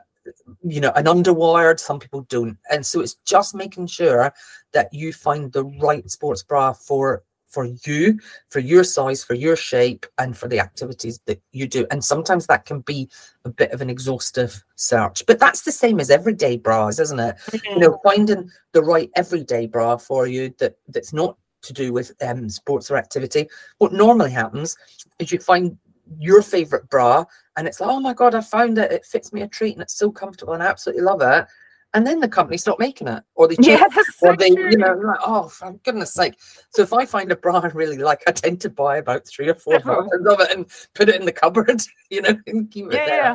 you 0.63 0.81
know, 0.81 0.91
an 0.95 1.05
underwired, 1.05 1.79
some 1.79 1.99
people 1.99 2.21
don't. 2.29 2.57
And 2.69 2.85
so 2.85 3.01
it's 3.01 3.15
just 3.25 3.55
making 3.55 3.87
sure 3.87 4.33
that 4.73 4.93
you 4.93 5.13
find 5.13 5.51
the 5.51 5.65
right 5.65 6.09
sports 6.09 6.43
bra 6.43 6.73
for 6.73 7.23
for 7.47 7.65
you, 7.83 8.19
for 8.51 8.59
your 8.59 8.83
size, 8.83 9.23
for 9.23 9.33
your 9.33 9.55
shape, 9.55 10.05
and 10.19 10.37
for 10.37 10.47
the 10.47 10.59
activities 10.59 11.19
that 11.25 11.41
you 11.51 11.67
do. 11.67 11.87
And 11.89 12.05
sometimes 12.05 12.45
that 12.45 12.65
can 12.65 12.81
be 12.81 13.09
a 13.43 13.49
bit 13.49 13.71
of 13.71 13.81
an 13.81 13.89
exhaustive 13.89 14.63
search. 14.75 15.25
But 15.25 15.39
that's 15.39 15.63
the 15.63 15.71
same 15.71 15.99
as 15.99 16.11
everyday 16.11 16.57
bras, 16.57 16.99
isn't 16.99 17.19
it? 17.19 17.37
You 17.65 17.79
know, 17.79 17.99
finding 18.03 18.51
the 18.73 18.83
right 18.83 19.09
everyday 19.15 19.65
bra 19.65 19.97
for 19.97 20.27
you 20.27 20.53
that 20.59 20.75
that's 20.89 21.11
not 21.11 21.37
to 21.61 21.73
do 21.73 21.93
with 21.93 22.11
um, 22.21 22.49
sports 22.49 22.89
or 22.89 22.97
activity. 22.97 23.47
What 23.77 23.93
normally 23.93 24.31
happens 24.31 24.75
is 25.19 25.31
you 25.31 25.39
find 25.39 25.77
your 26.17 26.41
favorite 26.41 26.89
bra 26.89 27.23
and 27.57 27.67
it's 27.67 27.79
like, 27.79 27.89
oh 27.89 27.99
my 27.99 28.13
God, 28.13 28.35
I 28.35 28.41
found 28.41 28.77
it. 28.77 28.91
It 28.91 29.05
fits 29.05 29.31
me 29.31 29.41
a 29.41 29.47
treat 29.47 29.73
and 29.73 29.81
it's 29.81 29.97
so 29.97 30.11
comfortable 30.11 30.53
and 30.53 30.63
I 30.63 30.67
absolutely 30.67 31.03
love 31.03 31.21
it. 31.21 31.45
And 31.93 32.05
then 32.05 32.19
the 32.19 32.27
company 32.27 32.57
stop 32.57 32.79
making 32.79 33.07
it 33.07 33.23
or 33.35 33.47
they 33.47 33.55
change 33.61 33.79
Yeah, 33.79 33.87
that's 33.93 34.15
so 34.19 34.29
or 34.29 34.35
they, 34.37 34.49
true. 34.49 34.69
you 34.71 34.77
know, 34.77 34.93
like, 34.93 35.19
oh, 35.25 35.47
for 35.47 35.73
goodness 35.83 36.13
sake. 36.13 36.35
So 36.71 36.81
if 36.83 36.93
I 36.93 37.05
find 37.05 37.31
a 37.31 37.35
bra 37.35 37.59
I 37.59 37.67
really 37.67 37.97
like, 37.97 38.21
I 38.27 38.31
tend 38.31 38.61
to 38.61 38.69
buy 38.69 38.97
about 38.97 39.27
three 39.27 39.49
or 39.49 39.55
four 39.55 39.79
Oh. 39.85 40.07
bottles 40.07 40.25
of 40.27 40.39
it 40.41 40.55
and 40.55 40.65
put 40.93 41.09
it 41.09 41.15
in 41.19 41.25
the 41.25 41.31
cupboard, 41.31 41.81
you 42.09 42.21
know, 42.21 42.37
and 42.47 42.69
keep 42.71 42.85
it 42.87 42.91
yeah, 42.93 43.05
there. 43.05 43.23
yeah. 43.23 43.33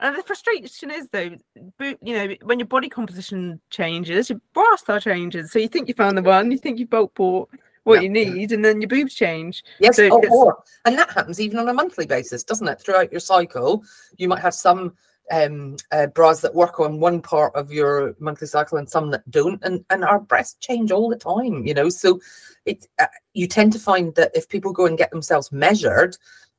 And 0.00 0.16
the 0.16 0.22
frustration 0.22 0.90
is 0.90 1.08
though, 1.10 1.36
you 1.80 1.96
know, 2.14 2.34
when 2.42 2.58
your 2.58 2.66
body 2.66 2.88
composition 2.88 3.60
changes, 3.70 4.28
your 4.28 4.40
bra 4.52 4.76
style 4.76 5.00
changes. 5.00 5.52
So 5.52 5.58
you 5.58 5.68
think 5.68 5.88
you 5.88 5.94
found 5.94 6.18
the 6.18 6.22
one, 6.22 6.50
you 6.50 6.58
think 6.58 6.78
you 6.78 6.86
bulk 6.86 7.14
bought 7.14 7.48
what 7.84 7.96
Yeah. 7.96 8.00
you 8.02 8.08
need, 8.08 8.50
and 8.52 8.64
then 8.64 8.80
your 8.80 8.88
boobs 8.88 9.14
change. 9.14 9.62
Yes, 9.78 9.96
So 9.96 10.08
oh, 10.10 10.18
it's- 10.18 10.32
or, 10.32 10.62
and 10.84 10.98
that 10.98 11.10
happens 11.10 11.40
even 11.40 11.58
on 11.58 11.68
a 11.68 11.74
monthly 11.74 12.06
basis, 12.06 12.42
doesn't 12.42 12.66
it? 12.66 12.80
Throughout 12.80 13.12
your 13.12 13.20
cycle, 13.20 13.84
you 14.16 14.26
might 14.28 14.40
have 14.40 14.54
some 14.54 14.94
um, 15.30 15.76
uh, 15.90 16.06
bras 16.08 16.40
that 16.42 16.54
work 16.54 16.80
on 16.80 17.00
one 17.00 17.22
part 17.22 17.54
of 17.54 17.72
your 17.72 18.14
monthly 18.18 18.46
cycle 18.46 18.76
and 18.78 18.88
some 18.88 19.10
that 19.10 19.28
don't, 19.30 19.62
and 19.64 19.84
and 19.90 20.04
our 20.04 20.20
breasts 20.20 20.56
change 20.60 20.90
all 20.92 21.08
the 21.08 21.16
time, 21.16 21.66
you 21.66 21.72
know. 21.72 21.88
So 21.88 22.20
it 22.66 22.86
uh, 22.98 23.06
you 23.32 23.46
tend 23.46 23.72
to 23.74 23.78
find 23.78 24.14
that 24.16 24.32
if 24.34 24.48
people 24.48 24.72
go 24.72 24.84
and 24.86 24.98
get 24.98 25.10
themselves 25.10 25.50
measured, 25.50 26.16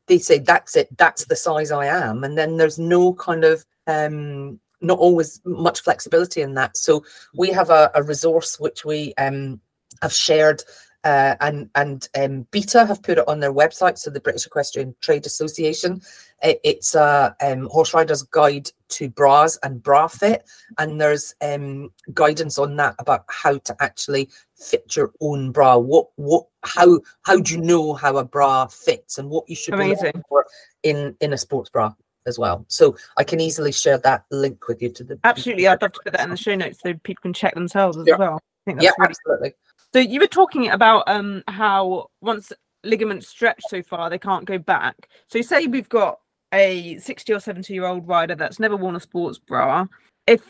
they 0.07 0.19
say 0.19 0.39
that's 0.39 0.75
it, 0.75 0.95
that's 0.97 1.25
the 1.25 1.35
size 1.35 1.71
I 1.71 1.85
am, 1.85 2.23
and 2.23 2.37
then 2.37 2.57
there's 2.57 2.79
no 2.79 3.13
kind 3.13 3.43
of 3.43 3.65
um 3.87 4.59
not 4.81 4.99
always 4.99 5.41
much 5.45 5.81
flexibility 5.81 6.41
in 6.41 6.53
that. 6.55 6.77
So 6.77 7.03
we 7.35 7.49
have 7.51 7.69
a, 7.69 7.91
a 7.95 8.03
resource 8.03 8.59
which 8.59 8.85
we 8.85 9.13
um 9.17 9.59
have 10.01 10.13
shared 10.13 10.63
uh, 11.05 11.35
and 11.39 11.69
and 11.75 12.09
um, 12.19 12.47
BETA 12.51 12.85
have 12.87 13.01
put 13.03 13.19
it 13.19 13.27
on 13.27 13.39
their 13.39 13.53
website, 13.53 13.97
so 13.97 14.09
the 14.09 14.19
British 14.19 14.45
Equestrian 14.45 14.95
Trade 15.01 15.25
Association. 15.25 16.01
It- 16.43 16.59
it's 16.63 16.95
a 16.95 17.35
um, 17.41 17.67
horse 17.71 17.93
rider's 17.93 18.23
guide 18.23 18.69
to 18.89 19.09
bras 19.09 19.57
and 19.63 19.81
bra 19.81 20.07
fit, 20.07 20.43
and 20.77 20.99
there's 20.99 21.33
um, 21.41 21.91
guidance 22.13 22.57
on 22.57 22.75
that 22.77 22.95
about 22.99 23.23
how 23.29 23.57
to 23.59 23.75
actually 23.79 24.29
fit 24.57 24.95
your 24.95 25.11
own 25.21 25.51
bra. 25.51 25.77
What 25.77 26.07
what 26.15 26.45
how 26.63 26.99
how 27.23 27.39
do 27.39 27.53
you 27.53 27.61
know 27.61 27.93
how 27.93 28.17
a 28.17 28.25
bra 28.25 28.65
fits 28.67 29.17
and 29.19 29.29
what 29.29 29.47
you 29.47 29.55
should 29.55 29.77
be 29.77 29.89
looking 29.89 30.23
for 30.27 30.45
in 30.83 31.15
in 31.21 31.33
a 31.33 31.37
sports 31.37 31.69
bra 31.69 31.93
as 32.27 32.39
well. 32.39 32.65
So 32.67 32.97
I 33.17 33.23
can 33.23 33.39
easily 33.39 33.71
share 33.71 33.99
that 33.99 34.25
link 34.31 34.67
with 34.67 34.81
you 34.81 34.89
to 34.89 35.03
the 35.03 35.19
Absolutely, 35.23 35.67
I'd 35.67 35.79
love 35.81 35.91
to 35.93 35.99
put 36.03 36.13
that 36.13 36.23
in 36.23 36.31
the 36.31 36.37
show 36.37 36.55
notes 36.55 36.79
so 36.81 36.95
people 37.03 37.21
can 37.21 37.33
check 37.33 37.53
themselves 37.53 37.97
as 37.97 38.07
Yeah. 38.07 38.15
well. 38.17 38.35
I 38.35 38.71
think 38.71 38.79
that's 38.79 38.85
Yeah, 38.85 38.91
really 38.97 39.09
absolutely. 39.11 39.53
So 39.95 39.99
you 40.01 40.19
were 40.19 40.27
talking 40.27 40.71
about 40.71 41.05
um 41.07 41.41
how 41.47 42.09
once 42.19 42.51
ligaments 42.83 43.29
stretch 43.29 43.63
so 43.65 43.81
far 43.81 44.09
they 44.09 44.19
can't 44.19 44.43
go 44.43 44.57
back. 44.57 45.07
So 45.29 45.41
say 45.41 45.67
we've 45.67 45.87
got 45.87 46.19
a 46.53 46.97
60 46.97 47.31
or 47.31 47.39
70 47.39 47.73
year 47.73 47.85
old 47.85 48.05
rider 48.05 48.35
that's 48.35 48.59
never 48.59 48.75
worn 48.75 48.97
a 48.97 48.99
sports 48.99 49.37
bra. 49.37 49.85
If 50.27 50.41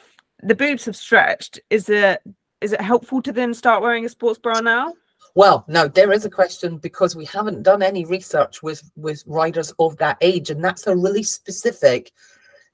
the 0.42 0.56
boobs 0.56 0.86
have 0.86 0.96
stretched, 0.96 1.60
is 1.70 1.90
it 1.90 2.24
is 2.60 2.74
it 2.74 2.82
helpful 2.82 3.22
to 3.22 3.32
then 3.32 3.54
start 3.54 3.84
wearing 3.84 4.04
a 4.04 4.10
sports 4.10 4.40
bra 4.40 4.62
now? 4.62 4.94
Well, 5.36 5.64
now 5.68 5.88
there 5.88 6.12
is 6.12 6.26
a 6.26 6.30
question 6.32 6.80
because 6.80 7.16
we 7.16 7.26
haven't 7.26 7.62
done 7.62 7.84
any 7.84 8.04
research 8.04 8.64
with 8.64 8.82
with 8.96 9.24
riders 9.28 9.72
of 9.78 9.96
that 9.98 10.18
age, 10.22 10.50
and 10.50 10.64
that's 10.64 10.88
a 10.88 10.96
really 10.96 11.22
specific 11.22 12.12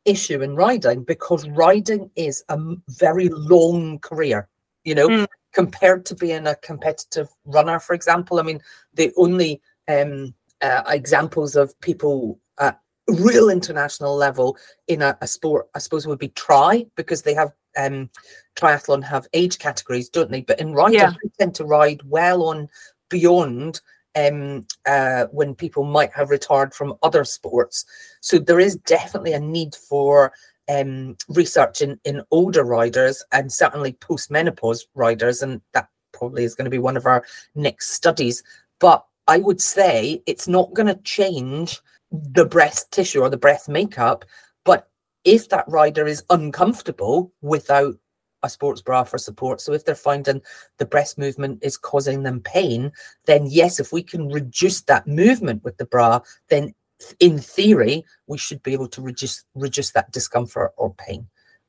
issue 0.05 0.41
in 0.41 0.55
riding 0.55 1.03
because 1.03 1.49
riding 1.49 2.09
is 2.15 2.45
a 2.47 2.57
very 2.87 3.27
long 3.27 3.99
career. 3.99 4.47
You 4.85 4.95
know, 4.95 5.09
Mm. 5.09 5.27
Compared 5.53 6.05
to 6.05 6.15
being 6.15 6.47
a 6.47 6.55
competitive 6.55 7.29
runner, 7.45 7.79
for 7.79 7.93
example. 7.93 8.39
I 8.39 8.43
mean, 8.43 8.61
the 8.93 9.11
only 9.17 9.61
um, 9.87 10.33
uh, 10.61 10.83
examples 10.87 11.55
of 11.55 11.79
people 11.81 12.39
at 12.59 12.79
real 13.07 13.49
international 13.49 14.15
level 14.15 14.57
in 14.87 15.01
a, 15.01 15.17
a 15.21 15.27
sport, 15.27 15.67
I 15.75 15.79
suppose, 15.79 16.07
would 16.07 16.19
be 16.19 16.29
try 16.29 16.85
because 16.95 17.21
they 17.21 17.33
have 17.33 17.51
um, 17.77 18.09
triathlon 18.55 19.03
have 19.03 19.27
age 19.33 19.59
categories, 19.59 20.09
don't 20.09 20.31
they? 20.31 20.41
But 20.41 20.59
in 20.59 20.73
riding, 20.73 20.99
Yeah. 20.99 21.11
they 21.23 21.29
tend 21.39 21.55
to 21.55 21.65
ride 21.65 22.01
well 22.03 22.43
on 22.43 22.69
beyond 23.09 23.81
um, 24.15 24.65
uh, 24.85 25.25
when 25.31 25.55
people 25.55 25.83
might 25.83 26.11
have 26.13 26.29
retired 26.29 26.73
from 26.73 26.95
other 27.01 27.23
sports. 27.23 27.85
So 28.19 28.39
there 28.39 28.59
is 28.59 28.75
definitely 28.75 29.33
a 29.33 29.39
need 29.39 29.75
for 29.75 30.33
um, 30.71 31.17
research 31.29 31.81
in, 31.81 31.99
in 32.05 32.21
older 32.31 32.63
riders 32.63 33.23
and 33.31 33.51
certainly 33.51 33.93
post-menopause 33.93 34.87
riders, 34.95 35.41
and 35.41 35.61
that 35.73 35.89
probably 36.13 36.43
is 36.43 36.55
going 36.55 36.65
to 36.65 36.71
be 36.71 36.77
one 36.79 36.97
of 36.97 37.05
our 37.05 37.23
next 37.55 37.89
studies. 37.89 38.43
But 38.79 39.05
I 39.27 39.37
would 39.37 39.61
say 39.61 40.21
it's 40.25 40.47
not 40.47 40.73
going 40.73 40.87
to 40.87 41.01
change 41.03 41.79
the 42.11 42.45
breast 42.45 42.91
tissue 42.91 43.21
or 43.21 43.29
the 43.29 43.37
breast 43.37 43.69
makeup. 43.69 44.25
But 44.65 44.87
if 45.23 45.49
that 45.49 45.65
rider 45.67 46.07
is 46.07 46.23
uncomfortable 46.29 47.31
without 47.41 47.95
a 48.43 48.49
sports 48.49 48.81
bra 48.81 49.03
for 49.03 49.17
support, 49.17 49.61
so 49.61 49.73
if 49.73 49.85
they're 49.85 49.95
finding 49.95 50.41
the 50.77 50.85
breast 50.85 51.17
movement 51.17 51.59
is 51.61 51.77
causing 51.77 52.23
them 52.23 52.41
pain, 52.41 52.91
then 53.25 53.45
yes, 53.45 53.79
if 53.79 53.93
we 53.93 54.03
can 54.03 54.29
reduce 54.29 54.81
that 54.81 55.07
movement 55.07 55.63
with 55.63 55.77
the 55.77 55.85
bra, 55.85 56.19
then 56.49 56.73
in 57.19 57.39
theory 57.39 58.05
we 58.27 58.37
should 58.37 58.61
be 58.63 58.73
able 58.73 58.87
to 58.87 59.01
reduce 59.01 59.43
reduce 59.55 59.91
that 59.91 60.11
discomfort 60.11 60.73
or 60.77 60.93
pain. 60.93 61.27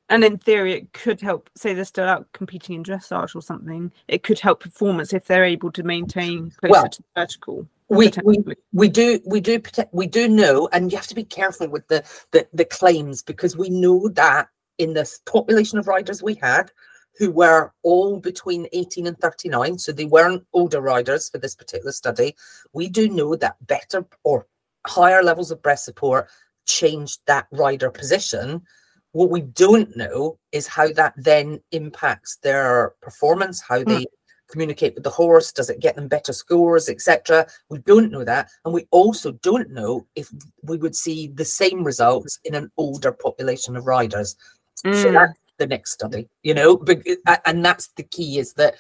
And 0.08 0.24
in 0.24 0.36
theory, 0.36 0.74
it 0.74 0.92
could 0.92 1.22
help. 1.22 1.48
Say 1.56 1.72
they're 1.72 1.86
still 1.86 2.06
out 2.06 2.30
competing 2.32 2.76
in 2.76 2.84
dressage 2.84 3.34
or 3.34 3.40
something. 3.40 3.90
It 4.08 4.22
could 4.22 4.38
help 4.38 4.60
performance 4.60 5.14
if 5.14 5.24
they're 5.24 5.44
able 5.44 5.72
to 5.72 5.82
maintain 5.82 6.50
closer 6.50 6.70
Well, 6.70 6.88
to 6.88 7.02
the 7.02 7.20
vertical. 7.20 7.66
We, 7.88 8.10
we 8.24 8.38
we 8.72 8.88
do 8.88 9.20
we 9.26 9.40
do 9.40 9.58
protect 9.58 9.92
we 9.92 10.06
do 10.06 10.28
know 10.28 10.68
and 10.72 10.90
you 10.90 10.96
have 10.96 11.06
to 11.08 11.14
be 11.14 11.24
careful 11.24 11.68
with 11.68 11.88
the, 11.88 12.02
the 12.30 12.46
the 12.52 12.64
claims 12.64 13.22
because 13.22 13.56
we 13.56 13.68
know 13.68 14.08
that 14.10 14.48
in 14.78 14.94
this 14.94 15.20
population 15.26 15.78
of 15.78 15.86
riders 15.86 16.22
we 16.22 16.34
had 16.36 16.72
who 17.18 17.30
were 17.30 17.72
all 17.82 18.18
between 18.18 18.66
18 18.72 19.06
and 19.06 19.18
39 19.18 19.78
so 19.78 19.92
they 19.92 20.06
weren't 20.06 20.46
older 20.54 20.80
riders 20.80 21.28
for 21.28 21.36
this 21.36 21.54
particular 21.54 21.92
study 21.92 22.34
we 22.72 22.88
do 22.88 23.10
know 23.10 23.36
that 23.36 23.56
better 23.66 24.06
or 24.24 24.46
higher 24.86 25.22
levels 25.22 25.50
of 25.50 25.62
breast 25.62 25.84
support 25.84 26.28
changed 26.66 27.20
that 27.26 27.46
rider 27.50 27.90
position 27.90 28.62
what 29.12 29.30
we 29.30 29.42
don't 29.42 29.94
know 29.96 30.38
is 30.52 30.66
how 30.66 30.90
that 30.92 31.12
then 31.16 31.60
impacts 31.72 32.36
their 32.42 32.94
performance 33.02 33.60
how 33.60 33.82
they 33.84 34.06
communicate 34.48 34.94
with 34.94 35.04
the 35.04 35.10
horse 35.10 35.52
does 35.52 35.70
it 35.70 35.80
get 35.80 35.96
them 35.96 36.08
better 36.08 36.32
scores 36.32 36.88
etc 36.88 37.46
we 37.68 37.78
don't 37.80 38.10
know 38.10 38.24
that 38.24 38.48
and 38.64 38.72
we 38.74 38.86
also 38.90 39.32
don't 39.42 39.70
know 39.70 40.06
if 40.14 40.30
we 40.62 40.76
would 40.76 40.94
see 40.94 41.28
the 41.28 41.44
same 41.44 41.82
results 41.82 42.38
in 42.44 42.54
an 42.54 42.70
older 42.76 43.12
population 43.12 43.76
of 43.76 43.86
riders. 43.86 44.36
So 44.92 45.08
Mm. 45.08 45.12
that's 45.14 45.38
the 45.58 45.66
next 45.66 45.92
study 45.92 46.28
you 46.42 46.54
know 46.54 46.82
and 47.44 47.64
that's 47.64 47.88
the 47.96 48.02
key 48.02 48.38
is 48.38 48.52
that 48.54 48.74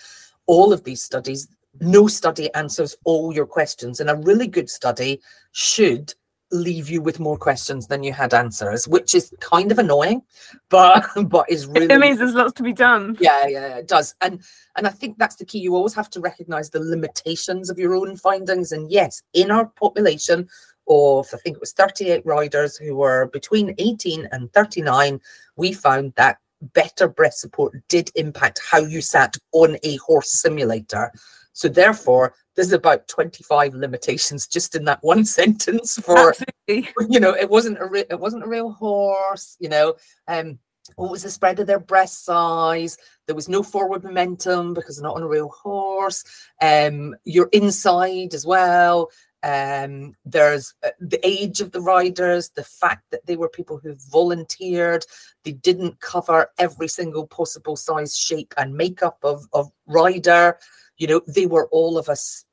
all 0.46 0.72
of 0.72 0.82
these 0.84 1.02
studies 1.02 1.48
no 1.80 2.06
study 2.06 2.52
answers 2.54 2.96
all 3.04 3.32
your 3.32 3.46
questions 3.46 4.00
and 4.00 4.10
a 4.10 4.16
really 4.16 4.46
good 4.46 4.68
study 4.68 5.20
should 5.52 6.12
leave 6.50 6.90
you 6.90 7.00
with 7.00 7.18
more 7.18 7.38
questions 7.38 7.86
than 7.86 8.02
you 8.02 8.12
had 8.12 8.34
answers 8.34 8.86
which 8.86 9.14
is 9.14 9.32
kind 9.40 9.72
of 9.72 9.78
annoying 9.78 10.20
but 10.68 11.06
but 11.28 11.50
is 11.50 11.66
really 11.66 11.86
It 11.86 11.98
means 11.98 12.18
there's 12.18 12.34
lots 12.34 12.52
to 12.54 12.62
be 12.62 12.74
done. 12.74 13.16
yeah 13.20 13.46
yeah 13.46 13.76
it 13.76 13.88
does. 13.88 14.14
And 14.20 14.42
and 14.76 14.86
i 14.86 14.90
think 14.90 15.16
that's 15.16 15.36
the 15.36 15.46
key. 15.46 15.60
You 15.60 15.74
always 15.74 15.94
have 15.94 16.10
to 16.10 16.20
recognize 16.20 16.68
the 16.68 16.80
limitations 16.80 17.70
of 17.70 17.78
your 17.78 17.94
own 17.94 18.16
findings. 18.16 18.72
And 18.72 18.90
yes 18.92 19.22
in 19.32 19.50
our 19.50 19.66
population 19.66 20.46
of 20.88 21.26
i 21.32 21.38
think 21.38 21.56
it 21.56 21.60
was 21.60 21.72
38 21.72 22.26
riders 22.26 22.76
who 22.76 22.96
were 22.96 23.30
between 23.32 23.74
18 23.78 24.28
and 24.32 24.52
39 24.52 25.20
we 25.56 25.72
found 25.72 26.12
that 26.16 26.36
better 26.74 27.08
breast 27.08 27.40
support 27.40 27.72
did 27.88 28.10
impact 28.14 28.60
how 28.70 28.78
you 28.78 29.00
sat 29.00 29.36
on 29.52 29.78
a 29.84 29.96
horse 29.96 30.32
simulator 30.40 31.10
so 31.52 31.68
therefore 31.68 32.34
there's 32.54 32.72
about 32.72 33.08
25 33.08 33.74
limitations 33.74 34.46
just 34.46 34.74
in 34.74 34.84
that 34.84 34.98
one 35.02 35.24
sentence 35.24 35.98
for 35.98 36.30
Absolutely. 36.68 36.88
you 37.08 37.20
know 37.20 37.34
it 37.34 37.48
wasn't 37.48 37.80
a 37.80 37.86
re- 37.86 38.04
it 38.10 38.18
wasn't 38.18 38.42
a 38.42 38.48
real 38.48 38.72
horse 38.72 39.56
you 39.60 39.68
know 39.68 39.94
um 40.28 40.58
what 40.96 41.10
was 41.10 41.22
the 41.22 41.30
spread 41.30 41.60
of 41.60 41.66
their 41.66 41.78
breast 41.78 42.24
size? 42.24 42.98
There 43.26 43.36
was 43.36 43.48
no 43.48 43.62
forward 43.62 44.04
momentum 44.04 44.74
because 44.74 44.96
they're 44.96 45.04
not 45.04 45.16
on 45.16 45.22
a 45.22 45.28
real 45.28 45.48
horse. 45.48 46.24
Um 46.60 47.14
you're 47.24 47.48
inside 47.52 48.34
as 48.34 48.46
well. 48.46 49.10
Um 49.42 50.14
there's 50.24 50.74
uh, 50.84 50.90
the 51.00 51.20
age 51.26 51.60
of 51.60 51.72
the 51.72 51.80
riders 51.80 52.50
the 52.50 52.64
fact 52.64 53.04
that 53.10 53.26
they 53.26 53.36
were 53.36 53.48
people 53.48 53.78
who 53.78 53.94
volunteered. 54.10 55.04
They 55.44 55.52
didn't 55.52 56.00
cover 56.00 56.50
every 56.58 56.88
single 56.88 57.26
possible 57.26 57.76
size 57.76 58.16
shape 58.16 58.54
and 58.56 58.74
makeup 58.74 59.18
of 59.22 59.46
of 59.52 59.70
rider 59.86 60.58
you 61.02 61.08
know 61.08 61.20
they 61.26 61.46
were 61.46 61.66
all 61.72 61.98
of 61.98 62.08
us 62.08 62.44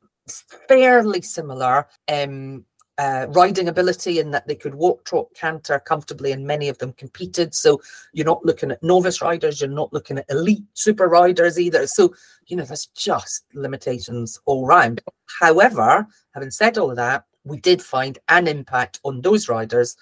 fairly 0.68 1.22
similar 1.22 1.88
um 2.12 2.66
uh, 2.98 3.28
riding 3.30 3.70
ability 3.70 4.20
in 4.20 4.30
that 4.30 4.46
they 4.46 4.56
could 4.56 4.76
walk, 4.76 5.06
trot, 5.06 5.28
canter 5.34 5.80
comfortably, 5.80 6.34
and 6.34 6.46
many 6.46 6.68
of 6.68 6.78
them 6.80 6.92
competed. 6.92 7.56
So 7.56 7.82
you're 8.12 8.26
not 8.26 8.44
looking 8.44 8.72
at 8.72 8.84
novice 8.84 9.22
riders, 9.22 9.62
you're 9.62 9.70
not 9.70 9.94
looking 9.94 10.18
at 10.18 10.26
elite 10.30 10.66
super 10.74 11.08
riders 11.08 11.58
either. 11.58 11.88
So, 11.88 12.14
you 12.48 12.58
know, 12.58 12.66
there's 12.66 12.88
just 12.88 13.46
limitations 13.54 14.38
all 14.46 14.66
round. 14.66 15.00
However, 15.40 16.06
having 16.34 16.52
said 16.52 16.78
all 16.78 16.90
of 16.90 16.98
that, 16.98 17.24
we 17.46 17.62
did 17.62 17.82
find 17.82 18.20
an 18.28 18.50
impact 18.50 19.00
on 19.06 19.22
those 19.22 19.48
riders 19.48 19.96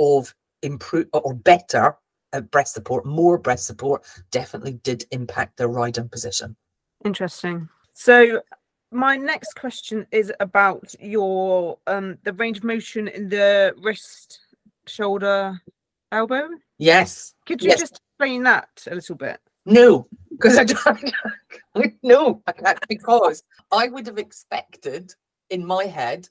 of 0.00 0.34
improve 0.62 1.06
or 1.12 1.34
better 1.34 1.96
uh, 2.32 2.40
breast 2.40 2.74
support, 2.74 3.06
more 3.06 3.38
breast 3.38 3.64
support 3.64 4.04
definitely 4.32 4.72
did 4.72 5.04
impact 5.12 5.56
their 5.56 5.68
riding 5.68 6.08
position. 6.08 6.56
Interesting. 7.04 7.68
So 7.94 8.42
my 8.90 9.16
next 9.16 9.54
question 9.54 10.06
is 10.10 10.32
about 10.40 10.94
your 11.00 11.78
um 11.86 12.18
the 12.24 12.32
range 12.32 12.58
of 12.58 12.64
motion 12.64 13.08
in 13.08 13.28
the 13.28 13.74
wrist, 13.80 14.40
shoulder, 14.86 15.60
elbow. 16.12 16.48
Yes. 16.78 17.34
Could 17.46 17.62
you 17.62 17.70
Yes. 17.70 17.80
just 17.80 18.00
explain 18.18 18.42
that 18.44 18.68
a 18.90 18.94
little 18.94 19.16
bit? 19.16 19.38
No, 19.66 20.06
because 20.30 20.58
I 20.58 20.64
don't. 20.64 21.14
no, 22.02 22.42
I 22.46 22.52
can't, 22.52 22.78
because 22.88 23.42
I 23.70 23.88
would 23.88 24.06
have 24.06 24.18
expected 24.18 25.14
in 25.50 25.64
my 25.64 25.84
head 25.84 26.28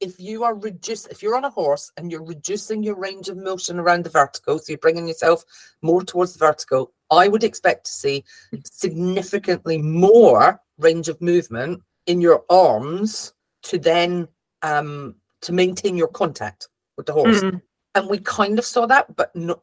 if 0.00 0.20
you 0.20 0.44
are 0.44 0.54
reduce 0.54 1.06
if 1.06 1.22
you're 1.22 1.36
on 1.36 1.44
a 1.44 1.50
horse 1.50 1.90
and 1.96 2.10
you're 2.10 2.24
reducing 2.24 2.82
your 2.82 2.96
range 2.96 3.28
of 3.28 3.36
motion 3.36 3.78
around 3.78 4.04
the 4.04 4.10
vertical, 4.10 4.58
so 4.58 4.72
you're 4.72 4.78
bringing 4.78 5.08
yourself 5.08 5.44
more 5.80 6.02
towards 6.02 6.34
the 6.34 6.38
vertical, 6.38 6.92
I 7.10 7.28
would 7.28 7.44
expect 7.44 7.86
to 7.86 7.92
see 7.92 8.24
significantly 8.64 9.78
more 9.78 10.60
range 10.78 11.08
of 11.08 11.20
movement 11.20 11.82
in 12.06 12.20
your 12.20 12.44
arms 12.50 13.34
to 13.64 13.78
then 13.78 14.28
um 14.62 15.14
to 15.42 15.52
maintain 15.52 15.96
your 15.96 16.08
contact 16.08 16.68
with 16.96 17.06
the 17.06 17.12
horse. 17.12 17.42
Mm. 17.42 17.60
And 17.94 18.08
we 18.08 18.18
kind 18.18 18.58
of 18.58 18.64
saw 18.64 18.86
that, 18.86 19.14
but 19.16 19.34
not 19.34 19.60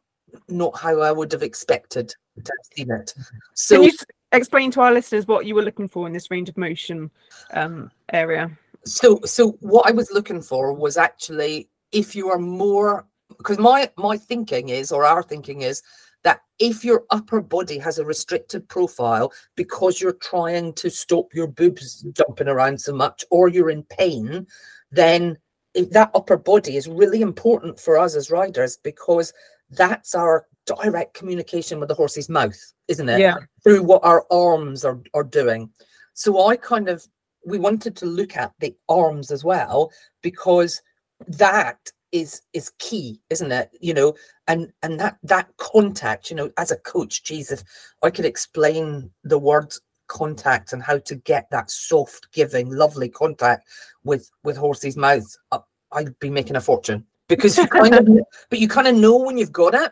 not 0.48 0.78
how 0.78 1.00
I 1.02 1.12
would 1.12 1.32
have 1.32 1.44
expected 1.44 2.10
to 2.44 2.52
have 2.52 2.76
seen 2.76 2.92
it. 2.92 3.14
So 3.54 3.76
Can 3.76 3.84
you 3.84 3.94
explain 4.32 4.72
to 4.72 4.82
our 4.82 4.92
listeners 4.92 5.28
what 5.28 5.46
you 5.46 5.54
were 5.54 5.62
looking 5.62 5.88
for 5.88 6.08
in 6.08 6.14
this 6.14 6.32
range 6.32 6.50
of 6.50 6.58
motion 6.58 7.12
um 7.54 7.92
area? 8.12 8.58
so 8.86 9.20
so 9.24 9.52
what 9.62 9.88
i 9.88 9.92
was 9.92 10.12
looking 10.12 10.42
for 10.42 10.74
was 10.74 10.98
actually 10.98 11.70
if 11.92 12.16
you 12.16 12.30
are 12.30 12.40
more 12.40 13.06
because 13.38 13.58
my 13.58 13.90
my 13.98 14.18
thinking 14.18 14.70
is 14.70 14.92
or 14.92 15.06
our 15.06 15.24
thinking 15.24 15.62
is 15.62 15.82
that 16.24 16.42
if 16.60 16.84
your 16.86 17.04
upper 17.10 17.42
body 17.42 17.78
has 17.78 18.00
a 18.00 18.06
restricted 18.06 18.68
profile 18.70 19.32
because 19.56 20.00
you're 20.02 20.14
trying 20.14 20.74
to 20.74 20.90
stop 20.90 21.34
your 21.34 21.48
boobs 21.48 22.06
jumping 22.14 22.48
around 22.48 22.80
so 22.80 22.94
much 22.94 23.24
or 23.32 23.48
you're 23.50 23.70
in 23.70 23.84
pain 23.84 24.46
then 24.92 25.38
if 25.74 25.90
that 25.90 26.12
upper 26.14 26.38
body 26.38 26.78
is 26.78 26.88
really 26.88 27.22
important 27.22 27.80
for 27.80 27.98
us 27.98 28.16
as 28.16 28.30
riders 28.32 28.78
because 28.84 29.34
that's 29.72 30.14
our 30.14 30.46
direct 30.66 31.14
communication 31.14 31.80
with 31.80 31.90
the 31.90 31.96
horse's 31.96 32.30
mouth 32.30 32.60
isn't 32.88 33.10
it 33.10 33.20
Yeah. 33.20 33.38
through 33.64 33.84
what 33.84 34.04
our 34.04 34.26
arms 34.32 34.86
are, 34.86 35.02
are 35.14 35.24
doing. 35.24 35.70
So 36.14 36.48
I 36.48 36.56
kind 36.56 36.88
of 36.90 37.06
we 37.46 37.58
wanted 37.60 37.96
to 37.98 38.06
look 38.06 38.38
at 38.38 38.54
the 38.60 38.74
arms 38.88 39.30
as 39.32 39.44
well 39.44 39.92
because 40.22 40.82
that 41.28 41.80
is 42.14 42.44
is 42.54 42.72
key, 42.80 43.20
isn't 43.30 43.52
it? 43.52 43.76
You 43.82 43.94
know, 43.94 44.14
and 44.48 44.72
and 44.84 44.98
that 45.00 45.18
that 45.24 45.50
contact, 45.58 46.30
you 46.30 46.38
know, 46.38 46.52
as 46.58 46.72
a 46.72 46.78
coach, 46.78 47.24
geez, 47.24 47.52
if 47.52 47.64
I 48.02 48.12
could 48.12 48.24
explain 48.24 49.10
the 49.24 49.40
word 49.40 49.74
contact 50.08 50.72
and 50.72 50.82
how 50.82 51.00
to 51.00 51.16
get 51.16 51.50
that 51.50 51.72
soft, 51.72 52.32
giving, 52.32 52.70
lovely 52.70 53.10
contact 53.10 53.68
with 54.06 54.30
with 54.44 54.56
horses' 54.56 54.96
mouths, 54.96 55.38
uh, 55.52 55.60
I'd 55.92 56.18
be 56.20 56.30
making 56.30 56.56
a 56.56 56.62
fortune 56.62 57.06
because 57.28 57.58
you 57.58 57.68
kind 57.68 57.96
of, 57.96 58.08
but 58.50 58.60
you 58.60 58.68
kind 58.68 58.88
of 58.88 58.96
know 58.96 59.18
when 59.18 59.38
you've 59.38 59.52
got 59.52 59.74
it. 59.74 59.92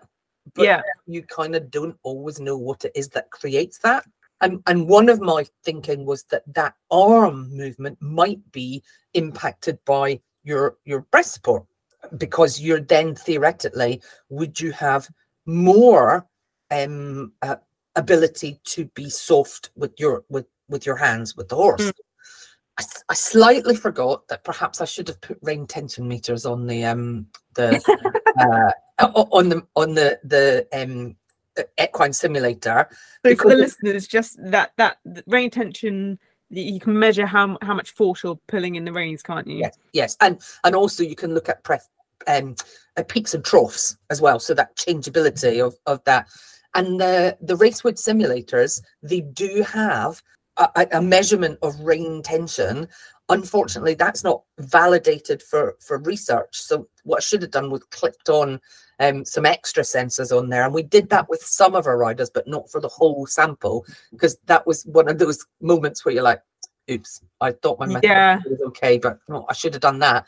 But 0.56 0.66
yeah. 0.66 0.82
you 1.06 1.22
kind 1.24 1.56
of 1.56 1.70
don't 1.70 1.96
always 2.02 2.40
know 2.40 2.58
what 2.58 2.84
it 2.84 2.92
is 2.96 3.10
that 3.10 3.30
creates 3.30 3.78
that. 3.80 4.06
And, 4.42 4.62
and 4.66 4.88
one 4.90 5.08
of 5.08 5.22
my 5.22 5.46
thinking 5.64 6.04
was 6.04 6.24
that 6.26 6.42
that 6.56 6.74
arm 6.90 7.56
movement 7.56 8.02
might 8.02 8.40
be 8.52 8.82
impacted 9.14 9.78
by 9.86 10.20
your 10.44 10.78
your 10.84 11.02
breast 11.12 11.34
support 11.34 11.64
because 12.18 12.60
you're 12.60 12.82
then 12.82 13.16
theoretically 13.16 14.02
would 14.30 14.60
you 14.60 14.72
have 14.72 15.10
more 15.46 16.28
um 16.72 17.32
uh, 17.42 17.56
ability 17.96 18.60
to 18.64 18.86
be 18.96 19.10
soft 19.10 19.70
with 19.76 19.94
your 20.00 20.24
with 20.30 20.46
with 20.70 20.86
your 20.86 20.96
hands 20.96 21.36
with 21.36 21.50
the 21.50 21.56
horse 21.56 21.92
Mm. 21.92 21.94
I, 22.80 22.84
I 23.10 23.14
slightly 23.16 23.76
forgot 23.76 24.28
that 24.30 24.44
perhaps 24.46 24.80
i 24.80 24.86
should 24.86 25.08
have 25.10 25.20
put 25.20 25.38
rein 25.42 25.68
tension 25.68 26.08
meters 26.08 26.46
on 26.46 26.68
the 26.68 26.86
um 26.86 27.28
the 27.56 27.82
uh, 28.40 28.72
on 29.08 29.50
the 29.50 29.68
on 29.76 29.94
the 29.94 30.20
the 30.24 30.68
um 30.74 31.16
equine 31.80 32.14
simulator 32.14 32.88
So 33.26 33.36
for 33.36 33.50
the 33.50 33.56
listeners, 33.56 34.08
just 34.08 34.40
that 34.52 34.72
that 34.78 34.98
rein 35.28 35.50
tension, 35.50 36.20
you 36.52 36.80
can 36.80 36.98
measure 36.98 37.26
how 37.26 37.58
how 37.62 37.74
much 37.74 37.92
force 37.92 38.24
you're 38.24 38.40
pulling 38.48 38.76
in 38.76 38.86
the 38.86 38.94
reins, 38.94 39.24
can't 39.24 39.48
you? 39.48 39.60
yes 39.60 39.78
yes. 39.94 40.18
And 40.22 40.40
and 40.64 40.76
also 40.76 41.04
you 41.04 41.16
can 41.16 41.34
look 41.34 41.50
at 41.50 41.64
pref 41.64 41.88
um 42.28 42.56
uh, 42.98 43.04
peaks 43.04 43.34
and 43.34 43.44
troughs 43.44 43.98
as 44.10 44.22
well. 44.22 44.40
So 44.40 44.54
that 44.54 44.76
changeability 44.76 45.60
of 45.60 45.76
of 45.86 46.04
that. 46.06 46.28
And 46.76 47.00
the 47.00 47.38
the 47.42 47.56
racewood 47.56 47.96
simulators 47.96 48.82
they 49.02 49.22
do 49.22 49.64
have 49.64 50.22
a, 50.58 50.70
a- 50.76 50.98
a 51.00 51.02
measurement 51.02 51.58
of 51.62 51.80
rein 51.80 52.22
tension 52.22 52.88
unfortunately 53.32 53.94
that's 53.94 54.24
not 54.24 54.44
validated 54.60 55.42
for 55.42 55.76
for 55.80 55.98
research 56.00 56.60
so 56.60 56.88
what 57.04 57.18
i 57.18 57.20
should 57.22 57.42
have 57.42 57.52
done 57.52 57.70
was 57.70 57.84
clicked 57.86 58.30
on 58.30 58.60
um, 59.00 59.26
some 59.26 59.46
extra 59.48 59.82
sensors 59.84 60.36
on 60.38 60.50
there 60.50 60.64
and 60.64 60.74
we 60.74 60.84
did 60.84 61.10
that 61.10 61.28
with 61.30 61.42
some 61.42 61.74
of 61.74 61.88
our 61.88 61.98
riders 61.98 62.30
but 62.30 62.48
not 62.48 62.70
for 62.70 62.80
the 62.80 62.88
whole 62.88 63.26
sample 63.26 63.84
because 64.12 64.38
that 64.46 64.66
was 64.68 64.84
one 64.86 65.10
of 65.10 65.18
those 65.18 65.44
moments 65.62 66.06
where 66.06 66.14
you're 66.14 66.24
like 66.24 66.42
oops 66.90 67.22
i 67.42 67.52
thought 67.52 67.80
my 67.80 67.88
method 67.88 68.04
Yeah. 68.04 68.40
was 68.48 68.62
okay 68.68 68.98
but 68.98 69.20
no 69.28 69.46
i 69.50 69.54
should 69.54 69.74
have 69.74 69.82
done 69.82 70.00
that 70.00 70.28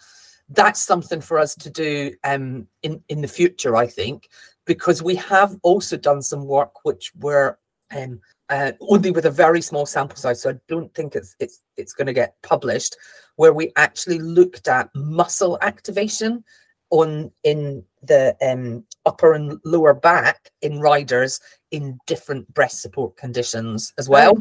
that's 0.49 0.82
something 0.82 1.22
for 1.22 1.38
us 1.39 1.56
to 1.56 1.70
do 1.70 2.14
um, 2.24 2.68
in 2.82 3.04
in 3.10 3.22
the 3.22 3.28
future 3.28 3.76
i 3.76 3.86
think 3.88 4.30
because 4.66 5.04
we 5.04 5.16
have 5.16 5.56
also 5.64 5.97
done 5.97 6.22
some 6.22 6.45
work 6.45 6.84
which 6.84 7.12
were 7.20 7.58
um, 7.95 8.20
uh, 8.54 8.72
only 8.82 9.10
with 9.10 9.26
a 9.26 9.32
very 9.32 9.62
small 9.62 9.86
sample 9.86 10.18
size 10.18 10.41
so 10.41 10.51
i 10.51 10.56
don't 10.68 10.93
think 10.93 11.16
it's 11.16 11.36
it's 11.39 11.62
it's 11.76 11.93
going 11.93 12.06
to 12.06 12.14
get 12.14 12.36
published 12.43 12.95
where 13.36 13.54
we 13.54 13.72
actually 13.76 14.20
looked 14.20 14.68
at 14.68 14.89
muscle 14.93 15.58
activation 15.62 16.43
on 16.91 17.32
in 17.43 17.84
the 18.04 18.36
um, 18.47 18.86
upper 19.08 19.34
and 19.34 19.60
lower 19.66 19.95
back 19.95 20.51
in 20.62 20.80
riders 20.80 21.39
in 21.72 21.97
different 22.06 22.51
breast 22.54 22.82
support 22.84 23.18
conditions 23.18 23.91
as 23.97 24.08
well. 24.08 24.38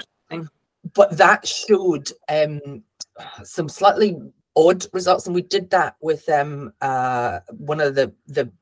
But 0.95 1.17
that 1.17 1.47
showed 1.47 2.13
um, 2.29 2.83
some 3.43 3.71
slightly 3.71 4.19
odd 4.55 4.85
results 4.93 5.27
and 5.27 5.35
we 5.35 5.41
did 5.41 5.71
that 5.71 5.97
with 6.03 6.29
um, 6.29 6.75
uh, 6.83 7.41
one 7.57 7.81
of 7.81 7.95
the 7.95 8.13
the 8.27 8.53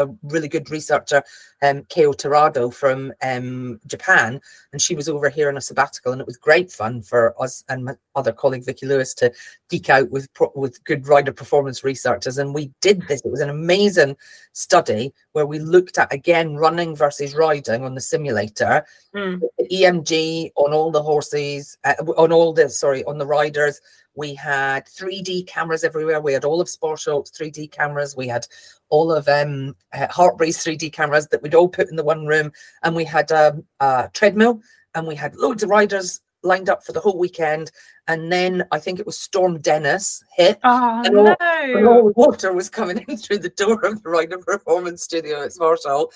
a 0.00 0.14
really 0.22 0.48
good 0.48 0.70
researcher, 0.70 1.22
um, 1.62 1.84
Keo 1.88 2.12
Torado 2.12 2.70
from 2.72 3.12
um, 3.22 3.80
Japan, 3.86 4.40
and 4.72 4.80
she 4.80 4.94
was 4.94 5.08
over 5.08 5.28
here 5.28 5.48
on 5.48 5.56
a 5.56 5.60
sabbatical, 5.60 6.12
and 6.12 6.20
it 6.20 6.26
was 6.26 6.36
great 6.36 6.70
fun 6.72 7.02
for 7.02 7.34
us 7.42 7.64
and 7.68 7.84
my 7.84 7.94
other 8.14 8.32
colleague 8.32 8.64
Vicky 8.64 8.86
Lewis 8.86 9.14
to 9.14 9.32
geek 9.68 9.88
out 9.90 10.10
with 10.10 10.28
with 10.54 10.82
good 10.84 11.06
rider 11.06 11.32
performance 11.32 11.84
researchers, 11.84 12.38
and 12.38 12.54
we 12.54 12.72
did 12.80 13.06
this. 13.08 13.20
It 13.24 13.30
was 13.30 13.40
an 13.40 13.50
amazing 13.50 14.16
study 14.52 15.12
where 15.32 15.46
we 15.46 15.58
looked 15.58 15.98
at 15.98 16.12
again 16.12 16.56
running 16.56 16.96
versus 16.96 17.34
riding 17.34 17.84
on 17.84 17.94
the 17.94 18.00
simulator, 18.00 18.84
Mm. 19.14 19.40
the 19.58 19.66
EMG 19.68 20.52
on 20.54 20.72
all 20.72 20.90
the 20.92 21.02
horses, 21.02 21.76
uh, 21.84 21.94
on 22.16 22.30
all 22.32 22.52
the 22.52 22.68
sorry, 22.70 23.02
on 23.04 23.18
the 23.18 23.26
riders. 23.26 23.80
We 24.14 24.34
had 24.34 24.86
3D 24.86 25.46
cameras 25.46 25.84
everywhere. 25.84 26.20
We 26.20 26.32
had 26.32 26.44
all 26.44 26.60
of 26.60 26.68
Sparsholt's 26.68 27.30
3D 27.30 27.70
cameras. 27.70 28.16
We 28.16 28.26
had 28.28 28.46
all 28.88 29.12
of 29.12 29.28
um, 29.28 29.76
uh, 29.94 30.08
Hartpury's 30.08 30.58
3D 30.58 30.92
cameras 30.92 31.28
that 31.28 31.42
we'd 31.42 31.54
all 31.54 31.68
put 31.68 31.88
in 31.88 31.96
the 31.96 32.04
one 32.04 32.26
room, 32.26 32.50
and 32.82 32.96
we 32.96 33.04
had 33.04 33.30
um, 33.30 33.64
a 33.78 34.10
treadmill, 34.12 34.60
and 34.94 35.06
we 35.06 35.14
had 35.14 35.36
loads 35.36 35.62
of 35.62 35.70
riders 35.70 36.20
lined 36.42 36.68
up 36.68 36.84
for 36.84 36.92
the 36.92 37.00
whole 37.00 37.18
weekend. 37.18 37.70
And 38.08 38.32
then 38.32 38.64
I 38.72 38.78
think 38.80 38.98
it 38.98 39.06
was 39.06 39.18
Storm 39.18 39.60
Dennis 39.60 40.24
hit, 40.36 40.58
Oh 40.64 41.02
And 41.04 41.16
all- 41.16 41.24
no! 41.24 41.36
and 41.78 41.86
all 41.86 42.06
the 42.06 42.12
water 42.16 42.52
was 42.52 42.68
coming 42.68 43.04
in 43.06 43.16
through 43.18 43.38
the 43.38 43.50
door 43.50 43.84
of 43.84 44.02
the 44.02 44.08
Rider 44.10 44.38
Performance 44.38 45.02
Studio 45.04 45.44
at 45.44 45.50
Sparsholt, 45.52 46.08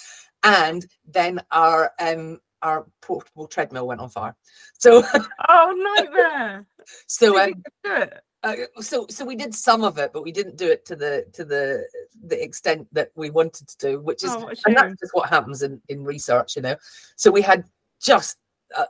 and 0.43 0.85
then 1.07 1.41
our 1.53 1.93
um 2.01 2.41
our 2.65 2.87
portable 3.01 3.47
treadmill 3.47 3.87
went 3.87 4.01
on 4.01 4.09
fire. 4.09 4.35
So 4.79 5.05
Oh 5.49 5.95
nightmare! 5.97 6.67
so 7.07 7.27
So 7.27 7.41
um, 7.41 7.49
you 7.49 7.55
could 7.55 7.73
do 7.85 8.03
it. 8.03 8.23
uh, 8.43 8.83
so 8.83 9.07
so 9.09 9.25
we 9.25 9.37
did 9.37 9.55
some 9.55 9.85
of 9.85 9.99
it, 9.99 10.13
but 10.13 10.25
we 10.25 10.33
didn't 10.33 10.57
do 10.57 10.69
it 10.69 10.85
to 10.87 10.97
the 10.97 11.27
to 11.35 11.45
the 11.45 11.87
the 12.27 12.43
extent 12.43 12.89
that 12.93 13.11
we 13.15 13.31
wanted 13.31 13.69
to 13.69 13.77
do, 13.79 14.01
which 14.01 14.25
is 14.25 14.31
Oh, 14.33 14.51
and 14.67 14.77
that's 14.77 15.01
just 15.01 15.15
what 15.15 15.29
happens 15.29 15.63
in 15.63 15.81
in 15.89 16.03
research, 16.03 16.57
you 16.57 16.63
know. 16.63 16.77
So 17.17 17.31
we 17.31 17.43
had 17.43 17.65
just 18.01 18.39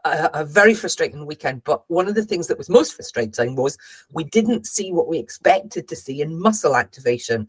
a, 0.05 0.31
a, 0.41 0.45
very 0.45 0.75
frustrating 0.75 1.27
weekend. 1.27 1.63
But 1.65 1.85
one 1.89 2.09
of 2.09 2.15
the 2.15 2.25
things 2.25 2.47
that 2.47 2.59
was 2.59 2.71
most 2.71 2.95
frustrating 2.95 3.55
was 3.55 3.77
we 4.13 4.25
didn't 4.25 4.67
see 4.67 4.93
what 4.93 5.09
we 5.09 5.19
expected 5.19 5.89
to 5.89 5.97
see 5.97 6.23
in 6.23 6.41
muscle 6.41 6.77
activation. 6.77 7.49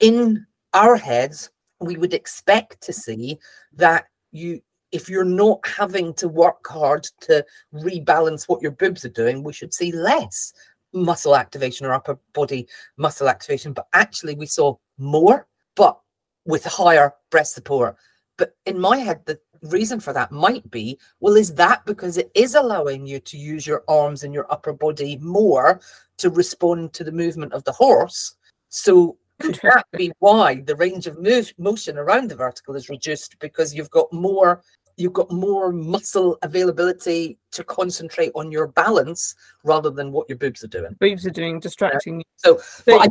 In 0.00 0.46
our 0.72 0.96
heads, 0.96 1.50
we 1.80 1.96
would 1.96 2.14
expect 2.14 2.80
to 2.82 2.92
see 2.92 3.38
that 3.74 4.06
you 4.32 4.60
if 4.96 5.10
you're 5.10 5.24
not 5.24 5.60
having 5.66 6.14
to 6.14 6.26
work 6.26 6.66
hard 6.66 7.04
to 7.20 7.44
rebalance 7.74 8.48
what 8.48 8.62
your 8.62 8.70
boobs 8.70 9.04
are 9.04 9.10
doing, 9.10 9.42
we 9.42 9.52
should 9.52 9.74
see 9.74 9.92
less 9.92 10.54
muscle 10.94 11.36
activation 11.36 11.84
or 11.84 11.92
upper 11.92 12.18
body 12.32 12.66
muscle 12.96 13.28
activation. 13.28 13.74
But 13.74 13.88
actually, 13.92 14.34
we 14.36 14.46
saw 14.46 14.74
more, 14.96 15.46
but 15.74 16.00
with 16.46 16.64
higher 16.64 17.12
breast 17.30 17.52
support. 17.54 17.96
But 18.38 18.56
in 18.64 18.78
my 18.78 18.96
head, 18.96 19.20
the 19.26 19.38
reason 19.64 20.00
for 20.00 20.14
that 20.14 20.32
might 20.32 20.70
be 20.70 20.98
well, 21.20 21.36
is 21.36 21.54
that 21.56 21.84
because 21.84 22.16
it 22.16 22.30
is 22.34 22.54
allowing 22.54 23.06
you 23.06 23.20
to 23.20 23.36
use 23.36 23.66
your 23.66 23.84
arms 23.88 24.24
and 24.24 24.32
your 24.32 24.50
upper 24.50 24.72
body 24.72 25.18
more 25.18 25.78
to 26.16 26.30
respond 26.30 26.94
to 26.94 27.04
the 27.04 27.12
movement 27.12 27.52
of 27.52 27.64
the 27.64 27.72
horse? 27.72 28.36
So 28.70 29.18
could 29.40 29.60
that 29.62 29.84
be 29.92 30.12
why 30.20 30.62
the 30.62 30.76
range 30.76 31.06
of 31.06 31.20
move, 31.20 31.52
motion 31.58 31.98
around 31.98 32.30
the 32.30 32.36
vertical 32.36 32.74
is 32.74 32.88
reduced 32.88 33.38
because 33.38 33.74
you've 33.74 33.90
got 33.90 34.10
more 34.12 34.62
you've 34.96 35.12
got 35.12 35.30
more 35.30 35.72
muscle 35.72 36.38
availability 36.42 37.38
to 37.52 37.62
concentrate 37.64 38.32
on 38.34 38.50
your 38.50 38.68
balance 38.68 39.34
rather 39.62 39.90
than 39.90 40.12
what 40.12 40.28
your 40.28 40.38
boobs 40.38 40.64
are 40.64 40.68
doing. 40.68 40.96
Boobs 40.98 41.26
are 41.26 41.30
doing 41.30 41.60
distracting. 41.60 42.20
Yeah. 42.20 42.24
So, 42.36 42.58
so 42.58 43.00
I, 43.00 43.08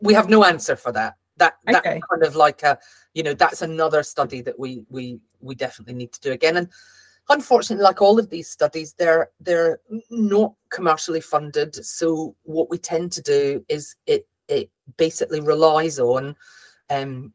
we 0.00 0.14
have 0.14 0.28
no 0.28 0.44
answer 0.44 0.76
for 0.76 0.92
that. 0.92 1.14
That 1.38 1.54
that 1.66 1.86
okay. 1.86 2.00
kind 2.10 2.22
of 2.22 2.36
like 2.36 2.62
a 2.62 2.78
you 3.14 3.22
know 3.22 3.34
that's 3.34 3.62
another 3.62 4.02
study 4.02 4.42
that 4.42 4.58
we 4.58 4.84
we 4.90 5.18
we 5.40 5.54
definitely 5.54 5.94
need 5.94 6.12
to 6.12 6.20
do 6.20 6.32
again 6.32 6.58
and 6.58 6.68
unfortunately 7.30 7.82
like 7.82 8.02
all 8.02 8.18
of 8.18 8.28
these 8.28 8.50
studies 8.50 8.94
they're 8.98 9.30
they're 9.40 9.80
not 10.10 10.52
commercially 10.70 11.22
funded 11.22 11.74
so 11.74 12.36
what 12.42 12.68
we 12.68 12.76
tend 12.76 13.10
to 13.12 13.22
do 13.22 13.64
is 13.68 13.96
it 14.06 14.28
it 14.48 14.70
basically 14.98 15.40
relies 15.40 15.98
on 15.98 16.36
um, 16.90 17.32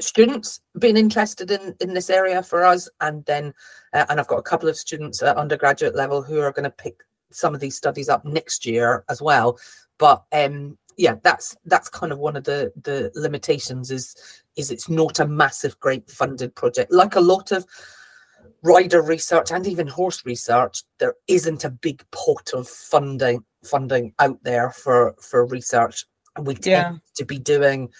students 0.00 0.60
being 0.78 0.96
interested 0.96 1.50
in 1.50 1.74
in 1.80 1.94
this 1.94 2.10
area 2.10 2.42
for 2.42 2.64
us? 2.64 2.88
And 3.00 3.24
then 3.24 3.54
uh, 3.92 4.06
and 4.08 4.20
i've 4.20 4.28
got 4.28 4.38
a 4.38 4.42
couple 4.42 4.68
of 4.68 4.76
students 4.76 5.22
at 5.22 5.36
undergraduate 5.36 5.94
level 5.94 6.22
who 6.22 6.40
are 6.40 6.52
going 6.52 6.64
to 6.64 6.70
pick 6.70 7.02
some 7.30 7.54
of 7.54 7.60
these 7.60 7.76
studies 7.76 8.08
up 8.08 8.24
next 8.24 8.66
year 8.66 9.04
as 9.08 9.22
well. 9.22 9.58
But 9.98 10.24
um 10.32 10.78
yeah 10.96 11.14
that's 11.22 11.56
that's 11.66 11.88
kind 11.88 12.12
of 12.12 12.18
one 12.18 12.36
of 12.36 12.44
the 12.44 12.72
the 12.82 13.10
limitations 13.14 13.90
is 13.90 14.16
is 14.56 14.70
it's 14.70 14.88
not 14.88 15.20
a 15.20 15.26
massive 15.26 15.78
great 15.80 16.10
funded 16.10 16.54
project. 16.54 16.92
Like 16.92 17.16
a 17.16 17.20
lot 17.20 17.52
of 17.52 17.64
rider 18.62 19.02
research 19.02 19.52
and 19.52 19.66
even 19.66 19.86
horse 19.86 20.26
research 20.26 20.82
there 20.98 21.14
isn't 21.28 21.64
a 21.64 21.70
big 21.70 22.04
pot 22.10 22.50
of 22.54 22.66
funding 22.66 23.44
funding 23.64 24.12
out 24.18 24.38
there 24.42 24.70
for 24.70 25.14
for 25.20 25.46
research. 25.46 26.04
We 26.40 26.54
tend 26.54 26.66
yeah. 26.66 26.96
to 27.16 27.24
be 27.24 27.38
doing 27.38 27.90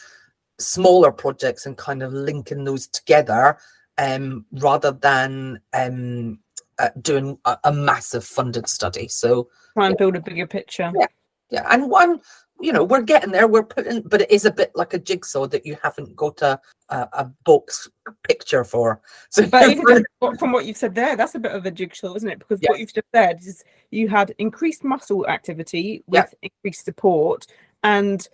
smaller 0.59 1.13
projects 1.13 1.67
and 1.67 1.77
kind 1.77 2.03
of 2.03 2.13
linking 2.13 2.65
those 2.65 2.87
together 2.87 3.59
um, 3.99 4.45
rather 4.53 4.93
than 4.93 5.61
um, 5.73 6.39
uh, 6.79 6.91
doing 7.01 7.39
a, 7.45 7.59
a, 7.65 7.73
massive 7.73 8.25
funded 8.25 8.69
study. 8.69 9.09
So 9.09 9.49
try 9.75 9.87
and 9.87 9.95
yeah. 9.95 9.99
build 9.99 10.17
a 10.17 10.21
bigger 10.21 10.47
picture. 10.47 10.93
Yeah, 10.95 11.07
yeah, 11.51 11.67
and 11.71 11.91
one, 11.91 12.21
you 12.61 12.73
know, 12.73 12.85
we're 12.85 13.03
getting 13.03 13.33
there. 13.33 13.49
We're 13.49 13.65
putting, 13.65 14.03
but 14.03 14.23
it 14.23 14.31
is 14.31 14.45
a 14.45 14.53
bit 14.53 14.71
like 14.75 14.95
a 14.95 14.99
jigsaw 14.99 15.47
that 15.49 15.67
you 15.67 15.77
haven't 15.83 16.15
got 16.15 16.43
a 16.43 16.61
a, 16.91 17.09
a 17.13 17.25
box 17.45 17.89
picture 18.27 18.65
for. 18.65 19.01
So, 19.31 19.47
from 20.39 20.53
what 20.53 20.65
you've 20.65 20.77
said 20.77 20.95
there, 20.95 21.17
that's 21.17 21.35
a 21.35 21.39
bit 21.39 21.53
of 21.53 21.67
a 21.67 21.71
jigsaw, 21.71 22.15
isn't 22.15 22.29
it? 22.29 22.39
Because 22.39 22.61
yeah. 22.63 22.71
what 22.71 22.81
you've 22.81 22.95
just 22.95 23.07
said 23.15 23.41
is 23.41 23.63
you 23.91 24.09
had 24.09 24.35
increased 24.39 24.85
muscle 24.85 25.27
activity 25.29 26.03
with 26.07 26.35
yeah. 26.43 26.49
increased 26.51 26.85
support 26.85 27.47
and 27.83 28.27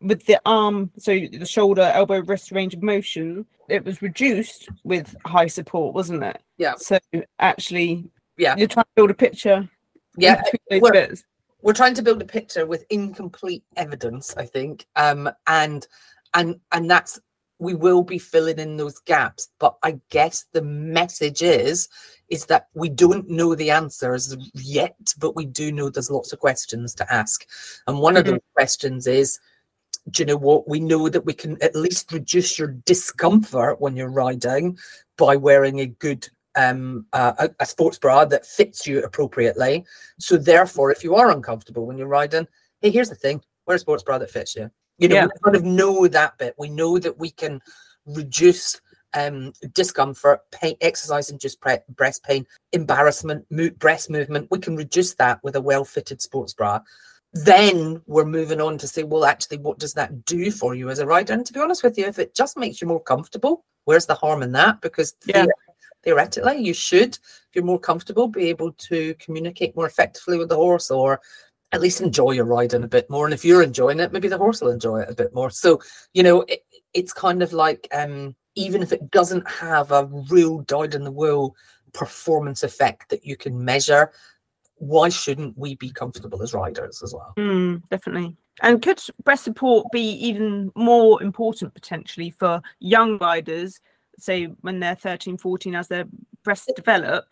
with 0.00 0.24
the 0.26 0.40
arm, 0.46 0.90
so 0.98 1.12
the 1.12 1.46
shoulder, 1.46 1.90
elbow, 1.94 2.20
wrist 2.20 2.52
range 2.52 2.74
of 2.74 2.82
motion, 2.82 3.46
it 3.68 3.84
was 3.84 4.02
reduced 4.02 4.68
with 4.84 5.14
high 5.26 5.46
support, 5.46 5.94
wasn't 5.94 6.22
it? 6.22 6.40
Yeah. 6.58 6.74
So 6.76 6.98
actually, 7.38 8.10
yeah, 8.36 8.56
you're 8.56 8.68
trying 8.68 8.84
to 8.84 8.90
build 8.96 9.10
a 9.10 9.14
picture. 9.14 9.68
Yeah, 10.16 10.42
we're, 10.70 11.14
we're 11.62 11.72
trying 11.72 11.94
to 11.94 12.02
build 12.02 12.20
a 12.22 12.26
picture 12.26 12.66
with 12.66 12.84
incomplete 12.90 13.62
evidence, 13.76 14.36
I 14.36 14.46
think, 14.46 14.86
um, 14.96 15.30
and 15.46 15.86
and 16.34 16.58
and 16.72 16.90
that's 16.90 17.20
we 17.58 17.74
will 17.74 18.02
be 18.02 18.18
filling 18.18 18.58
in 18.58 18.76
those 18.76 18.98
gaps. 19.00 19.50
But 19.58 19.76
I 19.82 20.00
guess 20.08 20.46
the 20.52 20.62
message 20.62 21.42
is 21.42 21.88
is 22.30 22.46
that 22.46 22.68
we 22.74 22.88
don't 22.88 23.28
know 23.28 23.54
the 23.54 23.70
answers 23.70 24.36
yet, 24.54 24.96
but 25.18 25.36
we 25.36 25.44
do 25.44 25.72
know 25.72 25.90
there's 25.90 26.10
lots 26.10 26.32
of 26.32 26.38
questions 26.38 26.94
to 26.94 27.12
ask. 27.12 27.44
And 27.86 27.98
one 27.98 28.14
mm-hmm. 28.14 28.20
of 28.20 28.26
those 28.26 28.40
questions 28.54 29.06
is 29.06 29.38
do 30.10 30.22
you 30.22 30.26
know 30.26 30.36
what? 30.36 30.68
We 30.68 30.80
know 30.80 31.08
that 31.08 31.24
we 31.24 31.32
can 31.32 31.60
at 31.62 31.76
least 31.76 32.12
reduce 32.12 32.58
your 32.58 32.68
discomfort 32.68 33.80
when 33.80 33.96
you're 33.96 34.10
riding 34.10 34.78
by 35.16 35.36
wearing 35.36 35.80
a 35.80 35.86
good 35.86 36.28
um 36.56 37.06
uh, 37.12 37.32
a, 37.38 37.50
a, 37.60 37.66
sports 37.66 37.96
bra 37.96 38.24
that 38.24 38.46
fits 38.46 38.86
you 38.86 39.04
appropriately. 39.04 39.84
So 40.18 40.36
therefore, 40.36 40.90
if 40.90 41.04
you 41.04 41.14
are 41.14 41.30
uncomfortable 41.30 41.86
when 41.86 41.96
you're 41.96 42.08
riding, 42.08 42.46
hey, 42.80 42.90
here's 42.90 43.08
the 43.08 43.14
thing: 43.14 43.40
wear 43.66 43.76
a 43.76 43.78
sports 43.78 44.02
bra 44.02 44.18
that 44.18 44.30
fits 44.30 44.56
you. 44.56 44.70
You 44.98 45.08
know, 45.08 45.14
yeah. 45.14 45.26
we 45.26 45.30
kind 45.44 45.56
of 45.56 45.64
know 45.64 46.08
that 46.08 46.38
bit. 46.38 46.54
We 46.58 46.68
know 46.68 46.98
that 46.98 47.18
we 47.18 47.30
can 47.30 47.60
reduce 48.04 48.80
um 49.14 49.52
discomfort, 49.74 50.40
pain, 50.50 50.76
exercise 50.80 51.30
induced 51.30 51.60
pre- 51.60 51.78
breast 51.90 52.24
pain, 52.24 52.46
embarrassment, 52.72 53.44
mo- 53.50 53.70
breast 53.70 54.10
movement. 54.10 54.48
We 54.50 54.58
can 54.58 54.76
reduce 54.76 55.14
that 55.14 55.42
with 55.44 55.54
a 55.54 55.60
well-fitted 55.60 56.20
sports 56.20 56.52
bra 56.52 56.80
then 57.32 58.02
we're 58.06 58.24
moving 58.24 58.60
on 58.60 58.76
to 58.78 58.88
say, 58.88 59.04
well, 59.04 59.24
actually, 59.24 59.58
what 59.58 59.78
does 59.78 59.94
that 59.94 60.24
do 60.24 60.50
for 60.50 60.74
you 60.74 60.90
as 60.90 60.98
a 60.98 61.06
rider? 61.06 61.32
And 61.32 61.46
to 61.46 61.52
be 61.52 61.60
honest 61.60 61.84
with 61.84 61.96
you, 61.96 62.06
if 62.06 62.18
it 62.18 62.34
just 62.34 62.56
makes 62.56 62.80
you 62.80 62.88
more 62.88 63.02
comfortable, 63.02 63.64
where's 63.84 64.06
the 64.06 64.14
harm 64.14 64.42
in 64.42 64.52
that? 64.52 64.80
Because 64.80 65.14
yeah. 65.26 65.46
theoretically, 66.02 66.58
you 66.58 66.74
should, 66.74 67.14
if 67.14 67.48
you're 67.54 67.64
more 67.64 67.78
comfortable, 67.78 68.26
be 68.26 68.48
able 68.48 68.72
to 68.72 69.14
communicate 69.14 69.76
more 69.76 69.86
effectively 69.86 70.38
with 70.38 70.48
the 70.48 70.56
horse 70.56 70.90
or 70.90 71.20
at 71.72 71.80
least 71.80 72.00
enjoy 72.00 72.32
your 72.32 72.46
riding 72.46 72.82
a 72.82 72.88
bit 72.88 73.08
more. 73.08 73.26
And 73.26 73.34
if 73.34 73.44
you're 73.44 73.62
enjoying 73.62 74.00
it, 74.00 74.12
maybe 74.12 74.28
the 74.28 74.38
horse 74.38 74.60
will 74.60 74.72
enjoy 74.72 75.02
it 75.02 75.10
a 75.10 75.14
bit 75.14 75.32
more. 75.32 75.50
So, 75.50 75.80
you 76.14 76.24
know, 76.24 76.42
it, 76.42 76.64
it's 76.94 77.12
kind 77.12 77.42
of 77.42 77.52
like 77.52 77.86
um, 77.92 78.34
even 78.56 78.82
if 78.82 78.92
it 78.92 79.10
doesn't 79.12 79.48
have 79.48 79.92
a 79.92 80.06
real 80.30 80.60
dyed 80.60 80.96
in 80.96 81.04
the 81.04 81.12
wool 81.12 81.54
performance 81.92 82.64
effect 82.64 83.08
that 83.10 83.24
you 83.24 83.36
can 83.36 83.64
measure, 83.64 84.10
why 84.80 85.10
shouldn't 85.10 85.56
we 85.58 85.74
be 85.76 85.90
comfortable 85.90 86.42
as 86.42 86.54
riders 86.54 87.02
as 87.02 87.12
well? 87.12 87.34
Mm, 87.38 87.82
definitely. 87.90 88.36
And 88.62 88.82
could 88.82 89.00
breast 89.24 89.44
support 89.44 89.86
be 89.92 90.00
even 90.00 90.72
more 90.74 91.22
important 91.22 91.74
potentially 91.74 92.30
for 92.30 92.62
young 92.78 93.18
riders, 93.18 93.78
say 94.18 94.46
when 94.62 94.80
they're 94.80 94.94
13, 94.94 95.36
14, 95.36 95.74
as 95.74 95.88
their 95.88 96.06
breasts 96.44 96.70
develop? 96.74 97.26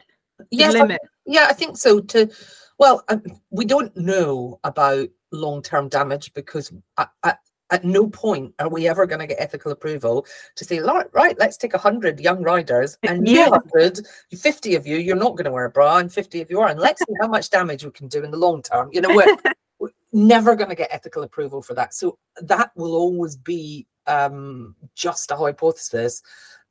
Yes, 0.50 0.74
limit? 0.74 1.00
I, 1.02 1.08
yeah, 1.26 1.46
I 1.48 1.54
think 1.54 1.78
so. 1.78 2.00
To 2.00 2.30
well, 2.78 3.02
um, 3.08 3.22
we 3.50 3.64
don't 3.64 3.96
know 3.96 4.60
about 4.62 5.08
long-term 5.32 5.88
damage 5.88 6.32
because 6.34 6.72
I, 6.96 7.06
I, 7.22 7.34
at 7.70 7.84
no 7.84 8.08
point 8.08 8.54
are 8.58 8.68
we 8.68 8.88
ever 8.88 9.06
going 9.06 9.20
to 9.20 9.26
get 9.26 9.40
ethical 9.40 9.72
approval 9.72 10.26
to 10.56 10.64
say, 10.64 10.80
right, 10.80 11.38
let's 11.38 11.56
take 11.56 11.72
100 11.72 12.20
young 12.20 12.42
riders 12.42 12.96
and 13.02 13.28
yeah. 13.28 13.46
200, 13.46 14.06
50 14.36 14.74
of 14.74 14.86
you, 14.86 14.96
you're 14.96 15.16
not 15.16 15.36
going 15.36 15.44
to 15.44 15.52
wear 15.52 15.66
a 15.66 15.70
bra, 15.70 15.98
and 15.98 16.12
50 16.12 16.42
of 16.42 16.50
you 16.50 16.60
are. 16.60 16.68
And 16.68 16.80
let's 16.80 17.00
see 17.00 17.14
how 17.20 17.28
much 17.28 17.50
damage 17.50 17.84
we 17.84 17.90
can 17.90 18.08
do 18.08 18.24
in 18.24 18.30
the 18.30 18.38
long 18.38 18.62
term. 18.62 18.90
You 18.92 19.00
know, 19.00 19.14
we're, 19.14 19.36
we're 19.78 19.90
never 20.12 20.56
going 20.56 20.70
to 20.70 20.76
get 20.76 20.92
ethical 20.92 21.22
approval 21.22 21.62
for 21.62 21.74
that. 21.74 21.94
So 21.94 22.18
that 22.42 22.70
will 22.74 22.94
always 22.94 23.36
be 23.36 23.86
um, 24.06 24.74
just 24.94 25.30
a 25.30 25.36
hypothesis. 25.36 26.22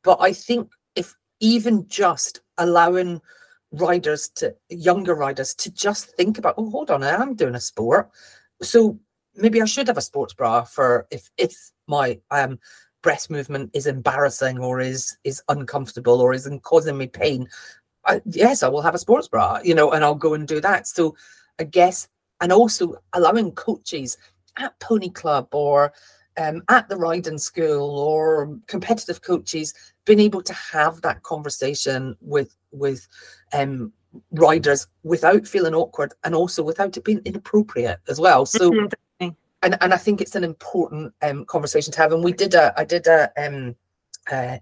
But 0.03 0.17
I 0.21 0.33
think 0.33 0.71
if 0.95 1.15
even 1.39 1.87
just 1.87 2.41
allowing 2.57 3.21
riders 3.71 4.29
to 4.29 4.55
younger 4.69 5.13
riders 5.13 5.53
to 5.53 5.71
just 5.71 6.15
think 6.15 6.37
about, 6.37 6.55
oh, 6.57 6.69
hold 6.69 6.89
on, 6.89 7.03
I'm 7.03 7.35
doing 7.35 7.55
a 7.55 7.59
sport. 7.59 8.09
So 8.61 8.99
maybe 9.38 9.61
I 9.61 9.65
should 9.65 9.88
have 9.88 9.97
a 9.97 10.01
sports 10.01 10.33
bra 10.33 10.63
for 10.63 11.07
if 11.11 11.29
if 11.38 11.71
my 11.88 12.19
um 12.31 12.59
breast 13.01 13.29
movement 13.29 13.69
is 13.73 13.88
embarrassing 13.88 14.59
or 14.59 14.81
is 14.81 15.17
is 15.23 15.41
uncomfortable 15.49 16.19
or 16.19 16.33
isn't 16.33 16.63
causing 16.63 16.97
me 16.97 17.07
pain. 17.07 17.47
I, 18.05 18.21
yes, 18.25 18.63
I 18.63 18.69
will 18.69 18.81
have 18.81 18.95
a 18.95 18.99
sports 18.99 19.27
bra, 19.27 19.59
you 19.63 19.75
know, 19.75 19.91
and 19.91 20.03
I'll 20.03 20.15
go 20.15 20.33
and 20.33 20.47
do 20.47 20.61
that. 20.61 20.88
So 20.88 21.15
I 21.59 21.65
guess, 21.65 22.07
and 22.41 22.51
also 22.51 22.95
allowing 23.13 23.51
coaches 23.51 24.17
at 24.57 24.79
Pony 24.79 25.09
Club 25.09 25.47
or 25.53 25.93
um, 26.38 26.63
at 26.69 26.88
the 26.88 26.95
riding 26.95 27.38
school 27.38 27.99
or 27.99 28.57
competitive 28.67 29.21
coaches 29.21 29.73
being 30.05 30.19
able 30.19 30.41
to 30.41 30.53
have 30.53 31.01
that 31.01 31.23
conversation 31.23 32.15
with 32.21 32.55
with 32.71 33.07
um, 33.53 33.91
riders 34.31 34.88
without 35.03 35.45
feeling 35.45 35.75
awkward 35.75 36.13
and 36.23 36.33
also 36.33 36.63
without 36.63 36.95
it 36.97 37.03
being 37.03 37.21
inappropriate 37.25 37.99
as 38.07 38.19
well. 38.19 38.45
So 38.45 38.71
mm-hmm 38.71 38.88
and 39.64 39.78
and 39.82 39.93
I 39.93 39.97
think 39.97 40.22
it's 40.22 40.36
an 40.36 40.43
important 40.43 41.14
um, 41.22 41.45
conversation 41.45 41.91
to 41.93 41.99
have. 41.99 42.14
And 42.14 42.24
we 42.24 42.34
did 42.34 42.53
a 42.53 42.74
I 42.80 42.84
did 42.84 43.08
a 43.08 43.32
um, 43.38 43.76
uh, 44.32 44.58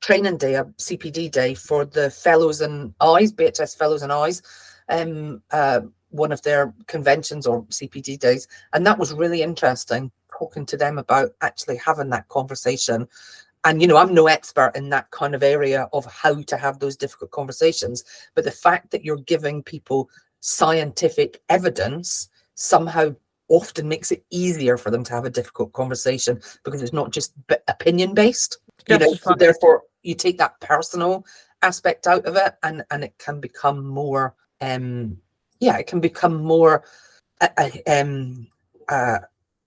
training 0.00 0.38
day, 0.38 0.54
a 0.54 0.64
CPD 0.64 1.30
day 1.30 1.54
for 1.54 1.84
the 1.84 2.10
fellows 2.10 2.60
and 2.60 2.94
eyes, 3.00 3.32
BHS 3.32 3.76
fellows 3.76 4.02
and 4.02 4.12
eyes, 4.12 4.42
um, 4.88 5.42
uh, 5.50 5.80
one 6.10 6.32
of 6.32 6.42
their 6.42 6.72
conventions 6.86 7.46
or 7.46 7.64
CPD 7.64 8.18
days, 8.18 8.48
and 8.72 8.86
that 8.86 8.98
was 8.98 9.12
really 9.12 9.42
interesting. 9.42 10.10
Talking 10.38 10.66
to 10.66 10.76
them 10.76 10.98
about 10.98 11.32
actually 11.40 11.76
having 11.76 12.10
that 12.10 12.28
conversation 12.28 13.08
and 13.64 13.82
you 13.82 13.88
know 13.88 13.96
i'm 13.96 14.14
no 14.14 14.28
expert 14.28 14.70
in 14.76 14.88
that 14.88 15.10
kind 15.10 15.34
of 15.34 15.42
area 15.42 15.88
of 15.92 16.04
how 16.06 16.40
to 16.42 16.56
have 16.56 16.78
those 16.78 16.96
difficult 16.96 17.30
conversations 17.32 18.04
but 18.36 18.44
the 18.44 18.50
fact 18.52 18.90
that 18.90 19.04
you're 19.04 19.16
giving 19.16 19.62
people 19.62 20.08
scientific 20.40 21.42
evidence 21.48 22.28
somehow 22.54 23.12
often 23.48 23.88
makes 23.88 24.12
it 24.12 24.24
easier 24.30 24.76
for 24.76 24.90
them 24.90 25.04
to 25.04 25.12
have 25.12 25.24
a 25.24 25.30
difficult 25.30 25.72
conversation 25.72 26.40
because 26.64 26.82
it's 26.82 26.92
not 26.92 27.10
just 27.10 27.32
opinion 27.68 28.14
based 28.14 28.58
you 28.88 28.98
know 28.98 29.14
so 29.14 29.34
therefore 29.34 29.82
you 30.02 30.14
take 30.14 30.38
that 30.38 30.58
personal 30.60 31.24
aspect 31.62 32.06
out 32.06 32.24
of 32.26 32.36
it 32.36 32.54
and 32.62 32.84
and 32.90 33.04
it 33.04 33.16
can 33.18 33.40
become 33.40 33.84
more 33.86 34.34
um 34.60 35.16
yeah 35.60 35.76
it 35.78 35.86
can 35.86 36.00
become 36.00 36.36
more 36.42 36.84
uh, 37.40 37.48
uh 37.56 37.70
um 37.86 38.46
uh 38.88 39.18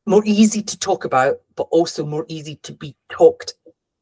more 0.06 0.24
easy 0.26 0.62
to 0.62 0.80
talk 0.80 1.06
about 1.06 1.38
but 1.56 1.68
also 1.72 2.06
more 2.06 2.26
easy 2.28 2.56
to 2.58 2.74
be 2.74 2.96
talked 3.10 3.54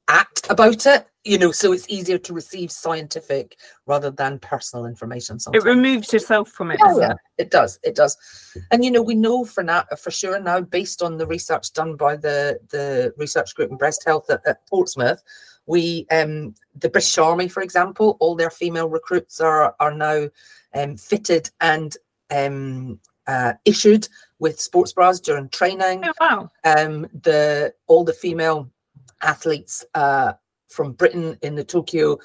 at 0.07 0.41
about 0.49 0.85
it 0.85 1.08
you 1.23 1.37
know 1.37 1.51
so 1.51 1.73
it's 1.73 1.87
easier 1.89 2.17
to 2.17 2.33
receive 2.33 2.71
scientific 2.71 3.57
rather 3.85 4.09
than 4.09 4.39
personal 4.39 4.85
information 4.85 5.39
sometimes. 5.39 5.65
it 5.65 5.67
removes 5.67 6.13
yourself 6.13 6.49
from 6.49 6.71
it 6.71 6.79
yeah, 6.79 7.11
it? 7.11 7.17
it 7.37 7.51
does. 7.51 7.79
It 7.83 7.95
does. 7.95 8.17
And 8.71 8.85
you 8.85 8.91
know 8.91 9.01
we 9.01 9.15
know 9.15 9.43
for 9.43 9.63
now 9.63 9.83
for 9.97 10.11
sure 10.11 10.39
now 10.39 10.61
based 10.61 11.01
on 11.01 11.17
the 11.17 11.27
research 11.27 11.73
done 11.73 11.95
by 11.95 12.15
the 12.15 12.59
the 12.69 13.13
research 13.17 13.53
group 13.55 13.71
in 13.71 13.77
breast 13.77 14.03
health 14.05 14.29
at, 14.29 14.41
at 14.45 14.65
portsmouth 14.67 15.21
we 15.65 16.07
um 16.11 16.55
the 16.75 16.89
british 16.89 17.17
army 17.17 17.47
for 17.47 17.61
example 17.61 18.17
all 18.19 18.35
their 18.35 18.49
female 18.49 18.89
recruits 18.89 19.39
are 19.39 19.75
are 19.79 19.93
now 19.93 20.27
um, 20.73 20.95
fitted 20.95 21.49
and 21.59 21.97
um 22.31 22.99
uh, 23.27 23.53
issued 23.63 24.07
with 24.39 24.59
sports 24.59 24.91
bras 24.91 25.19
during 25.19 25.47
training. 25.49 26.03
Oh, 26.03 26.13
wow. 26.19 26.49
Um 26.63 27.07
the 27.21 27.73
all 27.87 28.03
the 28.03 28.13
female 28.13 28.71
athletes 29.21 29.85
uh, 29.93 30.33
from 30.69 30.93
Britain 30.93 31.37
in 31.41 31.55
the 31.55 31.63
Tokyo 31.63 32.17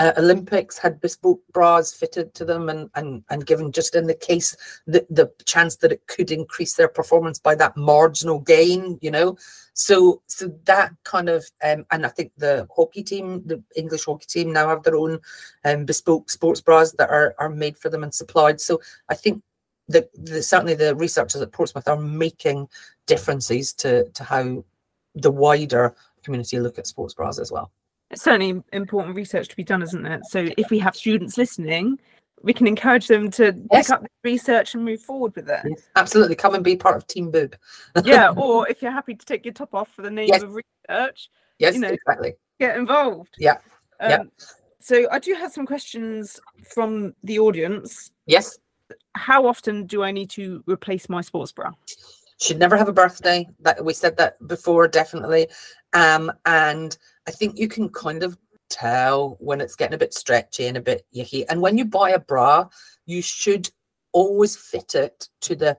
uh, 0.00 0.14
Olympics 0.16 0.78
had 0.78 0.98
bespoke 1.02 1.42
bras 1.52 1.92
fitted 1.92 2.32
to 2.32 2.46
them 2.46 2.70
and, 2.70 2.88
and, 2.94 3.22
and 3.28 3.44
given 3.44 3.70
just 3.70 3.94
in 3.94 4.06
the 4.06 4.14
case 4.14 4.56
the, 4.86 5.06
the 5.10 5.30
chance 5.44 5.76
that 5.76 5.92
it 5.92 6.06
could 6.06 6.30
increase 6.30 6.74
their 6.74 6.88
performance 6.88 7.38
by 7.38 7.54
that 7.54 7.76
marginal 7.76 8.40
gain, 8.40 8.98
you 9.02 9.10
know. 9.10 9.36
So 9.74 10.22
so 10.26 10.50
that 10.64 10.92
kind 11.04 11.28
of 11.28 11.44
um, 11.62 11.84
and 11.90 12.06
I 12.06 12.08
think 12.08 12.32
the 12.38 12.66
hockey 12.74 13.02
team, 13.02 13.42
the 13.44 13.62
English 13.76 14.06
hockey 14.06 14.24
team 14.26 14.54
now 14.54 14.68
have 14.70 14.82
their 14.82 14.96
own 14.96 15.18
um, 15.66 15.84
bespoke 15.84 16.30
sports 16.30 16.62
bras 16.62 16.92
that 16.92 17.10
are, 17.10 17.34
are 17.38 17.50
made 17.50 17.76
for 17.76 17.90
them 17.90 18.02
and 18.02 18.14
supplied. 18.14 18.58
So 18.58 18.80
I 19.10 19.14
think 19.14 19.42
the, 19.86 20.08
the 20.14 20.42
certainly 20.42 20.74
the 20.74 20.96
researchers 20.96 21.42
at 21.42 21.52
Portsmouth 21.52 21.88
are 21.88 22.00
making 22.00 22.68
differences 23.06 23.74
to 23.74 24.08
to 24.10 24.24
how 24.24 24.64
the 25.14 25.30
wider 25.30 25.94
community 26.24 26.58
look 26.58 26.78
at 26.78 26.86
sports 26.86 27.12
bras 27.12 27.38
as 27.38 27.52
well. 27.52 27.70
It's 28.10 28.22
certainly 28.22 28.62
important 28.72 29.14
research 29.14 29.48
to 29.48 29.56
be 29.56 29.64
done, 29.64 29.82
isn't 29.82 30.04
it? 30.04 30.22
So 30.26 30.48
if 30.56 30.70
we 30.70 30.78
have 30.80 30.96
students 30.96 31.38
listening, 31.38 31.98
we 32.42 32.52
can 32.52 32.66
encourage 32.66 33.06
them 33.06 33.30
to 33.32 33.54
yes. 33.70 33.86
pick 33.86 33.90
up 33.90 34.02
the 34.02 34.08
research 34.24 34.74
and 34.74 34.84
move 34.84 35.00
forward 35.00 35.36
with 35.36 35.48
it. 35.48 35.60
Yes, 35.64 35.88
absolutely. 35.96 36.34
Come 36.34 36.54
and 36.54 36.64
be 36.64 36.76
part 36.76 36.96
of 36.96 37.06
Team 37.06 37.30
Boob. 37.30 37.56
yeah, 38.04 38.30
or 38.30 38.68
if 38.68 38.82
you're 38.82 38.90
happy 38.90 39.14
to 39.14 39.26
take 39.26 39.44
your 39.44 39.54
top 39.54 39.74
off 39.74 39.88
for 39.88 40.02
the 40.02 40.10
name 40.10 40.28
yes. 40.28 40.42
of 40.42 40.54
research, 40.54 41.30
yes, 41.58 41.74
you 41.74 41.80
know, 41.80 41.88
exactly. 41.88 42.34
Get 42.58 42.76
involved. 42.76 43.34
Yeah. 43.38 43.58
Um, 44.00 44.10
yeah. 44.10 44.22
So 44.80 45.06
I 45.10 45.18
do 45.18 45.34
have 45.34 45.52
some 45.52 45.66
questions 45.66 46.40
from 46.64 47.14
the 47.22 47.38
audience. 47.38 48.12
Yes. 48.26 48.58
How 49.14 49.46
often 49.46 49.86
do 49.86 50.02
I 50.02 50.10
need 50.10 50.30
to 50.30 50.64
replace 50.66 51.08
my 51.08 51.20
sports 51.20 51.52
bra? 51.52 51.70
Should 52.40 52.58
never 52.58 52.76
have 52.76 52.88
a 52.88 52.92
birthday. 52.92 53.46
That 53.60 53.84
we 53.84 53.92
said 53.92 54.16
that 54.16 54.44
before, 54.48 54.88
definitely. 54.88 55.48
Um, 55.92 56.32
and 56.46 56.96
I 57.26 57.30
think 57.30 57.58
you 57.58 57.68
can 57.68 57.88
kind 57.90 58.22
of 58.22 58.38
tell 58.70 59.36
when 59.40 59.60
it's 59.60 59.76
getting 59.76 59.94
a 59.94 59.98
bit 59.98 60.14
stretchy 60.14 60.66
and 60.66 60.76
a 60.76 60.80
bit 60.80 61.04
yucky. 61.14 61.44
And 61.48 61.60
when 61.60 61.76
you 61.76 61.84
buy 61.84 62.10
a 62.10 62.18
bra, 62.18 62.68
you 63.06 63.20
should 63.20 63.68
always 64.12 64.56
fit 64.56 64.94
it 64.94 65.28
to 65.42 65.54
the 65.54 65.78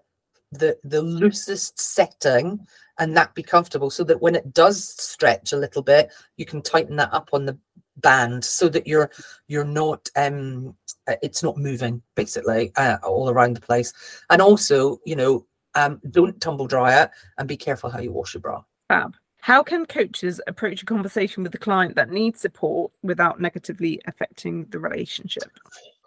the 0.52 0.78
the 0.84 1.02
loosest 1.02 1.80
setting 1.80 2.60
and 3.00 3.16
that 3.16 3.34
be 3.34 3.44
comfortable 3.44 3.90
so 3.90 4.04
that 4.04 4.22
when 4.22 4.36
it 4.36 4.54
does 4.54 4.84
stretch 5.02 5.54
a 5.54 5.58
little 5.58 5.82
bit 5.82 6.12
you 6.36 6.46
can 6.46 6.62
tighten 6.62 6.98
that 6.98 7.14
up 7.14 7.30
on 7.32 7.46
the 7.46 7.58
band 7.98 8.44
so 8.44 8.68
that 8.68 8.86
you're 8.86 9.10
you're 9.48 9.64
not 9.64 10.10
um 10.18 10.76
uh, 11.08 11.16
it's 11.22 11.42
not 11.42 11.58
moving 11.58 12.02
basically 12.16 12.72
uh, 12.76 12.98
all 13.04 13.30
around 13.30 13.56
the 13.56 13.62
place. 13.62 13.94
And 14.30 14.42
also 14.42 15.00
you 15.06 15.16
know 15.16 15.46
um 15.76 16.02
don't 16.12 16.40
tumble 16.42 16.68
dry 16.68 17.02
it 17.02 17.12
and 17.38 17.48
be 17.48 17.58
careful 17.58 17.90
how 17.90 18.00
you 18.00 18.12
wash 18.12 18.34
your 18.34 18.42
bra. 18.42 18.62
Fab 18.90 19.16
how 19.42 19.64
can 19.64 19.86
coaches 19.88 20.40
approach 20.46 20.84
a 20.84 20.86
conversation 20.86 21.44
with 21.44 21.54
a 21.56 21.60
client 21.60 21.96
that 21.96 22.12
needs 22.12 22.40
support 22.40 22.92
without 23.02 23.42
negatively 23.42 24.00
affecting 24.06 24.66
the 24.66 24.80
relationship? 24.80 25.52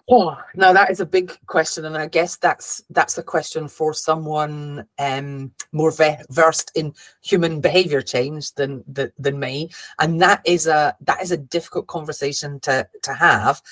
Oh, 0.09 0.37
now 0.55 0.73
that 0.73 0.91
is 0.91 1.01
a 1.01 1.07
big 1.07 1.37
question, 1.47 1.85
and 1.87 1.97
I 1.97 2.07
guess 2.07 2.37
that's 2.37 2.83
that's 2.91 3.19
a 3.19 3.23
question 3.23 3.69
for 3.69 3.93
someone 3.93 4.87
um, 4.99 5.51
more 5.73 5.91
ve- 5.91 6.23
versed 6.31 6.71
in 6.75 6.95
human 7.23 7.61
behavior 7.61 8.03
change 8.03 8.53
than, 8.53 8.85
than 8.87 9.11
than 9.19 9.41
me, 9.41 9.71
and 9.99 10.21
that 10.21 10.43
is 10.45 10.67
a 10.67 10.95
that 11.01 11.23
is 11.23 11.33
a 11.33 11.39
difficult 11.39 11.87
conversation 11.87 12.61
to 12.61 12.87
to 13.03 13.15
have. 13.15 13.63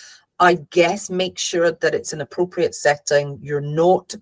I 0.41 0.55
guess 0.71 1.11
make 1.11 1.39
sure 1.39 1.71
that 1.71 1.95
it's 1.95 2.15
an 2.15 2.23
appropriate 2.23 2.75
setting. 2.75 3.39
You're 3.43 3.61
not 3.61 4.15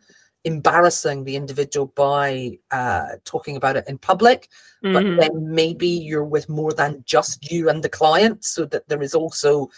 embarrassing 0.44 1.24
the 1.24 1.36
individual 1.36 1.86
by 1.96 2.58
uh, 2.70 3.08
talking 3.24 3.56
about 3.56 3.76
it 3.76 3.84
in 3.88 3.98
public, 3.98 4.48
mm-hmm. 4.84 4.92
but 4.94 5.20
then 5.20 5.54
maybe 5.54 5.88
you're 5.88 6.24
with 6.24 6.48
more 6.48 6.72
than 6.72 7.02
just 7.06 7.50
you 7.50 7.68
and 7.68 7.82
the 7.82 7.88
client, 7.88 8.44
so 8.44 8.64
that 8.64 8.88
there 8.88 9.02
is 9.02 9.14
also 9.14 9.68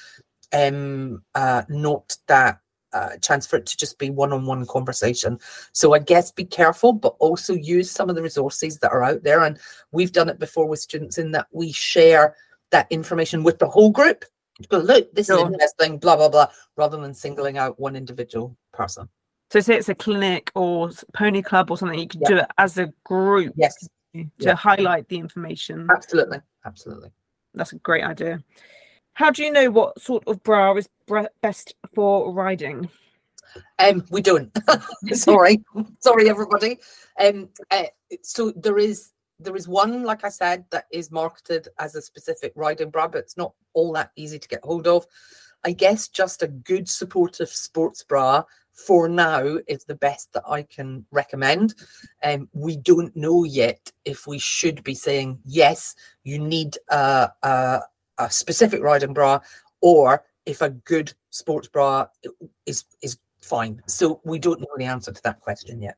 um, 0.53 1.23
uh, 1.35 1.63
not 1.69 2.17
that 2.29 2.61
uh, 2.93 3.17
chance 3.23 3.47
for 3.47 3.57
it 3.57 3.67
to 3.67 3.77
just 3.77 3.99
be 3.99 4.11
one-on-one 4.11 4.67
conversation. 4.67 5.39
So 5.73 5.95
I 5.95 5.99
guess 5.99 6.31
be 6.31 6.45
careful, 6.45 6.93
but 6.93 7.17
also 7.19 7.55
use 7.55 7.91
some 7.91 8.11
of 8.11 8.17
the 8.17 8.23
resources 8.23 8.79
that 8.79 8.93
are 8.93 9.03
out 9.03 9.23
there. 9.23 9.45
And 9.45 9.59
we've 9.93 10.13
done 10.13 10.29
it 10.29 10.39
before 10.39 10.69
with 10.69 10.81
students 10.81 11.19
in 11.19 11.33
that 11.33 11.47
we 11.53 11.73
share 11.73 12.37
that 12.71 12.87
information 12.91 13.43
with 13.43 13.59
the 13.59 13.69
whole 13.69 13.91
group. 13.91 14.25
But 14.69 14.85
look, 14.85 15.13
this 15.15 15.27
sure. 15.27 15.39
is 15.39 15.53
interesting, 15.53 15.99
blah 15.99 16.17
blah 16.17 16.29
blah, 16.29 16.49
rather 16.77 17.01
than 17.01 17.15
singling 17.15 17.59
out 17.59 17.81
one 17.81 17.97
individual 17.97 18.57
person. 18.73 19.09
So 19.53 19.61
say 19.61 19.77
it's 19.77 19.91
a 19.91 19.95
clinic 19.95 20.51
or 20.55 20.91
pony 21.13 21.43
club 21.43 21.71
or 21.71 21.77
something, 21.77 21.99
you 21.99 22.09
can 22.09 22.23
do 22.23 22.39
it 22.39 22.47
as 22.57 22.79
a 22.79 22.91
group. 23.05 23.53
Yes. 23.55 23.87
To 24.41 24.55
highlight 24.55 25.11
the 25.11 25.19
information. 25.19 25.89
Absolutely. 25.95 26.39
Absolutely. 26.65 27.11
That's 27.53 27.75
a 27.75 27.77
great 27.77 28.03
idea. 28.03 28.43
How 29.13 29.31
do 29.31 29.45
you 29.45 29.53
know 29.53 29.71
what 29.71 30.01
sort 30.01 30.27
of 30.27 30.43
bra 30.43 30.75
is 30.77 30.89
best 31.43 31.75
for 31.95 32.33
riding? 32.33 32.89
Um, 33.79 34.07
we 34.11 34.23
don't. 34.23 34.51
Sorry, 35.13 35.63
sorry, 35.99 36.31
everybody. 36.31 36.79
Um, 37.21 37.51
uh, 37.71 37.85
so 38.23 38.53
there 38.53 38.79
is 38.79 39.11
there 39.39 39.57
is 39.57 39.69
one, 39.69 40.03
like 40.03 40.25
I 40.25 40.31
said, 40.31 40.65
that 40.71 40.87
is 40.91 41.11
marketed 41.11 41.69
as 41.79 41.95
a 41.95 42.01
specific 42.01 42.55
riding 42.57 42.89
bra, 42.89 43.07
but 43.07 43.19
it's 43.19 43.37
not 43.37 43.53
all 43.75 43.93
that 43.93 44.13
easy 44.17 44.39
to 44.39 44.49
get 44.49 44.65
hold 44.65 44.87
of. 44.87 45.05
I 45.65 45.73
guess 45.73 46.09
just 46.09 46.43
a 46.43 46.49
good 46.49 46.89
supportive 46.89 47.51
sports 47.51 48.03
bra 48.03 48.45
for 48.73 49.09
now 49.09 49.59
is 49.67 49.85
the 49.85 49.95
best 49.95 50.33
that 50.33 50.45
I 50.49 50.63
can 50.63 51.05
recommend. 51.11 51.75
Um, 52.25 52.49
we 52.53 52.77
don't 52.77 53.15
know 53.17 53.45
yet 53.45 53.93
if 54.05 54.27
we 54.27 54.39
should 54.39 54.83
be 54.83 54.95
saying 54.95 55.39
yes, 55.45 55.95
you 56.25 56.39
need 56.39 56.79
a, 56.89 57.31
a, 57.43 57.81
a 58.19 58.31
specific 58.31 58.83
riding 58.83 59.13
bra, 59.13 59.41
or 59.81 60.25
if 60.47 60.63
a 60.63 60.71
good 60.71 61.13
sports 61.31 61.69
bra 61.69 62.07
is 62.67 62.85
is 63.03 63.19
fine. 63.43 63.83
So 63.87 64.21
we 64.25 64.39
don't 64.39 64.61
know 64.61 64.69
the 64.77 64.85
answer 64.85 65.13
to 65.13 65.23
that 65.25 65.41
question 65.41 65.83
yet. 65.83 65.97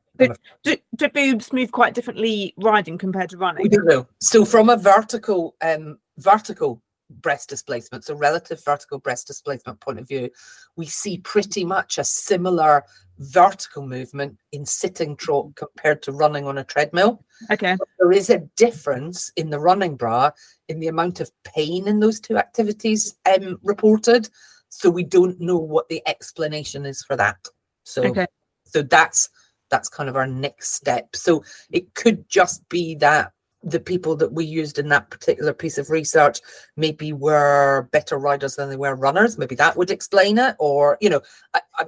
do, 0.63 0.77
do 0.95 1.09
boobs 1.09 1.53
move 1.53 1.71
quite 1.71 1.93
differently 1.93 2.53
riding 2.57 2.97
compared 2.97 3.29
to 3.29 3.37
running? 3.37 3.63
We 3.63 3.69
don't 3.69 3.85
know. 3.85 4.07
So 4.19 4.45
from 4.45 4.69
a 4.69 4.77
vertical 4.77 5.55
um 5.61 5.97
vertical 6.17 6.81
breast 7.09 7.49
displacement, 7.49 8.03
so 8.03 8.15
relative 8.15 8.63
vertical 8.63 8.99
breast 8.99 9.27
displacement 9.27 9.79
point 9.79 9.99
of 9.99 10.07
view, 10.07 10.29
we 10.75 10.85
see 10.85 11.17
pretty 11.19 11.63
much 11.63 11.97
a 11.97 12.03
similar 12.03 12.83
vertical 13.19 13.87
movement 13.87 14.37
in 14.51 14.65
sitting 14.65 15.15
trot 15.15 15.47
compared 15.55 16.01
to 16.03 16.11
running 16.11 16.45
on 16.45 16.57
a 16.57 16.63
treadmill. 16.63 17.23
Okay. 17.51 17.75
But 17.77 17.87
there 17.99 18.11
is 18.11 18.29
a 18.29 18.39
difference 18.57 19.31
in 19.35 19.49
the 19.49 19.59
running 19.59 19.95
bra 19.95 20.31
in 20.67 20.79
the 20.79 20.87
amount 20.87 21.19
of 21.19 21.31
pain 21.43 21.87
in 21.87 21.99
those 21.99 22.19
two 22.19 22.37
activities 22.37 23.15
um, 23.25 23.57
reported. 23.63 24.29
So 24.69 24.89
we 24.89 25.03
don't 25.03 25.39
know 25.39 25.57
what 25.57 25.87
the 25.87 26.01
explanation 26.07 26.85
is 26.85 27.03
for 27.03 27.15
that. 27.15 27.37
So 27.83 28.03
okay. 28.03 28.25
so 28.65 28.81
that's 28.81 29.29
that's 29.69 29.89
kind 29.89 30.09
of 30.09 30.15
our 30.15 30.27
next 30.27 30.73
step. 30.73 31.15
So 31.15 31.43
it 31.71 31.93
could 31.93 32.27
just 32.29 32.67
be 32.69 32.95
that 32.95 33.31
the 33.65 33.79
people 33.79 34.15
that 34.15 34.31
we 34.31 34.45
used 34.45 34.77
in 34.77 34.87
that 34.89 35.09
particular 35.09 35.51
piece 35.51 35.77
of 35.77 35.89
research 35.89 36.39
maybe 36.77 37.11
were 37.11 37.89
better 37.91 38.17
riders 38.17 38.55
than 38.55 38.69
they 38.69 38.77
were 38.77 38.95
runners. 38.95 39.37
Maybe 39.37 39.55
that 39.55 39.75
would 39.75 39.91
explain 39.91 40.37
it, 40.37 40.55
or 40.59 40.97
you 41.01 41.09
know, 41.09 41.21
I, 41.53 41.61
I, 41.77 41.85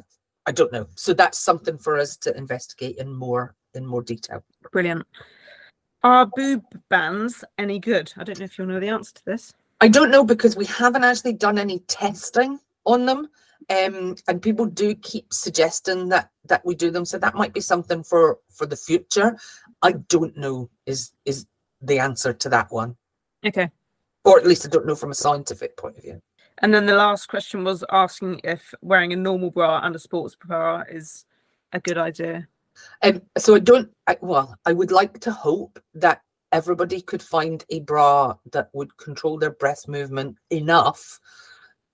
I 0.47 0.51
don't 0.51 0.73
know. 0.73 0.88
So 0.95 1.13
that's 1.13 1.38
something 1.38 1.78
for 1.78 1.97
us 1.97 2.17
to 2.17 2.36
investigate 2.36 2.97
in 2.97 3.13
more 3.13 3.55
in 3.75 3.86
more 3.86 4.01
detail. 4.01 4.43
Brilliant. 4.71 5.05
Are 6.03 6.25
boob 6.25 6.63
bands 6.89 7.43
any 7.57 7.80
good? 7.80 8.11
I 8.17 8.23
don't 8.23 8.39
know 8.39 8.45
if 8.45 8.57
you'll 8.57 8.67
know 8.67 8.80
the 8.80 8.89
answer 8.89 9.13
to 9.13 9.25
this. 9.25 9.53
I 9.80 9.88
don't 9.88 10.11
know 10.11 10.23
because 10.23 10.55
we 10.55 10.65
haven't 10.65 11.03
actually 11.03 11.34
done 11.34 11.59
any 11.59 11.80
testing 11.82 12.59
on 12.86 13.05
them. 13.05 13.30
Um, 13.69 14.15
and 14.28 14.41
people 14.41 14.65
do 14.65 14.95
keep 14.95 15.34
suggesting 15.34 16.09
that 16.09 16.32
that 16.45 16.65
we 16.65 16.73
do 16.73 16.89
them. 16.89 17.05
So 17.05 17.17
that 17.19 17.36
might 17.36 17.53
be 17.53 17.61
something 17.61 18.03
for 18.03 18.39
for 18.49 18.65
the 18.65 18.75
future. 18.75 19.38
I 19.82 19.93
don't 19.93 20.36
know 20.38 20.69
is 20.86 21.11
is 21.25 21.45
the 21.82 21.99
answer 21.99 22.34
to 22.34 22.49
that 22.49 22.71
one. 22.71 22.95
Okay. 23.45 23.69
Or 24.23 24.38
at 24.38 24.45
least 24.45 24.65
I 24.65 24.69
don't 24.69 24.86
know 24.86 24.95
from 24.95 25.11
a 25.11 25.15
scientific 25.15 25.78
point 25.78 25.97
of 25.97 26.03
view. 26.03 26.21
And 26.59 26.73
then 26.73 26.86
the 26.86 26.95
last 26.95 27.28
question 27.28 27.63
was 27.63 27.84
asking 27.91 28.41
if 28.43 28.73
wearing 28.82 29.13
a 29.13 29.15
normal 29.15 29.51
bra 29.51 29.80
and 29.84 29.95
a 29.95 29.99
sports 29.99 30.36
bra 30.36 30.84
is 30.89 31.25
a 31.71 31.80
good 31.80 31.97
idea. 31.97 32.47
Um, 33.03 33.21
so 33.38 33.55
I 33.55 33.59
don't. 33.59 33.89
I, 34.07 34.17
well, 34.21 34.55
I 34.65 34.73
would 34.73 34.91
like 34.91 35.19
to 35.21 35.32
hope 35.32 35.80
that 35.95 36.21
everybody 36.51 37.01
could 37.01 37.21
find 37.21 37.63
a 37.69 37.80
bra 37.82 38.36
that 38.51 38.69
would 38.73 38.95
control 38.97 39.38
their 39.38 39.51
breast 39.51 39.88
movement 39.88 40.38
enough 40.49 41.19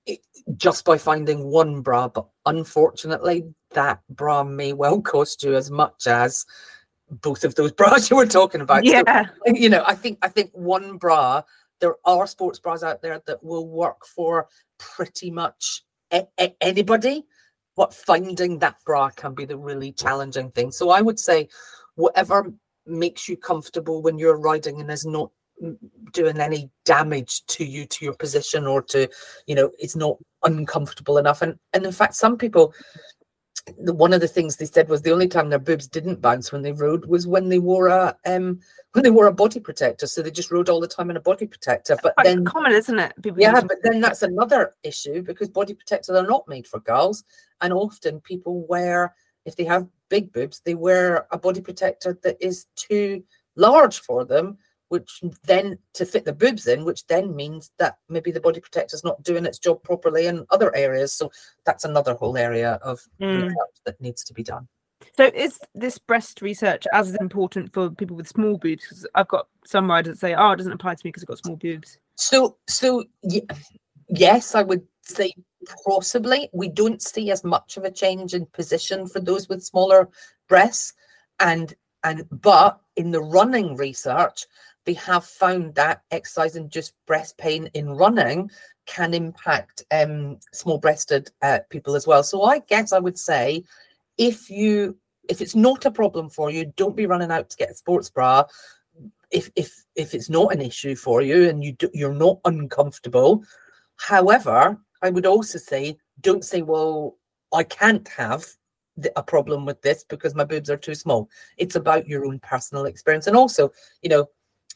it, 0.06 0.20
just 0.56 0.86
by 0.86 0.98
finding 0.98 1.46
one 1.46 1.82
bra. 1.82 2.08
But 2.08 2.28
unfortunately, 2.46 3.46
that 3.72 4.00
bra 4.10 4.44
may 4.44 4.74
well 4.74 5.02
cost 5.14 5.44
you 5.44 5.56
as 5.56 5.72
much 5.72 6.08
as 6.08 6.46
both 7.22 7.44
of 7.44 7.56
those 7.56 7.72
bras 7.80 8.10
you 8.10 8.18
were 8.18 8.26
talking 8.26 8.62
about. 8.62 8.86
Yeah. 8.86 9.26
So, 9.46 9.54
you 9.54 9.70
know, 9.70 9.84
I 9.86 9.96
think 9.96 10.20
I 10.22 10.28
think 10.28 10.52
one 10.54 10.98
bra. 10.98 11.44
There 11.80 11.96
are 12.06 12.28
sports 12.28 12.60
bras 12.60 12.82
out 12.82 13.02
there 13.02 13.22
that 13.26 13.44
will 13.44 13.68
work 13.68 14.06
for 14.06 14.48
pretty 14.78 15.30
much 15.32 15.84
a- 16.14 16.28
a- 16.40 16.56
anybody, 16.62 17.26
but 17.76 17.94
finding 17.94 18.60
that 18.60 18.78
bra 18.86 19.10
can 19.10 19.34
be 19.34 19.44
the 19.44 19.58
really 19.58 19.92
challenging 19.92 20.52
thing. 20.52 20.72
So 20.72 20.92
I 20.92 21.02
would 21.02 21.20
say, 21.20 21.50
whatever 21.96 22.54
makes 22.86 23.28
you 23.28 23.36
comfortable 23.36 24.02
when 24.02 24.18
you're 24.18 24.38
riding 24.38 24.80
and 24.80 24.90
is 24.92 25.06
not 25.06 25.32
doing 26.12 26.40
any 26.40 26.70
damage 26.86 27.46
to 27.46 27.64
you 27.64 27.86
to 27.86 28.06
your 28.06 28.14
position 28.14 28.66
or 28.66 28.82
to 28.82 29.08
you 29.48 29.56
know 29.56 29.72
it's 29.80 29.96
not 29.96 30.18
uncomfortable 30.44 31.18
enough 31.18 31.42
and 31.42 31.58
and 31.74 31.86
in 31.86 31.92
fact 31.92 32.16
some 32.16 32.38
people 32.38 32.74
one 33.78 34.12
of 34.14 34.22
the 34.22 34.28
things 34.28 34.58
they 34.58 34.66
said 34.66 34.90
was 34.90 35.02
the 35.02 35.12
only 35.12 35.28
time 35.28 35.50
their 35.50 35.60
boobs 35.60 35.88
didn't 35.88 36.22
bounce 36.22 36.52
when 36.52 36.62
they 36.62 36.74
rode 36.74 37.06
was 37.06 37.26
when 37.26 37.48
they 37.48 37.60
wore 37.60 37.88
a 37.88 38.16
um 38.26 38.60
when 38.92 39.04
they 39.04 39.10
wore 39.10 39.28
a 39.28 39.34
body 39.34 39.60
protector. 39.60 40.06
So 40.06 40.22
they 40.22 40.32
just 40.32 40.52
rode 40.52 40.70
all 40.70 40.82
the 40.82 40.88
time 40.88 41.10
in 41.10 41.18
a 41.18 41.22
body 41.22 41.48
protector. 41.48 41.98
But 42.04 42.16
Quite 42.16 42.26
then 42.26 42.46
common, 42.46 42.74
isn't 42.74 43.00
it? 43.00 43.14
People 43.22 43.42
yeah 43.42 43.62
but 43.62 43.78
then 43.84 44.02
that's 44.02 44.22
another 44.22 44.76
issue 44.84 45.22
because 45.22 45.50
body 45.50 45.74
protectors 45.74 46.16
are 46.16 46.28
not 46.28 46.48
made 46.48 46.68
for 46.68 46.80
girls. 46.82 47.24
And 47.62 47.72
often 47.72 48.20
people 48.20 48.66
wear 48.68 49.16
if 49.46 49.56
they 49.56 49.64
have 49.64 49.88
big 50.10 50.34
boobs 50.34 50.62
they 50.66 50.76
wear 50.76 51.28
a 51.32 51.38
body 51.38 51.62
protector 51.62 52.20
that 52.24 52.38
is 52.40 52.66
too 52.76 53.24
large 53.56 54.00
for 54.00 54.26
them 54.26 54.58
which 54.94 55.22
then 55.44 55.78
to 55.94 56.06
fit 56.06 56.24
the 56.24 56.32
boobs 56.32 56.68
in 56.68 56.86
which 56.86 57.06
then 57.08 57.36
means 57.36 57.72
that 57.80 57.98
maybe 58.10 58.32
the 58.32 58.40
body 58.40 58.60
protector 58.60 58.96
is 58.96 59.04
not 59.04 59.22
doing 59.24 59.44
its 59.46 59.58
job 59.58 59.82
properly 59.82 60.28
in 60.28 60.46
other 60.52 60.74
areas 60.76 61.12
so 61.12 61.32
that's 61.66 61.84
another 61.84 62.14
whole 62.14 62.38
area 62.38 62.80
of 62.84 63.02
Mm. 63.20 63.36
research 63.38 63.78
that 63.86 64.00
needs 64.00 64.24
to 64.24 64.34
be 64.34 64.44
done 64.44 64.68
So 65.18 65.26
is 65.46 65.60
this 65.76 65.98
breast 65.98 66.42
research 66.42 66.86
as 66.94 67.16
important 67.16 67.74
for 67.74 67.90
people 67.90 68.16
with 68.16 68.28
small 68.28 68.58
boobs? 68.58 68.86
'Cause 68.86 69.06
I've 69.16 69.28
got 69.28 69.48
some 69.66 69.90
riders 69.90 70.14
that 70.14 70.20
say, 70.20 70.34
"Oh, 70.34 70.52
it 70.52 70.58
doesn't 70.58 70.72
apply 70.80 70.94
to 70.96 71.02
me 71.06 71.10
because 71.10 71.24
I've 71.24 71.34
got 71.34 71.40
small 71.46 71.58
boobs." 71.58 71.98
So, 72.16 72.58
so 72.70 73.04
y- 73.22 73.46
yes, 74.08 74.56
I 74.56 74.64
would 74.64 74.88
say 75.02 75.34
possibly. 75.86 76.50
We 76.54 76.70
don't 76.70 77.02
see 77.02 77.32
as 77.32 77.44
much 77.44 77.76
of 77.78 77.84
a 77.84 77.92
change 77.92 78.34
in 78.34 78.46
position 78.48 79.08
for 79.08 79.20
those 79.20 79.50
with 79.50 79.62
smaller 79.72 80.10
breasts, 80.48 80.94
and 81.40 81.68
and 82.06 82.18
but 82.52 82.80
in 82.96 83.12
the 83.12 83.22
running 83.38 83.76
research, 83.76 84.46
they 84.86 84.94
have 84.94 85.26
found 85.26 85.76
that 85.76 86.02
exercise 86.12 86.56
and 86.56 86.70
just 86.70 86.94
breast 87.06 87.38
pain 87.38 87.70
in 87.74 87.90
running 87.90 88.50
can 88.86 89.14
impact 89.14 89.84
um, 89.92 90.38
small-breasted 90.52 91.32
uh, 91.42 91.60
people 91.70 91.96
as 91.96 92.06
well. 92.06 92.24
So 92.24 92.44
I 92.44 92.60
guess 92.60 92.92
I 92.92 93.00
would 93.00 93.18
say, 93.18 93.64
if 94.18 94.50
you 94.50 94.98
if 95.30 95.40
it's 95.40 95.56
not 95.56 95.86
a 95.86 95.92
problem 95.92 96.30
for 96.30 96.52
you, 96.52 96.74
don't 96.76 96.98
be 96.98 97.06
running 97.06 97.32
out 97.32 97.50
to 97.50 97.58
get 97.58 97.72
a 97.72 97.74
sports 97.76 98.10
bra. 98.10 98.44
If 99.32 99.50
if 99.56 99.86
if 99.96 100.14
it's 100.14 100.30
not 100.30 100.54
an 100.54 100.62
issue 100.62 100.96
for 100.96 101.22
you 101.22 101.50
and 101.50 101.64
you 101.64 101.74
do, 101.74 101.90
you're 101.94 102.14
not 102.14 102.40
uncomfortable. 102.46 103.44
However 103.98 104.78
i 105.04 105.10
would 105.10 105.26
also 105.26 105.60
say 105.60 105.98
don't 106.22 106.46
say 106.46 106.62
well 106.62 107.18
i 107.54 107.62
can't 107.62 108.08
have 108.08 108.46
a 109.16 109.24
problem 109.24 109.66
with 109.66 109.82
this 109.82 110.04
because 110.04 110.36
my 110.36 110.44
boobs 110.44 110.70
are 110.70 110.78
too 110.78 110.94
small. 110.94 111.28
It's 111.58 111.76
about 111.76 112.08
your 112.08 112.26
own 112.26 112.40
personal 112.40 112.86
experience. 112.86 113.28
And 113.28 113.36
also 113.36 113.72
you 114.02 114.10
know 114.10 114.28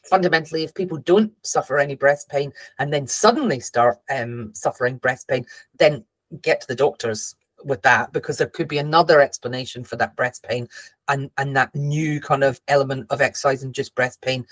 fundamentally 0.08 0.64
if 0.64 0.74
people 0.74 0.98
don't 0.98 1.32
suffer 1.42 1.78
any 1.78 1.94
breast 1.94 2.28
pain 2.28 2.52
and 2.78 2.92
then 2.92 3.06
suddenly 3.06 3.60
start 3.60 3.98
um, 4.10 4.50
suffering 4.54 4.96
breast 4.96 5.28
pain 5.28 5.44
then 5.78 6.04
get 6.42 6.60
to 6.60 6.66
the 6.68 6.74
doctors 6.74 7.36
with 7.64 7.82
that 7.82 8.12
because 8.12 8.38
there 8.38 8.48
could 8.48 8.68
be 8.68 8.78
another 8.78 9.20
explanation 9.20 9.82
for 9.82 9.96
that 9.96 10.14
breast 10.16 10.44
pain 10.48 10.68
and 11.08 11.30
and 11.38 11.56
that 11.56 11.74
new 11.74 12.20
kind 12.20 12.44
of 12.44 12.60
element 12.68 13.06
of 13.10 13.20
exercise 13.20 13.62
and 13.62 13.74
just 13.74 13.94
breast 13.94 14.20
pain 14.20 14.46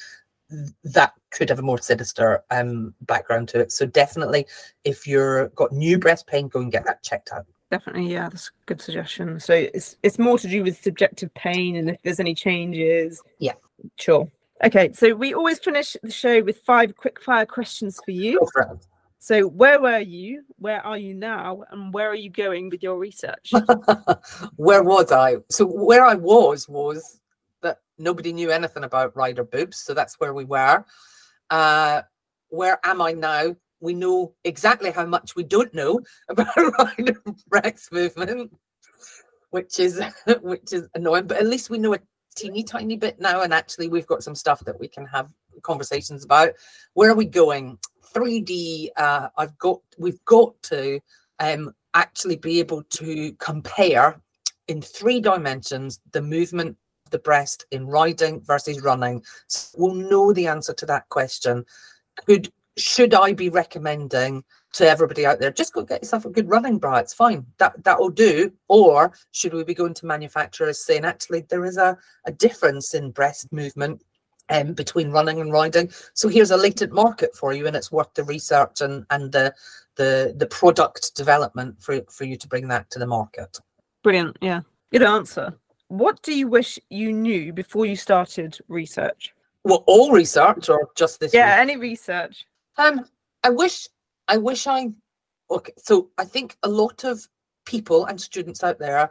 that 0.84 1.12
could 1.30 1.48
have 1.48 1.58
a 1.58 1.62
more 1.62 1.78
sinister 1.78 2.42
um 2.50 2.94
background 3.02 3.48
to 3.48 3.60
it 3.60 3.72
so 3.72 3.86
definitely 3.86 4.46
if 4.84 5.06
you're 5.06 5.48
got 5.50 5.72
new 5.72 5.98
breast 5.98 6.26
pain 6.26 6.48
go 6.48 6.60
and 6.60 6.72
get 6.72 6.84
that 6.84 7.02
checked 7.02 7.32
out 7.32 7.46
Definitely, 7.70 8.12
yeah, 8.12 8.28
that's 8.28 8.48
a 8.48 8.66
good 8.66 8.80
suggestion. 8.80 9.40
So 9.40 9.52
it's 9.52 9.96
it's 10.04 10.20
more 10.20 10.38
to 10.38 10.48
do 10.48 10.62
with 10.62 10.80
subjective 10.80 11.34
pain 11.34 11.74
and 11.76 11.90
if 11.90 12.02
there's 12.02 12.20
any 12.20 12.34
changes. 12.34 13.20
Yeah. 13.40 13.54
Sure. 13.98 14.30
Okay, 14.64 14.90
so 14.94 15.14
we 15.14 15.34
always 15.34 15.58
finish 15.58 15.96
the 16.02 16.10
show 16.10 16.42
with 16.42 16.60
five 16.60 16.96
quick 16.96 17.20
fire 17.22 17.44
questions 17.44 18.00
for 18.04 18.12
you. 18.12 18.40
So 19.18 19.48
where 19.48 19.80
were 19.80 19.98
you? 19.98 20.44
Where 20.58 20.80
are 20.86 20.96
you 20.96 21.12
now? 21.12 21.64
And 21.70 21.92
where 21.92 22.08
are 22.08 22.14
you 22.14 22.30
going 22.30 22.70
with 22.70 22.82
your 22.82 22.98
research? 22.98 23.52
where 24.56 24.82
was 24.82 25.12
I? 25.12 25.36
So 25.50 25.66
where 25.66 26.04
I 26.04 26.14
was 26.14 26.68
was 26.68 27.20
that 27.62 27.80
nobody 27.98 28.32
knew 28.32 28.50
anything 28.50 28.84
about 28.84 29.16
rider 29.16 29.44
boobs, 29.44 29.78
so 29.78 29.94
that's 29.94 30.18
where 30.20 30.32
we 30.32 30.44
were. 30.44 30.84
Uh, 31.50 32.02
where 32.48 32.78
am 32.84 33.02
I 33.02 33.12
now? 33.12 33.56
We 33.80 33.94
know 33.94 34.34
exactly 34.44 34.90
how 34.90 35.04
much 35.06 35.36
we 35.36 35.42
don't 35.42 35.74
know 35.74 36.00
about 36.28 36.56
rider 36.56 37.20
breast 37.48 37.92
movement, 37.92 38.52
which 39.50 39.78
is 39.78 40.00
which 40.40 40.72
is 40.72 40.88
annoying. 40.94 41.26
But 41.26 41.38
at 41.38 41.46
least 41.46 41.68
we 41.68 41.78
know 41.78 41.94
a 41.94 41.98
teeny 42.36 42.62
tiny 42.62 42.96
bit 42.96 43.20
now, 43.20 43.42
and 43.42 43.52
actually 43.52 43.88
we've 43.88 44.06
got 44.06 44.22
some 44.22 44.34
stuff 44.34 44.60
that 44.64 44.78
we 44.78 44.88
can 44.88 45.06
have 45.06 45.28
conversations 45.62 46.24
about. 46.24 46.50
Where 46.94 47.10
are 47.10 47.16
we 47.16 47.24
going? 47.24 47.78
3D. 48.14 48.90
Uh, 48.96 49.28
I've 49.36 49.58
got. 49.58 49.80
We've 49.98 50.24
got 50.24 50.60
to 50.64 51.00
um, 51.40 51.74
actually 51.94 52.36
be 52.36 52.60
able 52.60 52.82
to 52.82 53.32
compare 53.34 54.20
in 54.68 54.82
three 54.82 55.20
dimensions 55.20 56.00
the 56.12 56.22
movement 56.22 56.76
of 57.04 57.10
the 57.10 57.18
breast 57.18 57.66
in 57.70 57.86
riding 57.86 58.40
versus 58.40 58.82
running. 58.82 59.22
So 59.48 59.76
we'll 59.78 59.94
know 59.94 60.32
the 60.32 60.46
answer 60.46 60.72
to 60.74 60.86
that 60.86 61.08
question. 61.08 61.64
Could 62.26 62.52
should 62.76 63.14
I 63.14 63.32
be 63.32 63.48
recommending 63.48 64.44
to 64.76 64.88
everybody 64.88 65.24
out 65.24 65.40
there 65.40 65.50
just 65.50 65.72
go 65.72 65.82
get 65.82 66.02
yourself 66.02 66.24
a 66.24 66.30
good 66.30 66.48
running 66.48 66.78
bra? 66.78 66.96
It's 66.96 67.14
fine. 67.14 67.46
That 67.58 67.82
that'll 67.84 68.10
do. 68.10 68.52
Or 68.68 69.12
should 69.32 69.54
we 69.54 69.64
be 69.64 69.74
going 69.74 69.94
to 69.94 70.06
manufacturers 70.06 70.84
saying 70.84 71.04
actually 71.04 71.42
there 71.48 71.64
is 71.64 71.76
a, 71.76 71.96
a 72.26 72.32
difference 72.32 72.94
in 72.94 73.10
breast 73.10 73.52
movement 73.52 74.02
um, 74.48 74.74
between 74.74 75.10
running 75.10 75.40
and 75.40 75.52
riding? 75.52 75.90
So 76.14 76.28
here's 76.28 76.50
a 76.50 76.56
latent 76.56 76.92
market 76.92 77.34
for 77.34 77.52
you, 77.52 77.66
and 77.66 77.74
it's 77.74 77.90
worth 77.90 78.12
the 78.14 78.24
research 78.24 78.80
and 78.80 79.04
and 79.10 79.32
the 79.32 79.54
the 79.96 80.34
the 80.36 80.46
product 80.46 81.16
development 81.16 81.82
for 81.82 82.00
for 82.10 82.24
you 82.24 82.36
to 82.36 82.48
bring 82.48 82.68
that 82.68 82.90
to 82.90 82.98
the 82.98 83.06
market. 83.06 83.58
Brilliant. 84.02 84.36
Yeah. 84.40 84.60
Good 84.92 85.02
answer. 85.02 85.54
What 85.88 86.22
do 86.22 86.34
you 86.34 86.48
wish 86.48 86.78
you 86.90 87.12
knew 87.12 87.52
before 87.52 87.86
you 87.86 87.96
started 87.96 88.58
research? 88.68 89.32
Well, 89.64 89.84
all 89.86 90.12
research 90.12 90.68
or 90.68 90.90
just 90.96 91.20
this? 91.20 91.34
Yeah, 91.34 91.56
any 91.58 91.76
research. 91.76 92.46
Um, 92.76 93.04
I 93.42 93.50
wish, 93.50 93.88
I 94.28 94.36
wish 94.36 94.66
I. 94.66 94.92
Okay, 95.50 95.72
so 95.78 96.10
I 96.18 96.24
think 96.24 96.56
a 96.62 96.68
lot 96.68 97.04
of 97.04 97.26
people 97.64 98.06
and 98.06 98.20
students 98.20 98.64
out 98.64 98.78
there 98.78 99.10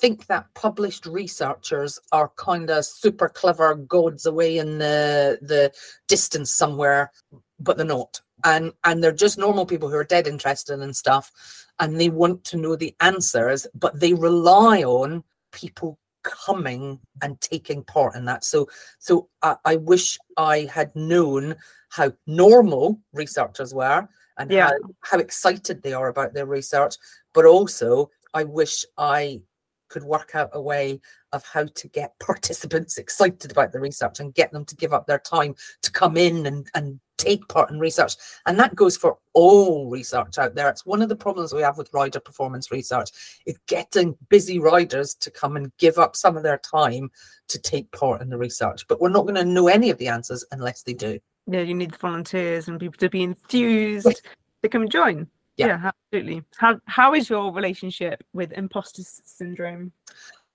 think 0.00 0.26
that 0.26 0.52
published 0.54 1.06
researchers 1.06 1.98
are 2.12 2.30
kind 2.36 2.70
of 2.70 2.84
super 2.84 3.28
clever 3.28 3.74
gods 3.74 4.26
away 4.26 4.58
in 4.58 4.78
the 4.78 5.38
the 5.42 5.72
distance 6.08 6.50
somewhere, 6.50 7.12
but 7.60 7.76
they're 7.76 7.86
not. 7.86 8.20
And 8.44 8.72
and 8.84 9.02
they're 9.02 9.12
just 9.12 9.38
normal 9.38 9.66
people 9.66 9.88
who 9.88 9.96
are 9.96 10.04
dead 10.04 10.26
interested 10.26 10.80
in 10.80 10.92
stuff, 10.92 11.32
and 11.78 12.00
they 12.00 12.10
want 12.10 12.44
to 12.44 12.56
know 12.56 12.76
the 12.76 12.94
answers, 13.00 13.66
but 13.74 13.98
they 13.98 14.12
rely 14.14 14.82
on 14.82 15.24
people 15.52 15.98
coming 16.22 16.98
and 17.22 17.40
taking 17.40 17.84
part 17.84 18.16
in 18.16 18.24
that. 18.24 18.44
So, 18.44 18.68
so 18.98 19.28
I, 19.42 19.56
I 19.64 19.76
wish 19.76 20.18
I 20.36 20.68
had 20.72 20.94
known 20.96 21.54
how 21.88 22.12
normal 22.26 23.00
researchers 23.12 23.72
were 23.72 24.08
and 24.38 24.50
Yeah. 24.50 24.68
how, 24.68 24.76
how 25.02 25.18
excited 25.18 25.82
they 25.82 25.92
are 25.92 26.08
about 26.08 26.34
their 26.34 26.46
research, 26.46 26.96
but 27.34 27.44
also 27.44 28.10
I 28.34 28.44
wish 28.44 28.84
I 28.98 29.40
could 29.88 30.02
work 30.02 30.34
out 30.34 30.50
a 30.52 30.60
way 30.60 31.00
of 31.32 31.44
how 31.44 31.64
to 31.64 31.88
get 31.88 32.18
participants 32.20 32.98
excited 32.98 33.50
about 33.50 33.72
the 33.72 33.80
research 33.80 34.20
and 34.20 34.34
get 34.34 34.52
them 34.52 34.64
to 34.64 34.76
give 34.76 34.92
up 34.92 35.06
their 35.06 35.18
time 35.18 35.54
to 35.82 35.92
come 35.92 36.16
in 36.16 36.46
and, 36.46 36.66
and 36.74 37.00
take 37.18 37.48
part 37.48 37.70
in 37.70 37.78
research. 37.78 38.14
And 38.44 38.58
that 38.58 38.74
goes 38.74 38.96
for 38.96 39.16
all 39.32 39.88
research 39.88 40.38
out 40.38 40.54
there. 40.54 40.68
It's 40.68 40.84
one 40.84 41.00
of 41.00 41.08
the 41.08 41.16
problems 41.16 41.54
we 41.54 41.62
have 41.62 41.78
with 41.78 41.92
rider 41.94 42.20
performance 42.20 42.70
research 42.70 43.10
is 43.46 43.58
getting 43.68 44.16
busy 44.28 44.58
riders 44.58 45.14
to 45.14 45.30
come 45.30 45.56
and 45.56 45.72
give 45.78 45.98
up 45.98 46.14
some 46.14 46.36
of 46.36 46.42
their 46.42 46.58
time 46.58 47.10
to 47.48 47.58
take 47.58 47.90
part 47.92 48.20
in 48.20 48.28
the 48.28 48.36
research. 48.36 48.86
But 48.86 49.00
we're 49.00 49.08
not 49.08 49.22
going 49.22 49.36
to 49.36 49.44
know 49.44 49.68
any 49.68 49.88
of 49.90 49.98
the 49.98 50.08
answers 50.08 50.44
unless 50.50 50.82
they 50.82 50.94
do. 50.94 51.18
Yeah, 51.46 51.60
you 51.60 51.74
need 51.74 51.92
the 51.92 51.98
volunteers 51.98 52.68
and 52.68 52.80
people 52.80 52.98
to 52.98 53.08
be 53.08 53.22
enthused 53.22 54.22
to 54.62 54.68
come 54.68 54.88
join. 54.88 55.28
Yeah. 55.56 55.92
absolutely. 56.12 56.42
How 56.56 56.80
how 56.86 57.14
is 57.14 57.30
your 57.30 57.52
relationship 57.52 58.22
with 58.32 58.52
imposter 58.52 59.02
syndrome? 59.04 59.92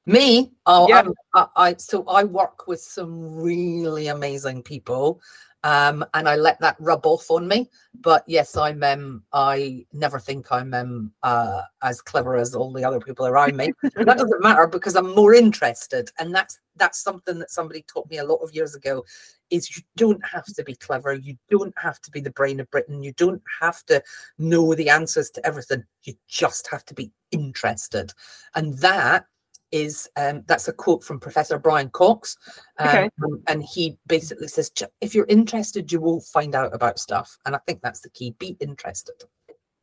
Me, 0.06 0.52
oh, 0.66 0.88
Yeah. 0.89 1.00
I'm, 1.00 1.14
I, 1.34 1.70
I 1.70 1.76
so 1.78 2.04
I 2.08 2.24
work 2.24 2.68
with 2.68 2.82
some 2.82 3.36
really 3.36 4.08
amazing 4.08 4.64
people, 4.64 5.22
um, 5.64 6.04
and 6.16 6.28
I 6.28 6.36
let 6.36 6.60
that 6.60 6.76
rub 6.80 7.06
off 7.06 7.30
on 7.30 7.48
me. 7.48 7.70
But 8.00 8.24
yes, 8.28 8.58
I'm. 8.58 8.84
Um, 8.84 9.24
I 9.32 9.86
never 9.94 10.20
think 10.20 10.52
I'm 10.52 10.74
um, 10.74 11.12
uh, 11.22 11.62
as 11.84 12.02
clever 12.02 12.36
as 12.36 12.56
all 12.56 12.74
the 12.74 12.84
other 12.84 13.00
people 13.00 13.28
around 13.28 13.56
me. 13.56 13.74
That 13.96 14.18
doesn't 14.18 14.42
matter 14.42 14.66
because 14.66 14.96
I'm 14.96 15.14
more 15.14 15.36
interested, 15.36 16.10
and 16.20 16.34
that's 16.34 16.60
that's 16.82 17.02
something 17.02 17.38
that 17.40 17.52
somebody 17.52 17.84
taught 17.88 18.10
me 18.10 18.18
a 18.18 18.26
lot 18.26 18.38
of 18.44 18.54
years 18.54 18.76
ago. 18.76 19.06
Is 19.52 19.76
you 19.76 19.84
don't 19.98 20.26
have 20.26 20.46
to 20.46 20.64
be 20.64 20.76
clever. 20.76 21.14
You 21.14 21.38
don't 21.50 21.78
have 21.78 22.02
to 22.02 22.12
be 22.12 22.22
the 22.22 22.32
brain 22.32 22.60
of 22.60 22.72
Britain. 22.72 23.04
You 23.04 23.14
don't 23.14 23.42
have 23.62 23.86
to 23.86 24.02
know 24.38 24.74
the 24.74 24.90
answers 24.90 25.30
to 25.32 25.46
everything. 25.46 25.84
You 26.04 26.14
just 26.28 26.68
have 26.68 26.84
to 26.86 26.94
be 26.94 27.12
interested, 27.32 28.14
and 28.56 28.78
that 28.80 29.26
is 29.72 30.10
um, 30.18 30.44
that's 30.48 30.68
a 30.68 30.74
quote 30.74 31.04
from 31.04 31.20
Professor 31.20 31.58
Brian 31.58 31.90
Cox, 31.90 32.38
um, 32.80 32.88
Okay. 32.88 33.10
and- 33.20 33.44
and 33.48 33.64
he 33.64 33.98
basically 34.08 34.48
says, 34.50 34.72
"If 35.00 35.14
you're 35.16 35.28
interested, 35.38 35.92
you 35.92 36.02
will 36.02 36.20
find 36.22 36.56
out 36.56 36.74
about 36.74 37.00
stuff." 37.00 37.38
And 37.46 37.56
I 37.56 37.60
think 37.66 37.82
that's 37.82 38.02
the 38.02 38.10
key: 38.10 38.32
be 38.40 38.58
interested. 38.60 39.16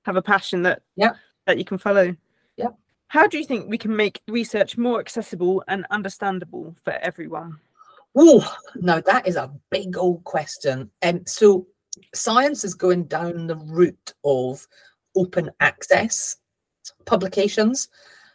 Have 0.04 0.16
a 0.16 0.22
passion 0.22 0.62
that 0.62 0.82
Yeah. 0.96 1.14
that 1.46 1.56
you 1.58 1.64
can 1.64 1.78
follow. 1.78 2.14
Yeah. 2.56 2.72
How 3.08 3.26
do 3.26 3.38
you 3.38 3.44
think 3.44 3.68
we 3.68 3.78
can 3.78 3.96
make 3.96 4.20
research 4.28 4.76
more 4.76 5.00
accessible 5.00 5.64
and 5.66 5.86
understandable 5.90 6.76
for 6.84 6.92
everyone? 6.92 7.58
Oh, 8.14 8.54
no, 8.76 9.00
that 9.00 9.26
is 9.26 9.36
a 9.36 9.50
big 9.70 9.96
old 9.96 10.24
question. 10.24 10.90
And 11.00 11.26
so, 11.26 11.66
science 12.14 12.64
is 12.64 12.74
going 12.74 13.04
down 13.04 13.46
the 13.46 13.56
route 13.56 14.12
of 14.24 14.66
open 15.16 15.50
access 15.60 16.36
publications, 17.06 17.88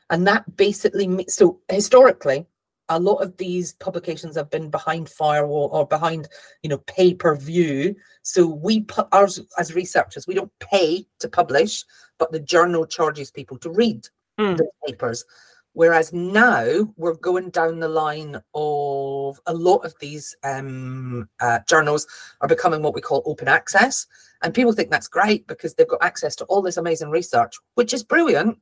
and 0.09 0.25
that 0.25 0.55
basically 0.57 1.07
me- 1.07 1.27
so 1.27 1.59
historically, 1.69 2.47
a 2.89 2.99
lot 2.99 3.17
of 3.17 3.37
these 3.37 3.73
publications 3.73 4.35
have 4.35 4.49
been 4.49 4.71
behind 4.71 5.07
firewall 5.07 5.69
or 5.71 5.87
behind, 5.87 6.27
you 6.63 6.69
know, 6.69 6.79
pay 6.79 7.13
per 7.13 7.35
view. 7.35 7.95
So 8.23 8.47
we 8.47 8.81
put 8.81 9.07
ours 9.11 9.39
as 9.59 9.75
researchers, 9.75 10.25
we 10.25 10.33
don't 10.33 10.51
pay 10.59 11.05
to 11.19 11.29
publish, 11.29 11.83
but 12.17 12.31
the 12.31 12.39
journal 12.39 12.87
charges 12.87 13.29
people 13.29 13.59
to 13.59 13.69
read 13.69 14.07
Mm. 14.39 14.57
the 14.57 14.67
papers. 14.87 15.23
Whereas 15.73 16.13
now 16.13 16.87
we're 16.97 17.15
going 17.15 17.49
down 17.49 17.79
the 17.79 17.87
line 17.87 18.39
of 18.53 19.39
a 19.47 19.53
lot 19.53 19.77
of 19.85 19.93
these 19.99 20.35
um, 20.43 21.27
uh, 21.39 21.59
journals 21.67 22.05
are 22.41 22.47
becoming 22.47 22.81
what 22.83 22.93
we 22.93 23.01
call 23.01 23.23
open 23.25 23.47
access. 23.47 24.05
And 24.43 24.53
people 24.53 24.73
think 24.73 24.91
that's 24.91 25.07
great 25.07 25.47
because 25.47 25.73
they've 25.73 25.87
got 25.87 26.03
access 26.03 26.35
to 26.37 26.45
all 26.45 26.61
this 26.61 26.77
amazing 26.77 27.09
research, 27.09 27.55
which 27.73 27.93
is 27.93 28.03
brilliant. 28.03 28.59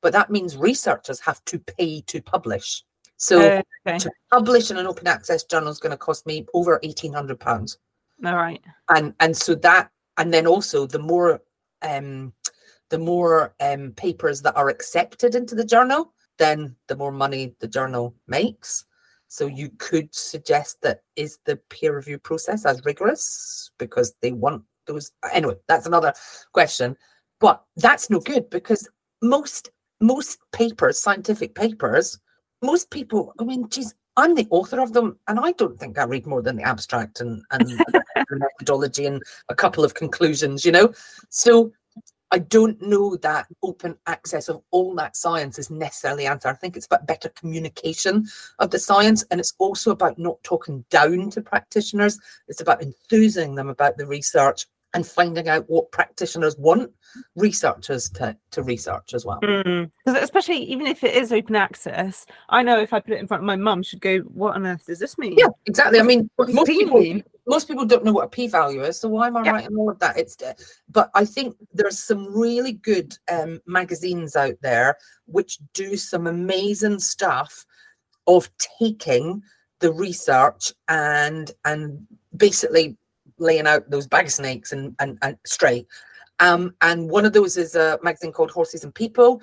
But 0.00 0.12
that 0.14 0.30
means 0.30 0.56
researchers 0.56 1.20
have 1.20 1.44
to 1.46 1.58
pay 1.58 2.00
to 2.02 2.22
publish. 2.22 2.82
So 3.16 3.40
Uh, 3.40 3.62
okay. 3.86 3.98
to 3.98 4.10
publish 4.30 4.70
in 4.70 4.78
an 4.78 4.86
open 4.86 5.06
access 5.06 5.44
journal 5.44 5.68
is 5.70 5.78
going 5.78 5.90
to 5.92 5.98
cost 5.98 6.26
me 6.26 6.46
over 6.54 6.78
£1,800 6.82 7.76
All 8.24 8.36
right. 8.36 8.62
and 8.88 9.14
and 9.20 9.36
so 9.36 9.54
that 9.56 9.90
and 10.16 10.32
then 10.32 10.46
also 10.46 10.86
the 10.86 10.98
more 10.98 11.40
um 11.82 12.32
the 12.90 12.98
more 12.98 13.54
um 13.60 13.92
papers 13.92 14.42
that 14.42 14.56
are 14.56 14.68
accepted 14.68 15.34
into 15.34 15.54
the 15.54 15.64
journal 15.64 16.12
then 16.38 16.74
the 16.88 16.96
more 16.96 17.12
money 17.12 17.54
the 17.60 17.68
journal 17.68 18.12
makes. 18.26 18.84
So 19.28 19.46
you 19.46 19.70
could 19.78 20.12
suggest 20.12 20.82
that 20.82 21.02
is 21.14 21.38
the 21.44 21.56
peer 21.70 21.94
review 21.94 22.18
process 22.18 22.66
as 22.66 22.84
rigorous? 22.84 23.70
Because 23.78 24.14
they 24.20 24.32
want 24.32 24.64
those 24.86 25.12
anyway 25.32 25.54
that's 25.68 25.86
another 25.86 26.12
question. 26.52 26.96
But 27.40 27.62
that's 27.76 28.10
no 28.10 28.20
good 28.20 28.50
because 28.50 28.88
most 29.22 29.70
most 30.00 30.38
papers 30.52 31.00
scientific 31.00 31.54
papers 31.54 32.18
most 32.62 32.90
people 32.90 33.32
i 33.38 33.44
mean 33.44 33.68
geez 33.70 33.94
i'm 34.16 34.34
the 34.34 34.46
author 34.50 34.80
of 34.80 34.92
them 34.92 35.18
and 35.28 35.38
i 35.38 35.52
don't 35.52 35.78
think 35.78 35.98
i 35.98 36.04
read 36.04 36.26
more 36.26 36.42
than 36.42 36.56
the 36.56 36.62
abstract 36.62 37.20
and 37.20 37.42
and 37.52 37.68
the 38.30 38.36
methodology 38.38 39.06
and 39.06 39.22
a 39.48 39.54
couple 39.54 39.84
of 39.84 39.94
conclusions, 39.94 40.64
you 40.64 40.72
know? 40.72 40.92
So 41.28 41.72
I 42.34 42.38
don't 42.38 42.82
know 42.82 43.14
that 43.18 43.46
open 43.62 43.96
access 44.08 44.48
of 44.48 44.60
all 44.72 44.92
that 44.96 45.16
science 45.16 45.56
is 45.56 45.70
necessarily 45.70 46.26
answer. 46.26 46.48
I 46.48 46.54
think 46.54 46.76
it's 46.76 46.86
about 46.86 47.06
better 47.06 47.28
communication 47.28 48.26
of 48.58 48.72
the 48.72 48.78
science. 48.80 49.24
And 49.30 49.38
it's 49.38 49.54
also 49.58 49.92
about 49.92 50.18
not 50.18 50.42
talking 50.42 50.84
down 50.90 51.30
to 51.30 51.40
practitioners. 51.40 52.18
It's 52.48 52.60
about 52.60 52.82
enthusing 52.82 53.54
them 53.54 53.68
about 53.68 53.98
the 53.98 54.06
research 54.08 54.66
and 54.94 55.06
finding 55.06 55.48
out 55.48 55.68
what 55.68 55.90
practitioners 55.90 56.56
want 56.56 56.90
researchers 57.36 58.08
to, 58.10 58.36
to 58.52 58.62
research 58.62 59.12
as 59.12 59.24
well. 59.26 59.40
Because 59.40 60.22
especially 60.22 60.58
even 60.58 60.86
if 60.86 61.04
it 61.04 61.14
is 61.14 61.32
open 61.32 61.56
access, 61.56 62.26
I 62.48 62.62
know 62.62 62.80
if 62.80 62.92
I 62.92 63.00
put 63.00 63.14
it 63.14 63.20
in 63.20 63.26
front 63.26 63.42
of 63.42 63.46
my 63.46 63.56
mum, 63.56 63.82
she'd 63.82 64.00
go, 64.00 64.18
"What 64.20 64.54
on 64.54 64.66
earth 64.66 64.86
does 64.86 65.00
this 65.00 65.18
mean?" 65.18 65.36
Yeah, 65.36 65.48
exactly. 65.66 66.00
I 66.00 66.04
mean, 66.04 66.30
most 66.38 66.66
people, 66.66 67.00
mean? 67.00 67.24
most 67.46 67.68
people 67.68 67.84
don't 67.84 68.04
know 68.04 68.12
what 68.12 68.24
a 68.24 68.28
p-value 68.28 68.82
is 68.82 68.98
so 68.98 69.08
why 69.08 69.26
am 69.26 69.36
i 69.36 69.44
Yeah. 69.44 69.52
writing 69.52 69.76
all 69.76 69.90
of 69.90 69.98
that 69.98 70.16
it's 70.16 70.40
uh, 70.42 70.54
but 70.88 71.10
i 71.14 71.24
think 71.24 71.56
there's 71.72 71.98
some 71.98 72.26
really 72.34 72.72
good 72.72 73.16
um, 73.30 73.60
magazines 73.66 74.36
out 74.36 74.54
there 74.62 74.96
which 75.26 75.58
do 75.72 75.96
some 75.96 76.26
amazing 76.26 76.98
stuff 76.98 77.66
of 78.26 78.48
taking 78.80 79.42
the 79.80 79.92
research 79.92 80.72
and 80.88 81.50
and 81.64 82.06
basically 82.36 82.96
laying 83.38 83.66
out 83.66 83.88
those 83.90 84.06
bag 84.06 84.26
of 84.26 84.32
snakes 84.32 84.72
and 84.72 84.94
and, 85.00 85.18
and 85.22 85.36
straight 85.44 85.86
um 86.40 86.74
and 86.80 87.08
one 87.10 87.24
of 87.24 87.32
those 87.32 87.56
is 87.56 87.74
a 87.74 87.98
magazine 88.02 88.32
called 88.32 88.50
horses 88.50 88.84
and 88.84 88.94
people 88.94 89.40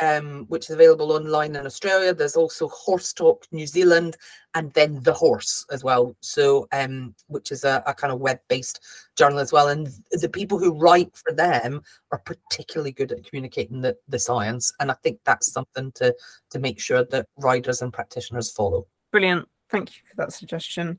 um, 0.00 0.46
which 0.48 0.64
is 0.64 0.70
available 0.70 1.12
online 1.12 1.56
in 1.56 1.66
Australia. 1.66 2.14
There's 2.14 2.36
also 2.36 2.68
Horse 2.68 3.12
Talk 3.12 3.46
New 3.52 3.66
Zealand, 3.66 4.16
and 4.54 4.72
then 4.72 5.02
The 5.02 5.12
Horse 5.12 5.64
as 5.70 5.84
well. 5.84 6.16
So, 6.20 6.66
um, 6.72 7.14
which 7.28 7.52
is 7.52 7.64
a, 7.64 7.82
a 7.86 7.94
kind 7.94 8.12
of 8.12 8.20
web-based 8.20 8.80
journal 9.16 9.38
as 9.38 9.52
well. 9.52 9.68
And 9.68 9.88
the 10.12 10.28
people 10.28 10.58
who 10.58 10.78
write 10.78 11.14
for 11.14 11.32
them 11.32 11.82
are 12.12 12.18
particularly 12.18 12.92
good 12.92 13.12
at 13.12 13.24
communicating 13.24 13.80
the, 13.80 13.96
the 14.08 14.18
science. 14.18 14.72
And 14.80 14.90
I 14.90 14.94
think 15.02 15.20
that's 15.24 15.52
something 15.52 15.92
to 15.96 16.14
to 16.50 16.58
make 16.58 16.80
sure 16.80 17.04
that 17.04 17.26
riders 17.38 17.82
and 17.82 17.92
practitioners 17.92 18.52
follow. 18.52 18.86
Brilliant. 19.12 19.48
Thank 19.70 19.96
you 19.96 20.02
for 20.08 20.16
that 20.16 20.32
suggestion. 20.32 20.98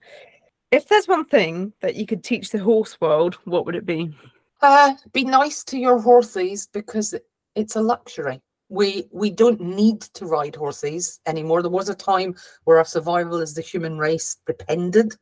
If 0.75 0.89
there's 0.89 1.07
one 1.07 1.23
thing 1.23 1.71
that 1.79 1.95
you 1.95 2.05
could 2.05 2.21
teach 2.21 2.49
the 2.49 2.57
horse 2.59 2.99
world, 2.99 3.35
what 3.45 3.65
would 3.65 3.77
it 3.77 3.85
be? 3.85 4.13
Uh, 4.61 4.95
be 5.13 5.23
nice 5.23 5.63
to 5.63 5.77
your 5.77 6.01
horses 6.01 6.67
because 6.67 7.15
it's 7.55 7.77
a 7.77 7.81
luxury. 7.81 8.41
We 8.67 9.07
we 9.13 9.31
don't 9.31 9.61
need 9.61 10.01
to 10.01 10.25
ride 10.25 10.53
horses 10.53 11.21
anymore. 11.27 11.61
There 11.61 11.71
was 11.71 11.87
a 11.87 11.95
time 11.95 12.35
where 12.65 12.77
our 12.77 12.83
survival 12.83 13.37
as 13.37 13.53
the 13.53 13.61
human 13.61 13.97
race 13.97 14.35
depended 14.45 15.15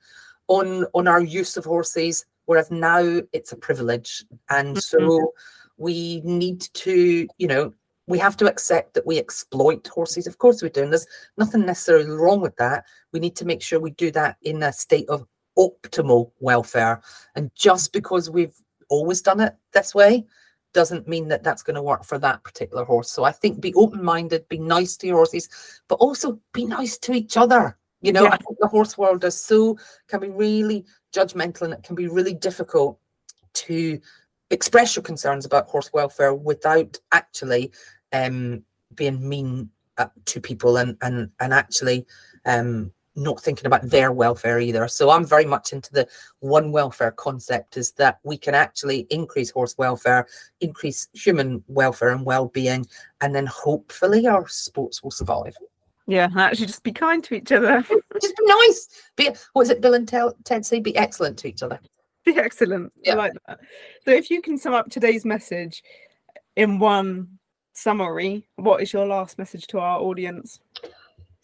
on 0.47 0.87
on 0.95 1.07
our 1.07 1.21
use 1.21 1.55
of 1.55 1.65
horses, 1.65 2.25
whereas 2.45 2.71
now 2.71 3.21
it's 3.31 3.51
a 3.51 3.57
privilege. 3.67 4.25
And 4.49 4.81
so 4.81 5.33
we 5.77 6.21
need 6.21 6.61
to, 6.61 7.27
you 7.37 7.47
know, 7.47 7.75
we 8.07 8.17
have 8.17 8.37
to 8.37 8.47
accept 8.47 8.95
that 8.95 9.05
we 9.05 9.19
exploit 9.19 9.87
horses. 9.87 10.25
Of 10.25 10.39
course 10.39 10.63
we 10.63 10.69
do, 10.69 10.81
and 10.81 10.91
there's 10.91 11.05
nothing 11.37 11.63
necessarily 11.63 12.09
wrong 12.09 12.41
with 12.41 12.55
that. 12.55 12.85
We 13.11 13.19
need 13.19 13.35
to 13.35 13.45
make 13.45 13.61
sure 13.61 13.79
we 13.79 13.91
do 13.91 14.09
that 14.11 14.37
in 14.41 14.63
a 14.63 14.73
state 14.73 15.07
of 15.09 15.27
optimal 15.57 16.31
welfare. 16.39 17.01
And 17.35 17.51
just 17.55 17.93
because 17.93 18.29
we've 18.29 18.55
always 18.89 19.21
done 19.21 19.39
it 19.39 19.55
this 19.71 19.95
way 19.95 20.25
doesn't 20.73 21.07
mean 21.07 21.27
that 21.27 21.43
that's 21.43 21.63
going 21.63 21.75
to 21.75 21.81
work 21.81 22.03
for 22.03 22.17
that 22.17 22.43
particular 22.43 22.83
horse. 22.83 23.11
So 23.11 23.23
I 23.23 23.31
think 23.31 23.61
be 23.61 23.73
open 23.75 24.03
minded, 24.03 24.47
be 24.49 24.57
nice 24.57 24.97
to 24.97 25.07
your 25.07 25.17
horses, 25.17 25.47
but 25.87 25.95
also 25.95 26.39
be 26.51 26.65
nice 26.65 26.97
to 26.99 27.13
each 27.13 27.37
other. 27.37 27.77
You 28.01 28.11
know, 28.11 28.23
Yeah. 28.23 28.31
I 28.31 28.37
think 28.37 28.57
the 28.59 28.67
horse 28.67 28.97
world 28.97 29.23
is 29.23 29.39
so 29.39 29.77
can 30.07 30.19
be 30.19 30.29
really 30.29 30.85
judgmental 31.15 31.61
and 31.61 31.73
it 31.73 31.83
can 31.83 31.95
be 31.95 32.07
really 32.07 32.33
difficult 32.33 32.99
to 33.53 33.99
express 34.49 34.95
your 34.95 35.03
concerns 35.03 35.45
about 35.45 35.69
horse 35.69 35.91
welfare 35.93 36.33
without 36.33 36.97
actually 37.11 37.71
um, 38.11 38.63
being 38.95 39.27
mean 39.27 39.69
uh, 39.97 40.07
to 40.25 40.41
people 40.41 40.77
and 40.77 40.97
and 41.01 41.29
and 41.39 41.53
actually 41.53 42.05
um, 42.45 42.91
not 43.15 43.41
thinking 43.41 43.65
about 43.65 43.89
their 43.89 44.11
welfare 44.11 44.59
either. 44.59 44.87
So 44.87 45.09
I'm 45.09 45.25
very 45.25 45.45
much 45.45 45.73
into 45.73 45.91
the 45.91 46.07
one 46.39 46.71
welfare 46.71 47.11
concept 47.11 47.77
is 47.77 47.91
that 47.93 48.19
we 48.23 48.37
can 48.37 48.55
actually 48.55 49.07
increase 49.09 49.51
horse 49.51 49.77
welfare, 49.77 50.27
increase 50.61 51.07
human 51.13 51.63
welfare 51.67 52.09
and 52.09 52.25
well-being, 52.25 52.85
and 53.21 53.35
then 53.35 53.45
hopefully 53.45 54.27
our 54.27 54.47
sports 54.47 55.03
will 55.03 55.11
survive. 55.11 55.55
Yeah, 56.07 56.25
and 56.25 56.39
actually 56.39 56.67
just 56.67 56.83
be 56.83 56.91
kind 56.91 57.23
to 57.23 57.35
each 57.35 57.51
other. 57.51 57.81
Just 58.21 58.35
be 58.37 58.45
nice. 58.45 58.89
Be 59.15 59.29
what 59.53 59.63
is 59.63 59.69
it 59.69 59.79
Bill 59.79 59.93
and 59.93 60.07
Tel- 60.07 60.35
Ted 60.43 60.65
say? 60.65 60.81
Be 60.81 60.95
excellent 60.97 61.37
to 61.39 61.47
each 61.47 61.63
other. 61.63 61.79
Be 62.25 62.35
excellent. 62.37 62.91
Yeah. 63.03 63.13
I 63.13 63.15
like 63.15 63.33
that. 63.47 63.59
So 64.03 64.11
if 64.11 64.29
you 64.29 64.41
can 64.41 64.57
sum 64.57 64.73
up 64.73 64.89
today's 64.89 65.23
message 65.23 65.81
in 66.55 66.77
one 66.79 67.39
summary, 67.73 68.47
what 68.57 68.81
is 68.81 68.93
your 68.93 69.05
last 69.05 69.37
message 69.37 69.67
to 69.67 69.79
our 69.79 69.99
audience? 69.99 70.59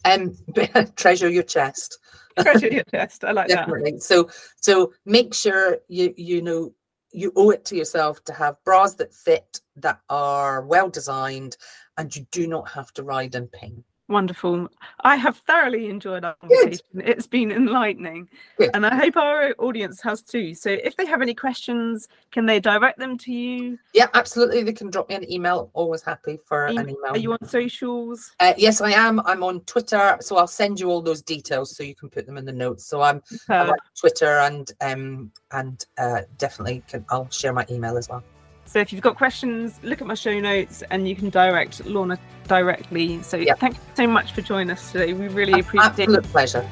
Um, 0.04 0.36
treasure 0.96 1.28
your 1.28 1.42
chest. 1.42 1.98
Treasure 2.38 2.68
your 2.68 2.84
chest. 2.84 3.24
I 3.24 3.32
like 3.32 3.48
that. 3.48 3.66
definitely 3.66 3.98
so 4.00 4.28
so 4.56 4.92
make 5.04 5.34
sure 5.34 5.78
you 5.88 6.14
you 6.16 6.42
know 6.42 6.72
you 7.12 7.32
owe 7.36 7.50
it 7.50 7.64
to 7.66 7.76
yourself 7.76 8.22
to 8.24 8.32
have 8.32 8.62
bras 8.64 8.94
that 8.94 9.12
fit 9.12 9.60
that 9.76 10.00
are 10.08 10.62
well 10.62 10.88
designed 10.88 11.56
and 11.98 12.14
you 12.14 12.24
do 12.30 12.46
not 12.46 12.68
have 12.68 12.92
to 12.92 13.02
ride 13.02 13.34
in 13.34 13.48
pain 13.48 13.82
Wonderful. 14.10 14.68
I 15.02 15.14
have 15.14 15.36
thoroughly 15.36 15.88
enjoyed 15.88 16.24
our 16.24 16.34
conversation. 16.34 16.84
It's 16.94 17.28
been 17.28 17.52
enlightening. 17.52 18.28
Good. 18.58 18.70
And 18.74 18.84
I 18.84 18.96
hope 18.96 19.16
our 19.16 19.54
audience 19.58 20.00
has 20.02 20.20
too. 20.20 20.52
So 20.54 20.68
if 20.70 20.96
they 20.96 21.06
have 21.06 21.22
any 21.22 21.32
questions, 21.32 22.08
can 22.32 22.44
they 22.44 22.58
direct 22.58 22.98
them 22.98 23.16
to 23.18 23.32
you? 23.32 23.78
yeah 23.94 24.06
absolutely 24.14 24.62
they 24.62 24.72
can 24.72 24.90
drop 24.90 25.08
me 25.08 25.14
an 25.16 25.30
email 25.30 25.70
always 25.72 26.02
happy 26.02 26.38
for 26.44 26.66
an 26.66 26.78
email 26.78 26.96
Are 27.10 27.18
you 27.18 27.32
on 27.32 27.44
socials? 27.44 28.32
uh, 28.40 28.52
yes 28.56 28.80
i 28.80 28.90
am 28.92 29.20
i'm 29.26 29.42
on 29.42 29.60
twitter 29.62 30.16
so 30.20 30.36
i'll 30.36 30.46
send 30.46 30.78
you 30.78 30.88
all 30.90 31.02
those 31.02 31.22
details 31.22 31.76
so 31.76 31.82
you 31.82 31.94
can 31.94 32.08
put 32.08 32.24
them 32.26 32.36
in 32.38 32.44
the 32.44 32.52
notes 32.52 32.84
so 32.86 33.00
i'm, 33.02 33.20
I'm 33.48 33.70
on 33.70 33.76
twitter 33.98 34.38
and 34.38 34.70
um 34.80 35.32
and 35.50 35.84
uh 35.98 36.20
definitely 36.38 36.82
can 36.86 37.04
i'll 37.10 37.28
share 37.30 37.52
my 37.52 37.66
email 37.70 37.96
as 37.98 38.08
well 38.08 38.22
so 38.70 38.78
if 38.78 38.92
you've 38.92 39.02
got 39.02 39.16
questions, 39.16 39.80
look 39.82 40.00
at 40.00 40.06
my 40.06 40.14
show 40.14 40.38
notes 40.38 40.82
and 40.90 41.08
you 41.08 41.16
can 41.16 41.28
direct 41.28 41.84
Lorna 41.86 42.18
directly. 42.46 43.20
So 43.22 43.36
Yeah. 43.36 43.54
thank 43.54 43.74
you 43.74 43.80
so 43.96 44.06
much 44.06 44.32
for 44.32 44.42
joining 44.42 44.70
us 44.70 44.92
today. 44.92 45.12
We 45.12 45.26
really 45.28 45.58
appreciate 45.58 46.08
absolute 46.08 46.22
pleasure 46.30 46.68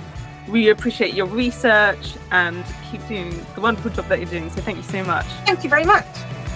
we 0.48 0.70
appreciate 0.70 1.14
your 1.14 1.26
research 1.26 2.14
and 2.30 2.64
keep 2.90 3.06
doing 3.06 3.44
the 3.54 3.60
wonderful 3.60 3.90
job 3.90 4.06
that 4.08 4.18
you're 4.18 4.30
doing. 4.30 4.50
So 4.50 4.60
thank 4.62 4.78
you 4.78 4.82
so 4.82 5.04
much. 5.04 5.26
thank 5.44 5.62
you 5.62 5.70
very 5.70 5.84
much 5.84 6.06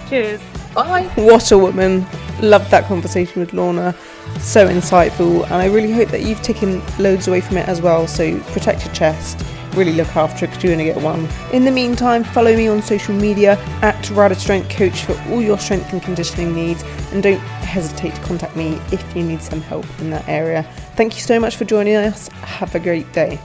Cheers. 0.09 0.41
bye 0.73 1.03
What 1.15 1.51
a 1.51 1.57
woman. 1.57 2.05
Loved 2.41 2.71
that 2.71 2.85
conversation 2.85 3.39
with 3.39 3.53
Lorna. 3.53 3.95
So 4.39 4.67
insightful. 4.67 5.43
And 5.45 5.53
I 5.55 5.65
really 5.67 5.91
hope 5.91 6.09
that 6.09 6.21
you've 6.23 6.41
taken 6.41 6.81
loads 6.97 7.27
away 7.27 7.41
from 7.41 7.57
it 7.57 7.67
as 7.67 7.81
well. 7.81 8.07
So 8.07 8.39
protect 8.51 8.85
your 8.85 8.93
chest. 8.93 9.39
Really 9.75 9.93
look 9.93 10.15
after 10.15 10.45
it 10.45 10.49
because 10.49 10.63
you're 10.63 10.75
going 10.75 10.85
to 10.85 10.93
get 10.93 11.01
one. 11.01 11.27
In 11.51 11.65
the 11.65 11.71
meantime, 11.71 12.23
follow 12.23 12.55
me 12.55 12.67
on 12.67 12.81
social 12.81 13.15
media 13.15 13.57
at 13.81 14.09
Rider 14.11 14.35
Strength 14.35 14.69
Coach 14.69 15.05
for 15.05 15.19
all 15.29 15.41
your 15.41 15.57
strength 15.57 15.91
and 15.93 16.01
conditioning 16.01 16.53
needs. 16.53 16.83
And 17.11 17.23
don't 17.23 17.39
hesitate 17.39 18.13
to 18.15 18.21
contact 18.21 18.55
me 18.55 18.79
if 18.91 19.15
you 19.15 19.23
need 19.23 19.41
some 19.41 19.61
help 19.61 19.85
in 19.99 20.09
that 20.11 20.27
area. 20.27 20.63
Thank 20.95 21.15
you 21.15 21.21
so 21.21 21.39
much 21.39 21.55
for 21.55 21.65
joining 21.65 21.95
us. 21.95 22.27
Have 22.27 22.75
a 22.75 22.79
great 22.79 23.11
day. 23.13 23.39